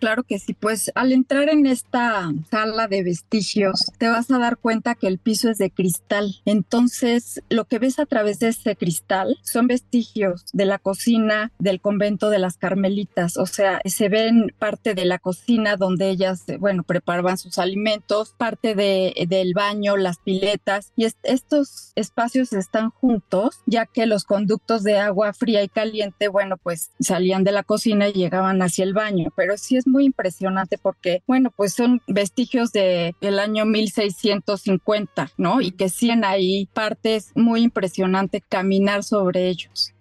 Claro 0.00 0.22
que 0.22 0.38
sí, 0.38 0.54
pues 0.54 0.90
al 0.94 1.12
entrar 1.12 1.50
en 1.50 1.66
esta 1.66 2.32
sala 2.50 2.88
de 2.88 3.02
vestigios 3.02 3.92
te 3.98 4.08
vas 4.08 4.30
a 4.30 4.38
dar 4.38 4.56
cuenta 4.56 4.94
que 4.94 5.06
el 5.06 5.18
piso 5.18 5.50
es 5.50 5.58
de 5.58 5.70
cristal. 5.70 6.40
Entonces 6.46 7.42
lo 7.50 7.66
que 7.66 7.78
ves 7.78 7.98
a 7.98 8.06
través 8.06 8.38
de 8.38 8.48
ese 8.48 8.76
cristal 8.76 9.38
son 9.42 9.66
vestigios 9.66 10.46
de 10.54 10.64
la 10.64 10.78
cocina 10.78 11.52
del 11.58 11.82
convento 11.82 12.30
de 12.30 12.38
las 12.38 12.56
Carmelitas. 12.56 13.36
O 13.36 13.44
sea, 13.44 13.82
se 13.84 14.08
ven 14.08 14.54
parte 14.58 14.94
de 14.94 15.04
la 15.04 15.18
cocina 15.18 15.76
donde 15.76 16.08
ellas, 16.08 16.44
bueno, 16.58 16.82
preparaban 16.82 17.36
sus 17.36 17.58
alimentos, 17.58 18.34
parte 18.38 18.74
de, 18.74 19.26
del 19.28 19.52
baño, 19.52 19.98
las 19.98 20.16
piletas. 20.18 20.92
Y 20.96 21.06
estos 21.24 21.92
espacios 21.94 22.54
están 22.54 22.88
juntos 22.88 23.60
ya 23.66 23.84
que 23.84 24.06
los 24.06 24.24
conductos 24.24 24.82
de 24.82 24.98
agua 24.98 25.34
fría 25.34 25.62
y 25.62 25.68
caliente, 25.68 26.28
bueno, 26.28 26.56
pues 26.56 26.90
salían 27.00 27.44
de 27.44 27.52
la 27.52 27.64
cocina 27.64 28.08
y 28.08 28.12
llegaban 28.14 28.62
hacia 28.62 28.84
el 28.84 28.94
baño. 28.94 29.30
Pero 29.36 29.58
sí 29.58 29.76
es 29.76 29.86
muy 29.90 30.04
impresionante 30.04 30.78
porque, 30.78 31.22
bueno, 31.26 31.50
pues 31.54 31.74
son 31.74 32.00
vestigios 32.06 32.72
de 32.72 33.14
el 33.20 33.38
año 33.38 33.66
1650, 33.66 35.30
¿no? 35.36 35.60
Y 35.60 35.72
que 35.72 35.88
siguen 35.88 36.24
ahí 36.24 36.68
partes 36.72 37.32
muy 37.34 37.62
impresionantes 37.62 38.42
caminar 38.48 39.02
sobre 39.02 39.48
ellos. 39.48 39.92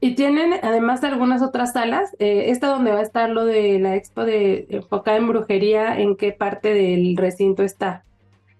Y 0.00 0.14
tienen 0.14 0.54
además 0.62 1.04
algunas 1.04 1.42
otras 1.42 1.74
salas. 1.74 2.10
Eh, 2.18 2.46
esta 2.48 2.68
donde 2.68 2.92
va 2.92 3.00
a 3.00 3.02
estar 3.02 3.28
lo 3.28 3.44
de 3.44 3.78
la 3.78 3.96
expo 3.96 4.24
de 4.24 4.66
enfocada 4.70 5.18
en 5.18 5.28
brujería, 5.28 6.00
¿en 6.00 6.16
qué 6.16 6.32
parte 6.32 6.72
del 6.72 7.16
recinto 7.16 7.62
está? 7.62 8.04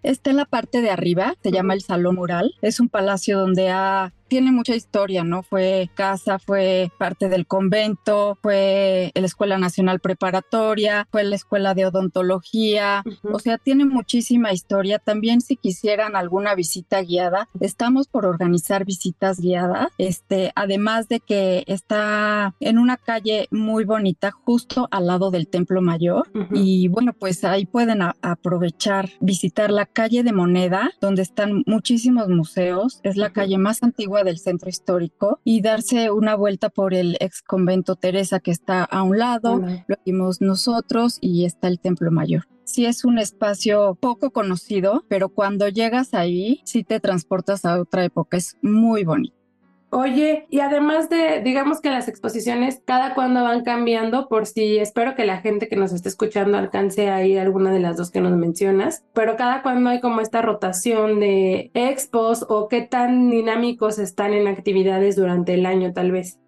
Está 0.03 0.31
en 0.31 0.37
la 0.37 0.44
parte 0.44 0.81
de 0.81 0.90
arriba, 0.90 1.35
se 1.42 1.51
llama 1.51 1.75
el 1.75 1.83
Salón 1.83 2.16
Mural. 2.16 2.55
Es 2.62 2.81
un 2.81 2.88
palacio 2.88 3.38
donde 3.38 3.70
ha 3.70 4.12
tiene 4.30 4.52
mucha 4.52 4.76
historia, 4.76 5.24
¿no? 5.24 5.42
Fue 5.42 5.90
casa, 5.94 6.38
fue 6.38 6.90
parte 6.98 7.28
del 7.28 7.48
convento, 7.48 8.38
fue 8.40 9.10
la 9.12 9.26
Escuela 9.26 9.58
Nacional 9.58 9.98
Preparatoria, 9.98 11.08
fue 11.10 11.24
la 11.24 11.34
Escuela 11.34 11.74
de 11.74 11.86
Odontología, 11.86 13.02
o 13.24 13.40
sea, 13.40 13.58
tiene 13.58 13.84
muchísima 13.84 14.52
historia. 14.52 15.00
También 15.00 15.40
si 15.40 15.56
quisieran 15.56 16.14
alguna 16.14 16.54
visita 16.54 17.02
guiada, 17.02 17.48
estamos 17.58 18.06
por 18.06 18.24
organizar 18.24 18.84
visitas 18.84 19.40
guiadas, 19.40 19.88
este, 19.98 20.52
además 20.54 21.08
de 21.08 21.18
que 21.18 21.64
está 21.66 22.54
en 22.60 22.78
una 22.78 22.98
calle 22.98 23.48
muy 23.50 23.82
bonita, 23.82 24.30
justo 24.30 24.86
al 24.92 25.08
lado 25.08 25.32
del 25.32 25.48
Templo 25.48 25.82
Mayor, 25.82 26.30
y 26.52 26.86
bueno, 26.86 27.14
pues 27.14 27.42
ahí 27.42 27.66
pueden 27.66 28.00
aprovechar, 28.22 29.10
visitar 29.18 29.72
la 29.72 29.86
calle 29.86 30.22
de 30.22 30.32
Moneda, 30.32 30.92
donde 31.00 31.22
están 31.22 31.64
muchísimos 31.66 32.28
museos, 32.28 33.00
es 33.02 33.16
la 33.16 33.30
calle 33.30 33.58
más 33.58 33.82
antigua 33.82 34.19
del 34.24 34.38
centro 34.38 34.68
histórico 34.68 35.40
y 35.44 35.62
darse 35.62 36.11
una 36.11 36.35
vuelta 36.35 36.70
por 36.70 36.94
el 36.94 37.16
ex 37.20 37.42
convento 37.42 37.96
Teresa 37.96 38.40
que 38.40 38.50
está 38.50 38.85
a 38.85 39.02
un 39.02 39.18
lado, 39.18 39.62
lo 39.87 39.96
vimos 40.04 40.40
nosotros 40.40 41.18
y 41.20 41.44
está 41.44 41.68
el 41.68 41.80
templo 41.80 42.11
mayor 42.11 42.46
sí 42.70 42.87
es 42.87 43.04
un 43.04 43.18
espacio 43.18 43.96
poco 43.96 44.30
conocido, 44.30 45.04
pero 45.09 45.28
cuando 45.28 45.68
llegas 45.68 46.14
ahí, 46.14 46.61
sí 46.64 46.85
te 46.85 47.00
transportas 47.00 47.64
a 47.64 47.80
otra 47.80 48.04
época. 48.04 48.37
Es 48.37 48.56
muy 48.62 49.04
bonito. 49.04 49.39
Oye, 49.92 50.46
y 50.50 50.61
además 50.61 51.11
de, 51.11 51.42
digamos 51.42 51.81
que 51.81 51.90
las 51.90 52.07
exposiciones 52.07 52.81
cada 52.85 53.12
cuando 53.14 53.42
van 53.42 53.64
cambiando, 53.64 54.29
por 54.29 54.46
si 54.46 54.79
espero 54.79 55.16
que 55.16 55.24
la 55.24 55.38
gente 55.38 55.66
que 55.66 55.74
nos 55.74 55.92
esté 55.92 56.09
escuchando 56.09 56.57
alcance 56.57 57.11
a 57.11 57.26
ir 57.26 57.40
a 57.40 57.42
alguna 57.42 57.72
de 57.72 57.81
las 57.81 57.96
dos 57.96 58.12
que 58.12 58.20
nos 58.20 58.37
mencionas, 58.37 59.05
pero 59.14 59.37
cada 59.37 59.62
cuando 59.62 59.90
hay 59.90 60.00
como 60.00 60.20
esta 60.20 60.42
rotación 60.42 61.18
de 61.18 61.72
expos 61.74 62.46
o 62.48 62.68
qué 62.68 62.83
tan 62.83 63.31
dinámicos 63.31 63.98
están 63.98 64.33
en 64.33 64.46
actividades 64.46 65.16
durante 65.16 65.55
el 65.55 65.66
año 65.66 65.92
tal 65.92 66.12
vez. 66.12 66.38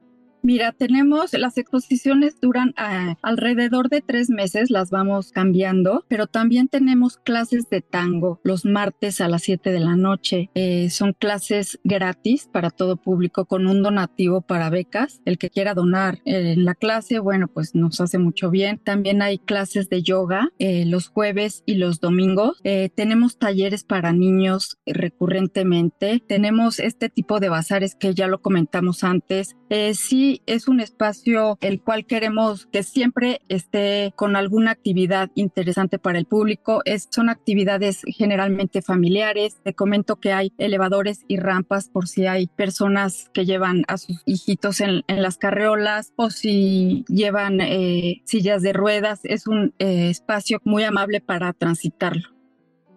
Mira, 0.45 0.73
tenemos 0.73 1.33
las 1.35 1.57
exposiciones 1.57 2.41
duran 2.41 2.75
ah, 2.77 3.15
alrededor 3.23 3.89
de 3.89 4.01
tres 4.01 4.29
meses, 4.29 4.71
las 4.71 4.91
vamos 4.91 5.31
cambiando, 5.31 6.05
pero 6.09 6.27
también 6.27 6.67
tenemos 6.67 7.17
clases 7.19 7.71
de 7.71 7.81
tango 7.81 8.41
los 8.43 8.65
martes 8.65 9.21
a 9.21 9.29
las 9.29 9.43
7 9.43 9.71
de 9.71 9.79
la 9.79 9.95
noche. 9.95 10.51
Eh, 10.55 10.91
son 10.91 11.13
clases 11.13 11.79
gratis 11.85 12.49
para 12.51 12.71
todo 12.71 12.97
público 12.97 13.45
con 13.45 13.69
un 13.69 13.85
donativo 13.85 14.41
para 14.41 14.69
becas. 14.69 15.21
El 15.25 15.39
que 15.39 15.49
quiera 15.49 15.75
donar 15.75 16.19
en 16.25 16.47
eh, 16.47 16.57
la 16.57 16.75
clase, 16.75 17.21
bueno, 17.21 17.47
pues 17.47 17.77
nos 17.77 18.01
hace 18.01 18.19
mucho 18.19 18.51
bien. 18.51 18.81
También 18.83 19.23
hay 19.23 19.39
clases 19.39 19.89
de 19.89 20.03
yoga 20.03 20.49
eh, 20.59 20.85
los 20.87 21.09
jueves 21.09 21.63
y 21.67 21.77
los 21.77 22.01
domingos. 22.01 22.61
tenemos 22.97 23.39
talleres 23.39 23.85
para 23.85 24.13
niños 24.13 24.79
recurrentemente. 24.87 26.21
Tenemos 26.27 26.81
este 26.81 27.09
tipo 27.09 27.39
de 27.39 27.49
bazares 27.49 27.95
que 27.95 28.13
ya 28.13 28.27
lo 28.27 28.41
comentamos 28.41 29.05
antes. 29.05 29.57
sí 29.93 30.32
es 30.47 30.69
un 30.69 30.81
espacio 30.81 31.59
el 31.61 31.81
cual 31.81 32.07
queremos 32.07 32.67
que 32.67 32.83
siempre 32.83 33.43
esté 33.49 34.13
con 34.17 34.37
alguna 34.37 34.71
actividad 34.71 35.31
interesante 35.35 35.99
para 35.99 36.19
el 36.19 36.27
público. 36.27 36.83
Son 37.11 37.29
actividades 37.29 38.03
generalmente 38.07 38.83
familiares. 38.83 39.59
Te 39.63 39.75
comento 39.75 40.17
que 40.17 40.33
hay 40.33 40.53
elevadores 40.59 41.21
y 41.29 41.37
rampas 41.37 41.89
por 41.89 42.09
si 42.09 42.27
hay 42.27 42.47
personas 42.47 43.31
que 43.35 43.45
llevan 43.45 43.85
a 43.89 43.99
sus 43.99 44.23
hijitos 44.25 44.81
en, 44.81 45.03
las 45.09 45.37
carreolas 45.37 46.13
o 46.17 46.31
si 46.31 47.05
llevan 47.09 47.61
eh, 47.61 48.23
sillas 48.25 48.63
de 48.63 48.73
ruedas. 48.73 49.21
Es 49.25 49.47
un 49.47 49.75
eh, 49.79 50.09
espacio 50.11 50.61
muy 50.65 50.85
amable 50.85 51.21
para 51.21 51.53
transitarlo. 51.53 52.42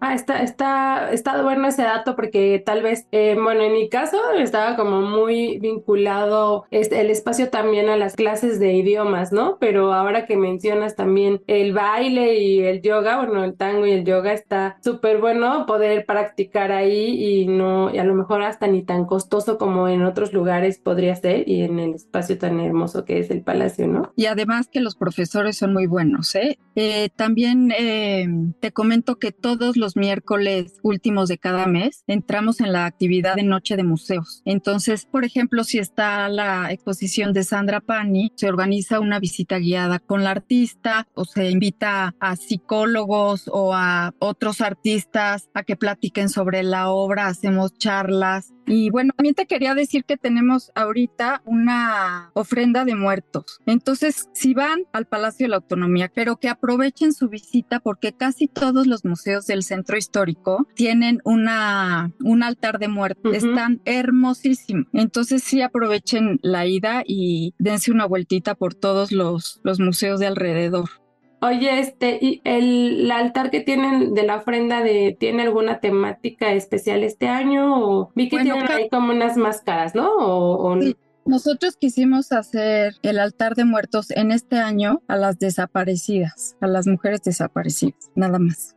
Ah, 0.07 0.13
está, 0.13 0.43
está, 0.43 1.11
está 1.11 1.41
bueno 1.41 1.67
ese 1.67 1.81
dato 1.81 2.15
porque 2.15 2.61
tal 2.63 2.83
vez, 2.83 3.07
eh, 3.11 3.35
bueno, 3.41 3.63
en 3.63 3.73
mi 3.73 3.89
caso 3.89 4.17
estaba 4.37 4.75
como 4.75 5.01
muy 5.01 5.57
vinculado 5.57 6.65
este, 6.69 7.01
el 7.01 7.09
espacio 7.09 7.49
también 7.49 7.89
a 7.89 7.97
las 7.97 8.15
clases 8.15 8.59
de 8.59 8.73
idiomas, 8.73 9.31
¿no? 9.31 9.57
Pero 9.59 9.93
ahora 9.93 10.27
que 10.27 10.37
mencionas 10.37 10.95
también 10.95 11.41
el 11.47 11.73
baile 11.73 12.39
y 12.39 12.59
el 12.59 12.83
yoga, 12.83 13.17
bueno, 13.17 13.43
el 13.43 13.55
tango 13.55 13.87
y 13.87 13.93
el 13.93 14.05
yoga 14.05 14.31
está 14.31 14.77
súper 14.83 15.19
bueno 15.19 15.65
poder 15.65 16.05
practicar 16.05 16.71
ahí 16.71 17.41
y 17.41 17.47
no, 17.47 17.91
y 17.91 17.97
a 17.97 18.03
lo 18.03 18.13
mejor 18.13 18.43
hasta 18.43 18.67
ni 18.67 18.83
tan 18.83 19.05
costoso 19.05 19.57
como 19.57 19.87
en 19.87 20.03
otros 20.03 20.33
lugares 20.33 20.77
podría 20.77 21.15
ser 21.15 21.49
y 21.49 21.63
en 21.63 21.79
el 21.79 21.95
espacio 21.95 22.37
tan 22.37 22.59
hermoso 22.59 23.05
que 23.05 23.17
es 23.17 23.31
el 23.31 23.41
palacio, 23.41 23.87
¿no? 23.87 24.13
Y 24.15 24.27
además 24.27 24.67
que 24.71 24.81
los 24.81 24.95
profesores 24.95 25.57
son 25.57 25.73
muy 25.73 25.87
buenos, 25.87 26.35
¿eh? 26.35 26.59
eh 26.75 27.09
también 27.15 27.71
eh, 27.75 28.27
te 28.59 28.71
comento 28.71 29.15
que 29.15 29.31
todos 29.31 29.77
los 29.77 29.94
miércoles 29.95 30.79
últimos 30.83 31.29
de 31.29 31.37
cada 31.37 31.65
mes 31.67 32.03
entramos 32.07 32.59
en 32.59 32.71
la 32.73 32.85
actividad 32.85 33.35
de 33.35 33.43
Noche 33.43 33.75
de 33.75 33.83
Museos. 33.83 34.41
Entonces, 34.45 35.05
por 35.05 35.25
ejemplo, 35.25 35.63
si 35.63 35.79
está 35.79 36.27
la 36.29 36.71
exposición 36.71 37.33
de 37.33 37.43
Sandra 37.43 37.81
Pani, 37.81 38.31
se 38.35 38.47
organiza 38.47 38.99
una 38.99 39.19
visita 39.19 39.57
guiada 39.57 39.99
con 39.99 40.23
la 40.23 40.31
artista 40.31 41.07
o 41.13 41.25
se 41.25 41.49
invita 41.49 42.15
a 42.19 42.35
psicólogos 42.35 43.49
o 43.51 43.73
a 43.73 44.13
otros 44.19 44.61
artistas 44.61 45.49
a 45.53 45.63
que 45.63 45.75
platiquen 45.75 46.29
sobre 46.29 46.63
la 46.63 46.89
obra, 46.89 47.27
hacemos 47.27 47.73
charlas 47.77 48.54
y 48.65 48.89
bueno, 48.89 49.13
también 49.15 49.35
te 49.35 49.45
quería 49.45 49.75
decir 49.75 50.05
que 50.05 50.17
tenemos 50.17 50.71
ahorita 50.75 51.41
una 51.45 52.31
ofrenda 52.33 52.85
de 52.85 52.95
muertos. 52.95 53.59
Entonces, 53.65 54.29
si 54.33 54.53
van 54.53 54.83
al 54.93 55.05
Palacio 55.05 55.45
de 55.45 55.49
la 55.49 55.57
Autonomía, 55.57 56.11
pero 56.13 56.37
que 56.37 56.49
aprovechen 56.49 57.13
su 57.13 57.29
visita 57.29 57.79
porque 57.79 58.13
casi 58.13 58.47
todos 58.47 58.87
los 58.87 59.05
museos 59.05 59.45
del 59.45 59.63
centro 59.63 59.97
histórico 59.97 60.67
tienen 60.75 61.21
una, 61.23 62.11
un 62.21 62.43
altar 62.43 62.79
de 62.79 62.87
muertos. 62.87 63.35
Están 63.35 63.81
hermosísimos. 63.85 64.87
Entonces, 64.93 65.43
sí 65.43 65.61
aprovechen 65.61 66.39
la 66.41 66.65
ida 66.65 67.03
y 67.05 67.53
dense 67.57 67.91
una 67.91 68.05
vueltita 68.05 68.55
por 68.55 68.73
todos 68.73 69.11
los, 69.11 69.59
los 69.63 69.79
museos 69.79 70.19
de 70.19 70.27
alrededor. 70.27 71.04
Oye, 71.47 71.79
este, 71.79 72.17
¿y 72.21 72.41
el, 72.43 73.09
altar 73.11 73.51
que 73.51 73.61
tienen 73.61 74.13
de 74.13 74.23
la 74.23 74.37
ofrenda 74.37 74.81
de, 74.81 75.15
tiene 75.19 75.43
alguna 75.43 75.79
temática 75.79 76.51
especial 76.53 77.03
este 77.03 77.27
año? 77.27 77.87
O 77.87 78.11
vi 78.15 78.29
que 78.29 78.39
tienen 78.39 78.71
ahí 78.71 78.89
como 78.89 79.11
unas 79.11 79.37
máscaras, 79.37 79.95
¿no? 79.95 80.09
O, 80.17 80.77
Nosotros 81.25 81.77
quisimos 81.77 82.31
hacer 82.31 82.95
el 83.03 83.19
altar 83.19 83.55
de 83.55 83.65
muertos 83.65 84.11
en 84.11 84.31
este 84.31 84.57
año 84.57 85.01
a 85.07 85.17
las 85.17 85.39
desaparecidas, 85.39 86.55
a 86.61 86.67
las 86.67 86.87
mujeres 86.87 87.21
desaparecidas, 87.23 88.11
nada 88.15 88.39
más 88.39 88.75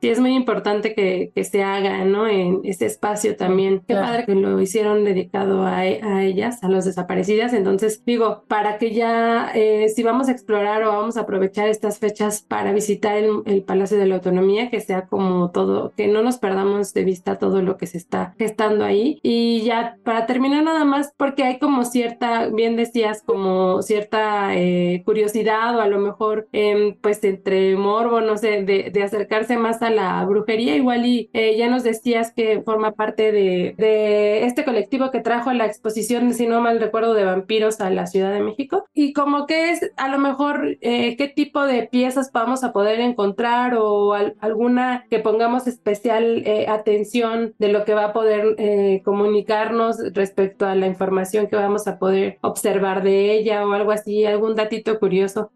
sí 0.00 0.08
es 0.08 0.20
muy 0.20 0.34
importante 0.34 0.94
que, 0.94 1.32
que, 1.34 1.44
se 1.44 1.62
haga, 1.62 2.04
¿no? 2.04 2.26
En 2.26 2.60
ese 2.64 2.86
espacio 2.86 3.36
también. 3.36 3.82
Qué 3.86 3.94
padre 3.94 4.24
que 4.24 4.34
lo 4.34 4.60
hicieron 4.60 5.04
dedicado 5.04 5.62
a, 5.64 5.78
a, 5.78 6.24
ellas, 6.24 6.62
a 6.62 6.68
las 6.68 6.84
desaparecidas. 6.84 7.52
Entonces, 7.52 8.02
digo, 8.04 8.44
para 8.48 8.78
que 8.78 8.92
ya, 8.92 9.50
eh, 9.54 9.88
si 9.88 10.02
vamos 10.02 10.28
a 10.28 10.32
explorar 10.32 10.82
o 10.84 10.92
vamos 10.92 11.16
a 11.16 11.22
aprovechar 11.22 11.68
estas 11.68 11.98
fechas 11.98 12.42
para 12.42 12.72
visitar 12.72 13.16
el, 13.16 13.42
el, 13.46 13.62
Palacio 13.62 13.98
de 13.98 14.06
la 14.06 14.16
Autonomía, 14.16 14.70
que 14.70 14.80
sea 14.80 15.06
como 15.06 15.50
todo, 15.50 15.92
que 15.96 16.08
no 16.08 16.22
nos 16.22 16.38
perdamos 16.38 16.94
de 16.94 17.04
vista 17.04 17.38
todo 17.38 17.62
lo 17.62 17.76
que 17.76 17.86
se 17.86 17.98
está 17.98 18.34
gestando 18.38 18.84
ahí. 18.84 19.20
Y 19.22 19.62
ya, 19.62 19.98
para 20.02 20.26
terminar 20.26 20.64
nada 20.64 20.84
más, 20.84 21.12
porque 21.16 21.44
hay 21.44 21.58
como 21.58 21.84
cierta, 21.84 22.46
bien 22.46 22.76
decías, 22.76 23.22
como 23.22 23.82
cierta 23.82 24.56
eh, 24.56 25.02
curiosidad 25.04 25.76
o 25.76 25.80
a 25.80 25.86
lo 25.86 25.98
mejor, 25.98 26.48
eh, 26.52 26.96
pues 27.02 27.22
entre 27.24 27.76
morbo, 27.76 28.20
no 28.20 28.38
sé, 28.38 28.62
de, 28.62 28.90
de 28.90 29.02
acercarse 29.02 29.58
más 29.58 29.82
a 29.82 29.89
la 29.90 30.24
brujería, 30.24 30.76
igual 30.76 31.06
y 31.06 31.30
eh, 31.32 31.56
ya 31.56 31.68
nos 31.68 31.82
decías 31.82 32.32
que 32.32 32.62
forma 32.62 32.92
parte 32.92 33.32
de, 33.32 34.44
este 34.44 34.64
colectivo 34.64 35.10
que 35.10 35.20
trajo 35.20 35.52
la 35.52 35.66
exposición, 35.66 36.32
si 36.34 36.46
no 36.46 36.60
mal 36.60 36.80
recuerdo, 36.80 37.14
de 37.14 37.24
vampiros 37.24 37.80
a 37.80 37.90
la 37.90 38.06
Ciudad 38.06 38.32
de 38.32 38.40
México. 38.40 38.84
Y 38.94 39.12
como 39.12 39.46
que 39.46 39.70
es 39.70 39.90
a 39.96 40.08
lo 40.08 40.18
mejor 40.18 40.78
eh, 40.80 41.16
qué 41.16 41.28
tipo 41.28 41.64
de 41.64 41.86
piezas 41.86 42.30
vamos 42.32 42.64
a 42.64 42.72
poder 42.72 43.00
encontrar 43.00 43.74
o 43.74 44.14
alguna 44.14 45.06
que 45.10 45.18
pongamos 45.18 45.66
especial 45.66 46.42
eh, 46.46 46.66
atención 46.68 47.54
de 47.58 47.68
lo 47.68 47.84
que 47.84 47.94
va 47.94 48.06
a 48.06 48.12
poder 48.12 48.56
comunicarnos 49.04 49.98
respecto 50.12 50.66
a 50.66 50.74
la 50.74 50.86
información 50.86 51.46
que 51.46 51.56
vamos 51.56 51.86
a 51.86 51.98
poder 51.98 52.38
observar 52.42 53.02
de 53.02 53.32
ella 53.32 53.66
o 53.66 53.72
algo 53.72 53.92
así, 53.92 54.24
algún 54.24 54.54
datito 54.54 54.98
curioso. 54.98 55.50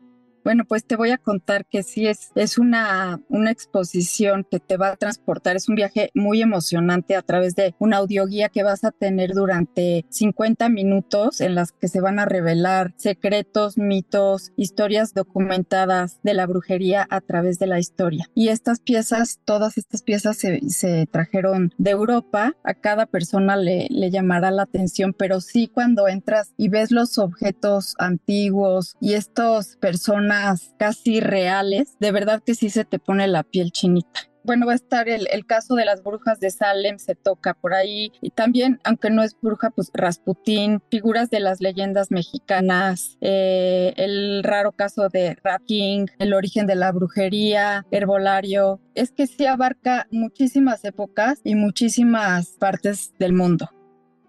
Bueno, 0.45 0.66
pues 0.66 0.84
te 0.84 0.97
voy 0.97 1.11
a 1.11 1.16
contar 1.16 1.64
que 1.64 1.82
sí 1.82 2.07
es, 2.07 2.30
es 2.34 2.59
una, 2.59 3.18
una 3.30 3.51
exposición 3.51 4.47
que 4.49 4.61
te 4.61 4.76
va 4.76 4.88
a 4.88 4.97
transportar, 4.97 5.57
es 5.57 5.70
un 5.70 5.74
viaje 5.74 6.11
muy 6.14 6.42
emocionante 6.42 7.16
a 7.16 7.22
través 7.22 7.55
de 7.55 7.74
una 7.78 7.97
audioguía 7.97 8.51
que 8.51 8.62
vas 8.62 8.84
a 8.84 8.90
tener 8.90 9.32
durante 9.32 10.05
50 10.11 10.68
minutos 10.68 11.40
en 11.40 11.55
las 11.55 11.72
que 11.72 11.88
se 11.88 12.03
van 12.03 12.18
a 12.18 12.26
revelar 12.26 12.92
secretos, 12.99 13.78
mitos, 13.78 14.53
historias 14.57 15.14
documentadas 15.14 16.20
de 16.22 16.34
la 16.34 16.47
brujería 16.47 17.07
a 17.09 17.22
través 17.22 17.59
de 17.59 17.66
la 17.66 17.78
historia. 17.78 18.28
Y 18.34 18.49
estas 18.49 18.80
piezas, 18.80 19.40
todas 19.47 19.78
estas 19.78 20.03
piezas 20.03 20.36
se, 20.36 20.61
se 20.68 21.07
trajeron 21.07 21.72
de 21.78 21.92
Europa, 21.92 22.55
a 22.64 22.74
cada 22.74 23.07
persona 23.07 23.57
le, 23.57 23.86
le 23.88 24.11
llamará 24.11 24.51
la 24.51 24.64
atención, 24.64 25.14
pero 25.14 25.40
sí 25.40 25.68
cuando 25.68 26.07
entras 26.07 26.53
y 26.59 26.68
ves 26.68 26.90
los 26.90 27.16
objetos 27.16 27.95
antiguos 27.99 28.99
y 29.01 29.14
estos 29.14 29.76
personas 29.76 30.34
casi 30.78 31.20
reales, 31.20 31.97
de 32.01 32.12
verdad 32.12 32.43
que 32.45 32.55
sí 32.55 32.70
se 32.70 32.85
te 32.85 32.99
pone 32.99 33.26
la 33.26 33.43
piel 33.43 33.72
chinita. 33.72 34.20
Bueno, 34.45 34.66
va 34.66 34.72
a 34.72 34.74
estar 34.74 35.09
el, 35.09 35.47
caso 35.47 35.74
de 35.74 35.87
las 35.87 36.03
brujas 36.03 36.39
de 36.39 36.51
Salem, 36.51 36.99
se 36.99 37.14
toca 37.14 37.55
por 37.55 37.72
ahí, 37.72 38.12
y 38.20 38.28
también, 38.28 38.78
aunque 38.85 39.09
no 39.09 39.22
es 39.22 39.35
bruja, 39.41 39.70
pues 39.70 39.91
Rasputín, 39.95 40.82
figuras 40.91 41.30
de 41.30 41.41
las 41.41 41.62
leyendas 41.62 42.11
mexicanas, 42.11 43.16
eh, 43.22 43.95
el 43.97 44.45
raro 44.45 44.72
caso 44.72 45.09
de 45.09 45.39
Rat 45.43 45.62
King, 45.64 46.09
el 46.18 46.35
origen 46.35 46.66
de 46.66 46.74
la 46.74 46.93
brujería, 46.93 47.87
herbolario, 47.91 48.80
es 48.95 49.12
que 49.12 49.26
sí 49.26 49.47
abarca 49.47 50.07
muchísimas 50.11 50.85
épocas 50.85 51.41
y 51.43 51.55
muchísimas 51.55 52.51
partes 52.59 53.14
del 53.18 53.32
mundo. 53.32 53.70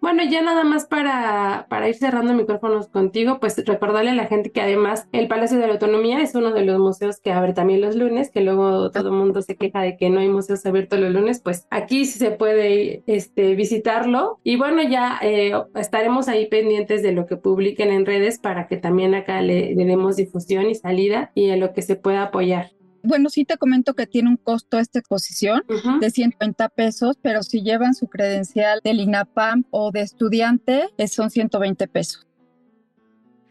Bueno, 0.05 0.21
ya 0.23 0.43
nada 0.43 0.63
más 0.63 0.85
para, 0.85 1.65
para 1.67 1.89
ir 1.89 1.95
cerrando 1.95 2.35
micrófonos 2.35 2.89
contigo, 2.89 3.39
pues 3.39 3.57
recordarle 3.65 4.11
a 4.11 4.13
la 4.13 4.27
gente 4.27 4.51
que 4.51 4.61
además 4.61 5.07
el 5.11 5.27
Palacio 5.27 5.57
de 5.57 5.65
la 5.65 5.73
Autonomía 5.73 6.21
es 6.21 6.35
uno 6.35 6.53
de 6.53 6.63
los 6.63 6.77
museos 6.77 7.19
que 7.19 7.31
abre 7.31 7.53
también 7.53 7.81
los 7.81 7.95
lunes, 7.95 8.29
que 8.29 8.41
luego 8.41 8.91
todo 8.91 9.09
el 9.09 9.15
mundo 9.15 9.41
se 9.41 9.55
queja 9.55 9.81
de 9.81 9.97
que 9.97 10.11
no 10.11 10.19
hay 10.19 10.29
museos 10.29 10.63
abiertos 10.63 10.99
los 10.99 11.11
lunes, 11.11 11.39
pues 11.39 11.65
aquí 11.71 12.05
sí 12.05 12.19
se 12.19 12.29
puede 12.29 13.01
este, 13.07 13.55
visitarlo. 13.55 14.39
Y 14.43 14.57
bueno, 14.57 14.83
ya 14.83 15.17
eh, 15.23 15.53
estaremos 15.73 16.27
ahí 16.27 16.45
pendientes 16.49 17.01
de 17.01 17.11
lo 17.11 17.25
que 17.25 17.37
publiquen 17.37 17.89
en 17.89 18.05
redes 18.05 18.37
para 18.37 18.67
que 18.67 18.77
también 18.77 19.15
acá 19.15 19.41
le, 19.41 19.73
demos 19.73 20.17
difusión 20.17 20.69
y 20.69 20.75
salida 20.75 21.31
y 21.33 21.49
en 21.49 21.59
lo 21.59 21.73
que 21.73 21.81
se 21.81 21.95
pueda 21.95 22.21
apoyar 22.25 22.74
bueno, 23.05 23.29
sí 23.29 23.45
te 23.45 23.57
comento 23.57 23.93
que 23.93 24.07
tiene 24.07 24.29
un 24.29 24.37
costo 24.37 24.79
esta 24.79 24.99
exposición 24.99 25.63
de 25.67 26.09
150 26.09 26.69
pesos, 26.69 27.17
pero 27.21 27.43
si 27.43 27.61
llevan 27.61 27.93
su 27.93 28.07
credencial 28.07 28.81
del 28.83 28.99
INAPAM 28.99 29.65
o 29.71 29.91
de 29.91 30.01
estudiante, 30.01 30.89
son 31.07 31.29
120 31.29 31.87
pesos. 31.87 32.27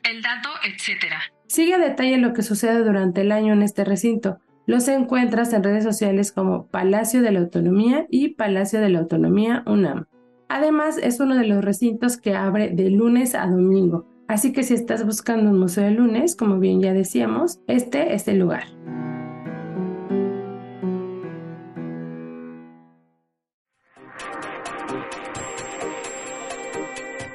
El 0.02 0.20
dato, 0.22 0.50
etcétera. 0.66 1.20
Sigue 1.46 1.74
a 1.74 1.78
detalle 1.78 2.18
lo 2.18 2.32
que 2.32 2.42
sucede 2.42 2.84
durante 2.84 3.22
el 3.22 3.32
año 3.32 3.52
en 3.52 3.62
este 3.62 3.84
recinto. 3.84 4.38
Los 4.66 4.88
encuentras 4.88 5.52
en 5.52 5.62
redes 5.62 5.84
sociales 5.84 6.32
como 6.32 6.66
Palacio 6.66 7.22
de 7.22 7.30
la 7.32 7.40
Autonomía 7.40 8.06
y 8.10 8.30
Palacio 8.30 8.80
de 8.80 8.88
la 8.88 9.00
Autonomía 9.00 9.62
UNAM. 9.66 10.06
Además, 10.48 10.98
es 10.98 11.20
uno 11.20 11.36
de 11.36 11.46
los 11.46 11.64
recintos 11.64 12.16
que 12.16 12.34
abre 12.34 12.70
de 12.70 12.90
lunes 12.90 13.34
a 13.34 13.46
domingo. 13.46 14.06
Así 14.26 14.52
que 14.52 14.62
si 14.62 14.74
estás 14.74 15.04
buscando 15.04 15.50
un 15.50 15.58
museo 15.58 15.84
de 15.84 15.90
lunes, 15.90 16.34
como 16.34 16.58
bien 16.58 16.80
ya 16.80 16.92
decíamos, 16.92 17.60
este 17.66 18.14
es 18.14 18.26
el 18.28 18.38
lugar. 18.38 18.64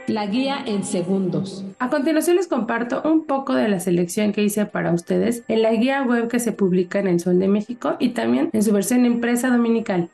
La 0.09 0.25
guía 0.25 0.63
en 0.65 0.83
segundos. 0.83 1.65
A 1.79 1.89
continuación 1.89 2.35
les 2.35 2.47
comparto 2.47 3.01
un 3.03 3.25
poco 3.25 3.53
de 3.53 3.67
la 3.67 3.79
selección 3.79 4.31
que 4.31 4.43
hice 4.43 4.65
para 4.65 4.91
ustedes 4.91 5.43
en 5.47 5.61
la 5.61 5.71
guía 5.73 6.03
web 6.03 6.27
que 6.27 6.39
se 6.39 6.51
publica 6.51 6.99
en 6.99 7.07
el 7.07 7.19
Sol 7.19 7.39
de 7.39 7.47
México 7.47 7.95
y 7.99 8.09
también 8.09 8.49
en 8.53 8.63
su 8.63 8.73
versión 8.73 9.05
impresa 9.05 9.49
dominical. 9.49 10.09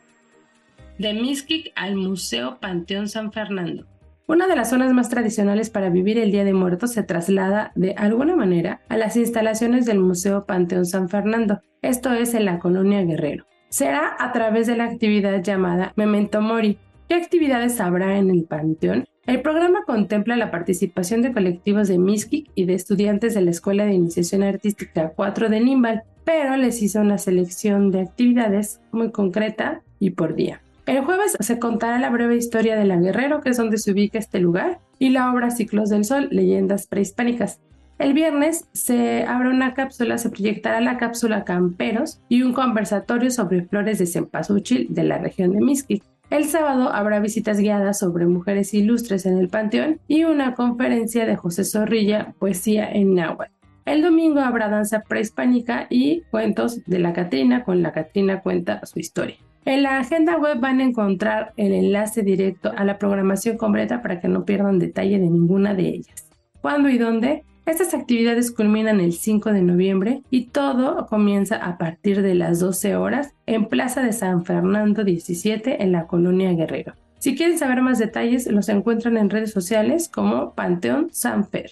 De 0.97 1.13
Mixquic 1.13 1.71
al 1.75 1.95
Museo 1.95 2.57
Panteón 2.59 3.09
San 3.09 3.31
Fernando. 3.31 3.85
Una 4.27 4.47
de 4.47 4.55
las 4.55 4.71
zonas 4.71 4.91
más 4.91 5.09
tradicionales 5.09 5.69
para 5.69 5.89
vivir 5.89 6.17
el 6.17 6.31
Día 6.31 6.43
de 6.43 6.53
Muertos 6.53 6.93
se 6.93 7.03
traslada 7.03 7.71
de 7.75 7.93
alguna 7.93 8.35
manera 8.35 8.81
a 8.89 8.97
las 8.97 9.15
instalaciones 9.17 9.85
del 9.85 9.99
Museo 9.99 10.45
Panteón 10.45 10.85
San 10.85 11.09
Fernando, 11.09 11.61
esto 11.81 12.11
es 12.11 12.33
en 12.33 12.45
la 12.45 12.57
colonia 12.57 13.03
Guerrero. 13.03 13.45
Será 13.69 14.15
a 14.17 14.31
través 14.31 14.67
de 14.67 14.77
la 14.77 14.85
actividad 14.85 15.43
llamada 15.43 15.93
Memento 15.95 16.41
Mori. 16.41 16.79
¿Qué 17.07 17.15
actividades 17.15 17.79
habrá 17.79 18.17
en 18.17 18.31
el 18.31 18.45
Panteón? 18.45 19.05
El 19.27 19.41
programa 19.41 19.83
contempla 19.85 20.35
la 20.35 20.51
participación 20.51 21.23
de 21.23 21.33
colectivos 21.33 21.87
de 21.87 21.97
Miskik 21.97 22.51
y 22.53 22.65
de 22.65 22.75
estudiantes 22.75 23.33
de 23.33 23.41
la 23.41 23.49
Escuela 23.49 23.83
de 23.83 23.93
Iniciación 23.93 24.43
Artística 24.43 25.13
4 25.15 25.49
de 25.49 25.61
Nimbal, 25.61 26.03
pero 26.23 26.55
les 26.57 26.79
hizo 26.83 27.01
una 27.01 27.17
selección 27.17 27.89
de 27.89 28.01
actividades 28.01 28.81
muy 28.91 29.11
concreta 29.11 29.81
y 29.99 30.11
por 30.11 30.35
día. 30.35 30.61
El 30.85 31.03
jueves 31.03 31.35
se 31.39 31.57
contará 31.57 31.97
la 31.97 32.11
breve 32.11 32.35
historia 32.35 32.75
de 32.75 32.85
la 32.85 32.97
Guerrero, 32.97 33.41
que 33.41 33.49
es 33.49 33.57
donde 33.57 33.79
se 33.79 33.93
ubica 33.93 34.19
este 34.19 34.39
lugar, 34.39 34.77
y 34.99 35.09
la 35.09 35.33
obra 35.33 35.49
Ciclos 35.49 35.89
del 35.89 36.05
Sol, 36.05 36.27
leyendas 36.29 36.85
prehispánicas. 36.85 37.59
El 37.97 38.13
viernes 38.13 38.67
se 38.73 39.23
abre 39.23 39.49
una 39.49 39.73
cápsula, 39.73 40.19
se 40.19 40.29
proyectará 40.29 40.81
la 40.81 40.97
cápsula 40.97 41.45
Camperos 41.45 42.19
y 42.29 42.43
un 42.43 42.53
conversatorio 42.53 43.31
sobre 43.31 43.63
flores 43.63 43.97
de 43.97 44.05
cempasúchil 44.05 44.87
de 44.91 45.03
la 45.03 45.17
región 45.17 45.53
de 45.53 45.61
Mixquic. 45.61 46.03
El 46.29 46.45
sábado 46.45 46.91
habrá 46.91 47.19
visitas 47.19 47.59
guiadas 47.59 47.99
sobre 47.99 48.25
mujeres 48.25 48.73
ilustres 48.73 49.25
en 49.25 49.37
el 49.37 49.47
Panteón 49.47 49.99
y 50.07 50.23
una 50.23 50.55
conferencia 50.55 51.25
de 51.25 51.35
José 51.35 51.63
Zorrilla, 51.63 52.33
Poesía 52.39 52.91
en 52.91 53.13
Náhuatl. 53.13 53.53
El 53.85 54.01
domingo 54.01 54.39
habrá 54.39 54.67
danza 54.67 55.01
prehispánica 55.01 55.85
y 55.91 56.21
cuentos 56.31 56.83
de 56.85 56.97
la 56.97 57.13
Catrina, 57.13 57.63
con 57.63 57.83
la 57.83 57.91
Catrina 57.91 58.41
cuenta 58.41 58.83
su 58.87 58.99
historia. 58.99 59.35
En 59.65 59.83
la 59.83 59.99
agenda 59.99 60.37
web 60.37 60.59
van 60.59 60.79
a 60.79 60.83
encontrar 60.83 61.53
el 61.57 61.73
enlace 61.73 62.23
directo 62.23 62.71
a 62.75 62.83
la 62.83 62.97
programación 62.97 63.57
completa 63.57 64.01
para 64.01 64.19
que 64.19 64.27
no 64.27 64.45
pierdan 64.45 64.79
detalle 64.79 65.19
de 65.19 65.29
ninguna 65.29 65.75
de 65.75 65.87
ellas. 65.89 66.27
¿Cuándo 66.61 66.89
y 66.89 66.97
dónde? 66.97 67.43
Estas 67.65 67.95
actividades 67.95 68.51
culminan 68.51 68.99
el 68.99 69.13
5 69.13 69.51
de 69.51 69.63
noviembre 69.63 70.21
y 70.29 70.45
todo 70.47 71.07
comienza 71.07 71.55
a 71.55 71.79
partir 71.79 72.21
de 72.21 72.35
las 72.35 72.59
12 72.59 72.95
horas 72.95 73.33
en 73.47 73.65
Plaza 73.65 74.03
de 74.03 74.13
San 74.13 74.45
Fernando 74.45 75.03
17 75.03 75.81
en 75.81 75.91
la 75.91 76.05
colonia 76.05 76.53
Guerrero. 76.53 76.93
Si 77.17 77.35
quieren 77.35 77.57
saber 77.57 77.81
más 77.81 77.97
detalles, 77.97 78.45
los 78.45 78.69
encuentran 78.69 79.17
en 79.17 79.31
redes 79.31 79.51
sociales 79.51 80.09
como 80.09 80.53
Panteón 80.53 81.09
Sanfer. 81.11 81.71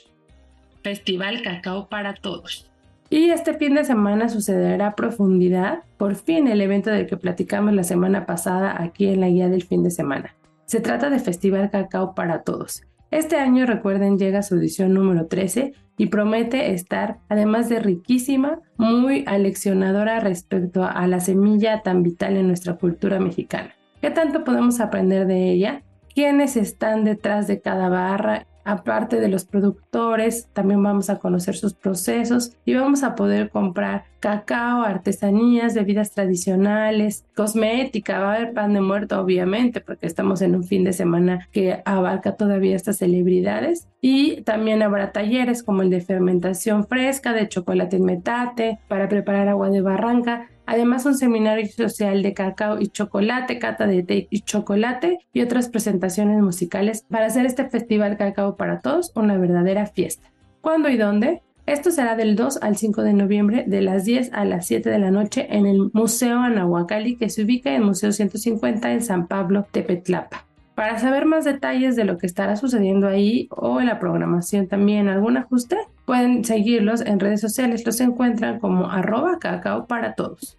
Festival 0.81 1.43
Cacao 1.43 1.87
para 1.89 2.15
Todos. 2.15 2.71
Y 3.11 3.29
este 3.29 3.53
fin 3.53 3.75
de 3.75 3.85
semana 3.85 4.29
sucederá 4.29 4.87
a 4.87 4.95
profundidad, 4.95 5.83
por 5.97 6.15
fin, 6.15 6.47
el 6.47 6.61
evento 6.61 6.89
del 6.89 7.05
que 7.05 7.17
platicamos 7.17 7.75
la 7.75 7.83
semana 7.83 8.25
pasada 8.25 8.81
aquí 8.81 9.09
en 9.09 9.19
la 9.19 9.29
guía 9.29 9.47
del 9.47 9.63
fin 9.63 9.83
de 9.83 9.91
semana. 9.91 10.33
Se 10.65 10.79
trata 10.79 11.11
de 11.11 11.19
Festival 11.19 11.69
Cacao 11.69 12.15
para 12.15 12.41
Todos. 12.41 12.81
Este 13.13 13.37
año, 13.37 13.67
recuerden, 13.67 14.17
llega 14.17 14.41
su 14.41 14.55
edición 14.55 14.95
número 14.95 15.27
13 15.27 15.75
y 15.99 16.07
promete 16.07 16.73
estar, 16.73 17.19
además 17.29 17.69
de 17.69 17.77
riquísima, 17.77 18.59
muy 18.75 19.23
aleccionadora 19.27 20.19
respecto 20.19 20.83
a 20.83 21.05
la 21.05 21.19
semilla 21.19 21.83
tan 21.83 22.01
vital 22.01 22.37
en 22.37 22.47
nuestra 22.47 22.73
cultura 22.73 23.19
mexicana. 23.19 23.75
¿Qué 24.01 24.09
tanto 24.09 24.43
podemos 24.43 24.79
aprender 24.79 25.27
de 25.27 25.51
ella? 25.51 25.83
¿Quiénes 26.15 26.57
están 26.57 27.03
detrás 27.03 27.45
de 27.45 27.61
cada 27.61 27.87
barra 27.87 28.47
aparte 28.65 29.19
de 29.19 29.27
los 29.27 29.45
productores, 29.45 30.47
también 30.53 30.81
vamos 30.81 31.09
a 31.09 31.19
conocer 31.19 31.55
sus 31.55 31.73
procesos 31.73 32.53
y 32.65 32.73
vamos 32.73 33.03
a 33.03 33.15
poder 33.15 33.49
comprar 33.49 34.05
cacao, 34.23 34.83
artesanías, 34.83 35.73
bebidas 35.73 36.11
tradicionales, 36.11 37.25
cosmética, 37.35 38.19
va 38.19 38.31
a 38.31 38.35
haber 38.37 38.53
pan 38.53 38.73
de 38.73 38.79
muerto 38.79 39.19
obviamente 39.19 39.81
porque 39.81 40.07
estamos 40.07 40.41
en 40.41 40.55
un 40.55 40.63
fin 40.63 40.85
de 40.85 40.93
semana 40.93 41.49
que 41.51 41.81
abarca 41.83 42.37
todavía 42.37 42.73
estas 42.73 42.99
celebridades 42.99 43.89
y 43.99 44.39
también 44.43 44.81
habrá 44.81 45.11
talleres 45.11 45.61
como 45.61 45.81
el 45.81 45.89
de 45.89 45.99
fermentación 45.99 46.87
fresca, 46.87 47.33
de 47.33 47.49
chocolate 47.49 47.97
en 47.97 48.05
metate, 48.05 48.79
para 48.87 49.09
preparar 49.09 49.49
agua 49.49 49.69
de 49.69 49.81
barranca, 49.81 50.47
Además, 50.65 51.05
un 51.05 51.17
seminario 51.17 51.67
social 51.67 52.23
de 52.23 52.33
cacao 52.33 52.79
y 52.79 52.87
chocolate, 52.87 53.59
cata 53.59 53.85
de 53.85 54.01
té 54.01 54.27
y 54.29 54.43
chocolate 54.43 55.17
y 55.33 55.41
otras 55.41 55.67
presentaciones 55.67 56.41
musicales 56.41 57.05
para 57.09 57.25
hacer 57.25 57.45
este 57.45 57.67
festival 57.67 58.15
Cacao 58.15 58.55
para 58.55 58.79
Todos 58.79 59.11
una 59.13 59.37
verdadera 59.37 59.87
fiesta. 59.87 60.31
¿Cuándo 60.61 60.87
y 60.87 60.95
dónde? 60.95 61.41
Esto 61.65 61.91
será 61.91 62.17
del 62.17 62.35
2 62.35 62.59
al 62.61 62.75
5 62.75 63.03
de 63.03 63.13
noviembre 63.13 63.63
de 63.65 63.81
las 63.81 64.03
10 64.03 64.33
a 64.33 64.43
las 64.43 64.67
7 64.67 64.89
de 64.89 64.99
la 64.99 65.11
noche 65.11 65.47
en 65.49 65.65
el 65.65 65.89
Museo 65.93 66.39
Anahuacalli 66.39 67.15
que 67.15 67.29
se 67.29 67.43
ubica 67.43 67.73
en 67.73 67.83
Museo 67.83 68.11
150 68.11 68.91
en 68.91 69.01
San 69.01 69.27
Pablo, 69.27 69.65
Tepetlapa. 69.71 70.45
Para 70.75 70.99
saber 70.99 71.25
más 71.25 71.45
detalles 71.45 71.95
de 71.95 72.03
lo 72.03 72.17
que 72.17 72.25
estará 72.25 72.57
sucediendo 72.57 73.07
ahí 73.07 73.47
o 73.49 73.79
en 73.79 73.85
la 73.85 73.99
programación 73.99 74.67
también, 74.67 75.07
algún 75.07 75.37
ajuste, 75.37 75.77
pueden 76.05 76.43
seguirlos 76.43 76.99
en 76.99 77.21
redes 77.21 77.39
sociales. 77.39 77.85
Los 77.85 78.01
encuentran 78.01 78.59
como 78.59 78.89
arroba 78.89 79.39
cacao 79.39 79.85
para 79.85 80.15
todos. 80.15 80.57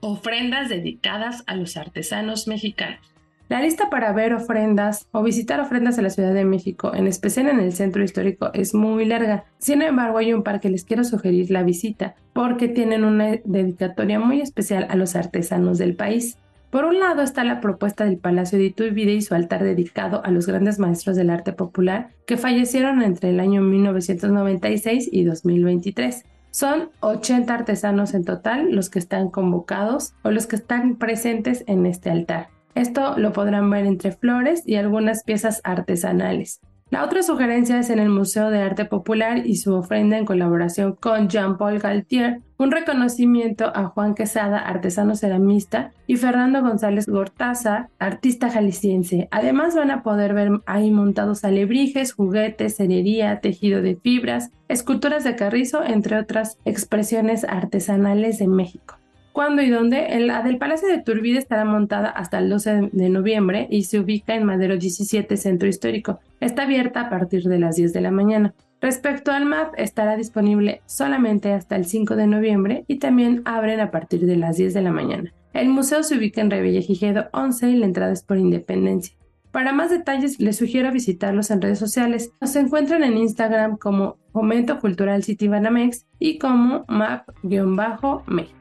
Ofrendas 0.00 0.70
dedicadas 0.70 1.42
a 1.46 1.56
los 1.56 1.76
artesanos 1.76 2.48
mexicanos. 2.48 3.15
La 3.48 3.62
lista 3.62 3.90
para 3.90 4.12
ver 4.12 4.34
ofrendas 4.34 5.06
o 5.12 5.22
visitar 5.22 5.60
ofrendas 5.60 5.98
en 5.98 6.04
la 6.04 6.10
Ciudad 6.10 6.34
de 6.34 6.44
México, 6.44 6.92
en 6.92 7.06
especial 7.06 7.48
en 7.48 7.60
el 7.60 7.72
centro 7.72 8.02
histórico, 8.02 8.50
es 8.54 8.74
muy 8.74 9.04
larga. 9.04 9.44
Sin 9.58 9.82
embargo, 9.82 10.18
hay 10.18 10.32
un 10.32 10.42
par 10.42 10.58
que 10.60 10.68
les 10.68 10.84
quiero 10.84 11.04
sugerir 11.04 11.52
la 11.52 11.62
visita 11.62 12.16
porque 12.32 12.66
tienen 12.66 13.04
una 13.04 13.36
dedicatoria 13.44 14.18
muy 14.18 14.40
especial 14.40 14.88
a 14.90 14.96
los 14.96 15.14
artesanos 15.14 15.78
del 15.78 15.94
país. 15.94 16.38
Por 16.70 16.86
un 16.86 16.98
lado 16.98 17.22
está 17.22 17.44
la 17.44 17.60
propuesta 17.60 18.04
del 18.04 18.18
Palacio 18.18 18.58
de 18.58 18.64
Iturbide 18.64 19.12
y 19.12 19.22
su 19.22 19.36
altar 19.36 19.62
dedicado 19.62 20.24
a 20.24 20.32
los 20.32 20.48
grandes 20.48 20.80
maestros 20.80 21.14
del 21.14 21.30
arte 21.30 21.52
popular 21.52 22.08
que 22.26 22.36
fallecieron 22.36 23.00
entre 23.00 23.30
el 23.30 23.38
año 23.38 23.62
1996 23.62 25.08
y 25.12 25.22
2023. 25.22 26.24
Son 26.50 26.90
80 26.98 27.54
artesanos 27.54 28.12
en 28.12 28.24
total 28.24 28.74
los 28.74 28.90
que 28.90 28.98
están 28.98 29.30
convocados 29.30 30.14
o 30.24 30.32
los 30.32 30.48
que 30.48 30.56
están 30.56 30.96
presentes 30.96 31.62
en 31.68 31.86
este 31.86 32.10
altar. 32.10 32.55
Esto 32.76 33.18
lo 33.18 33.32
podrán 33.32 33.70
ver 33.70 33.86
entre 33.86 34.12
flores 34.12 34.62
y 34.66 34.74
algunas 34.74 35.24
piezas 35.24 35.62
artesanales. 35.64 36.60
La 36.90 37.04
otra 37.04 37.22
sugerencia 37.22 37.80
es 37.80 37.88
en 37.88 37.98
el 37.98 38.10
Museo 38.10 38.50
de 38.50 38.60
Arte 38.60 38.84
Popular 38.84 39.46
y 39.46 39.56
su 39.56 39.74
ofrenda 39.74 40.18
en 40.18 40.26
colaboración 40.26 40.92
con 40.92 41.30
Jean-Paul 41.30 41.78
Galtier, 41.78 42.42
un 42.58 42.70
reconocimiento 42.70 43.72
a 43.74 43.86
Juan 43.86 44.14
Quesada, 44.14 44.58
artesano 44.58 45.16
ceramista, 45.16 45.90
y 46.06 46.16
Fernando 46.16 46.60
González 46.60 47.06
Gortaza, 47.06 47.88
artista 47.98 48.50
jalisciense. 48.50 49.26
Además 49.30 49.74
van 49.74 49.90
a 49.90 50.02
poder 50.02 50.34
ver 50.34 50.60
ahí 50.66 50.90
montados 50.90 51.44
alebrijes, 51.44 52.12
juguetes, 52.12 52.76
cerería, 52.76 53.40
tejido 53.40 53.80
de 53.80 53.96
fibras, 53.96 54.50
esculturas 54.68 55.24
de 55.24 55.34
carrizo, 55.34 55.82
entre 55.82 56.18
otras 56.18 56.58
expresiones 56.66 57.44
artesanales 57.44 58.38
de 58.38 58.48
México. 58.48 58.96
¿Cuándo 59.36 59.60
y 59.60 59.68
dónde? 59.68 60.18
La 60.20 60.42
del 60.42 60.56
Palacio 60.56 60.88
de 60.88 61.02
Turbide 61.02 61.36
estará 61.36 61.66
montada 61.66 62.08
hasta 62.08 62.38
el 62.38 62.48
12 62.48 62.88
de 62.90 63.08
noviembre 63.10 63.66
y 63.70 63.82
se 63.82 64.00
ubica 64.00 64.34
en 64.34 64.44
Madero 64.44 64.78
17 64.78 65.36
Centro 65.36 65.68
Histórico. 65.68 66.20
Está 66.40 66.62
abierta 66.62 67.02
a 67.02 67.10
partir 67.10 67.42
de 67.42 67.58
las 67.58 67.76
10 67.76 67.92
de 67.92 68.00
la 68.00 68.10
mañana. 68.10 68.54
Respecto 68.80 69.32
al 69.32 69.44
MAP, 69.44 69.74
estará 69.76 70.16
disponible 70.16 70.80
solamente 70.86 71.52
hasta 71.52 71.76
el 71.76 71.84
5 71.84 72.16
de 72.16 72.26
noviembre 72.26 72.84
y 72.88 72.98
también 72.98 73.42
abren 73.44 73.80
a 73.80 73.90
partir 73.90 74.24
de 74.24 74.36
las 74.36 74.56
10 74.56 74.72
de 74.72 74.80
la 74.80 74.90
mañana. 74.90 75.34
El 75.52 75.68
museo 75.68 76.02
se 76.02 76.16
ubica 76.16 76.40
en 76.40 76.50
Revillagigedo 76.50 77.26
11 77.34 77.68
y 77.68 77.76
la 77.76 77.84
entrada 77.84 78.14
es 78.14 78.22
por 78.22 78.38
Independencia. 78.38 79.14
Para 79.50 79.74
más 79.74 79.90
detalles 79.90 80.40
les 80.40 80.56
sugiero 80.56 80.90
visitarlos 80.92 81.50
en 81.50 81.60
redes 81.60 81.78
sociales. 81.78 82.30
Nos 82.40 82.56
encuentran 82.56 83.04
en 83.04 83.18
Instagram 83.18 83.76
como 83.76 84.16
Fomento 84.32 84.78
Cultural 84.78 85.22
City 85.24 85.46
Banamex 85.46 86.06
y 86.18 86.38
como 86.38 86.86
map-méxico. 86.88 88.55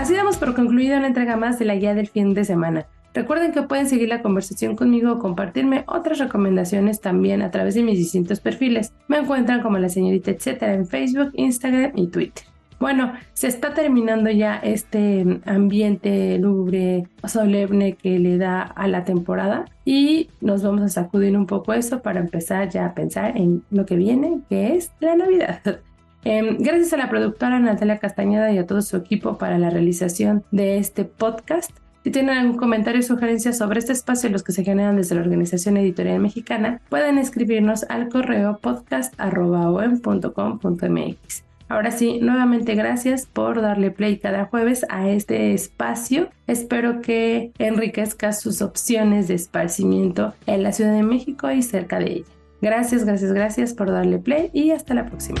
Así 0.00 0.14
damos 0.14 0.38
por 0.38 0.54
concluida 0.54 0.96
una 0.96 1.08
entrega 1.08 1.36
más 1.36 1.58
de 1.58 1.66
la 1.66 1.74
guía 1.74 1.92
del 1.92 2.08
fin 2.08 2.32
de 2.32 2.46
semana. 2.46 2.86
Recuerden 3.12 3.52
que 3.52 3.60
pueden 3.60 3.86
seguir 3.86 4.08
la 4.08 4.22
conversación 4.22 4.74
conmigo 4.74 5.12
o 5.12 5.18
compartirme 5.18 5.84
otras 5.86 6.18
recomendaciones 6.20 7.02
también 7.02 7.42
a 7.42 7.50
través 7.50 7.74
de 7.74 7.82
mis 7.82 7.98
distintos 7.98 8.40
perfiles. 8.40 8.94
Me 9.08 9.18
encuentran 9.18 9.60
como 9.60 9.76
la 9.76 9.90
señorita 9.90 10.30
etcétera 10.30 10.72
en 10.72 10.86
Facebook, 10.86 11.32
Instagram 11.34 11.92
y 11.96 12.06
Twitter. 12.06 12.44
Bueno, 12.78 13.12
se 13.34 13.48
está 13.48 13.74
terminando 13.74 14.30
ya 14.30 14.56
este 14.56 15.42
ambiente 15.44 16.38
lúgubre, 16.38 17.06
solemne 17.28 17.92
que 17.92 18.18
le 18.18 18.38
da 18.38 18.62
a 18.62 18.88
la 18.88 19.04
temporada 19.04 19.66
y 19.84 20.30
nos 20.40 20.62
vamos 20.62 20.80
a 20.80 20.88
sacudir 20.88 21.36
un 21.36 21.44
poco 21.44 21.74
eso 21.74 22.00
para 22.00 22.20
empezar 22.20 22.70
ya 22.70 22.86
a 22.86 22.94
pensar 22.94 23.36
en 23.36 23.64
lo 23.70 23.84
que 23.84 23.96
viene, 23.96 24.40
que 24.48 24.76
es 24.76 24.92
la 25.00 25.14
Navidad. 25.14 25.60
Em, 26.24 26.58
gracias 26.58 26.92
a 26.92 26.98
la 26.98 27.08
productora 27.08 27.58
Natalia 27.58 27.98
Castañeda 27.98 28.52
y 28.52 28.58
a 28.58 28.66
todo 28.66 28.82
su 28.82 28.96
equipo 28.96 29.38
para 29.38 29.58
la 29.58 29.70
realización 29.70 30.44
de 30.50 30.78
este 30.78 31.04
podcast. 31.04 31.70
Si 32.04 32.10
tienen 32.10 32.36
algún 32.36 32.56
comentario 32.56 33.00
o 33.00 33.04
sugerencia 33.04 33.52
sobre 33.52 33.78
este 33.78 33.92
espacio, 33.92 34.30
los 34.30 34.42
que 34.42 34.50
se 34.52 34.64
generan 34.64 34.96
desde 34.96 35.14
la 35.14 35.20
Organización 35.20 35.76
Editorial 35.76 36.18
Mexicana, 36.20 36.80
pueden 36.88 37.18
escribirnos 37.18 37.84
al 37.90 38.08
correo 38.08 38.58
podcast.com.mx. 38.60 41.44
Ahora 41.68 41.92
sí, 41.92 42.18
nuevamente 42.20 42.74
gracias 42.74 43.26
por 43.26 43.62
darle 43.62 43.92
play 43.92 44.18
cada 44.18 44.46
jueves 44.46 44.84
a 44.88 45.08
este 45.08 45.54
espacio. 45.54 46.30
Espero 46.48 47.00
que 47.00 47.52
enriquezca 47.58 48.32
sus 48.32 48.60
opciones 48.60 49.28
de 49.28 49.34
esparcimiento 49.34 50.34
en 50.46 50.64
la 50.64 50.72
Ciudad 50.72 50.94
de 50.94 51.04
México 51.04 51.48
y 51.50 51.62
cerca 51.62 52.00
de 52.00 52.12
ella. 52.12 52.26
Gracias, 52.60 53.04
gracias, 53.04 53.32
gracias 53.32 53.74
por 53.74 53.90
darle 53.90 54.18
play 54.18 54.50
y 54.52 54.72
hasta 54.72 54.94
la 54.94 55.06
próxima. 55.06 55.40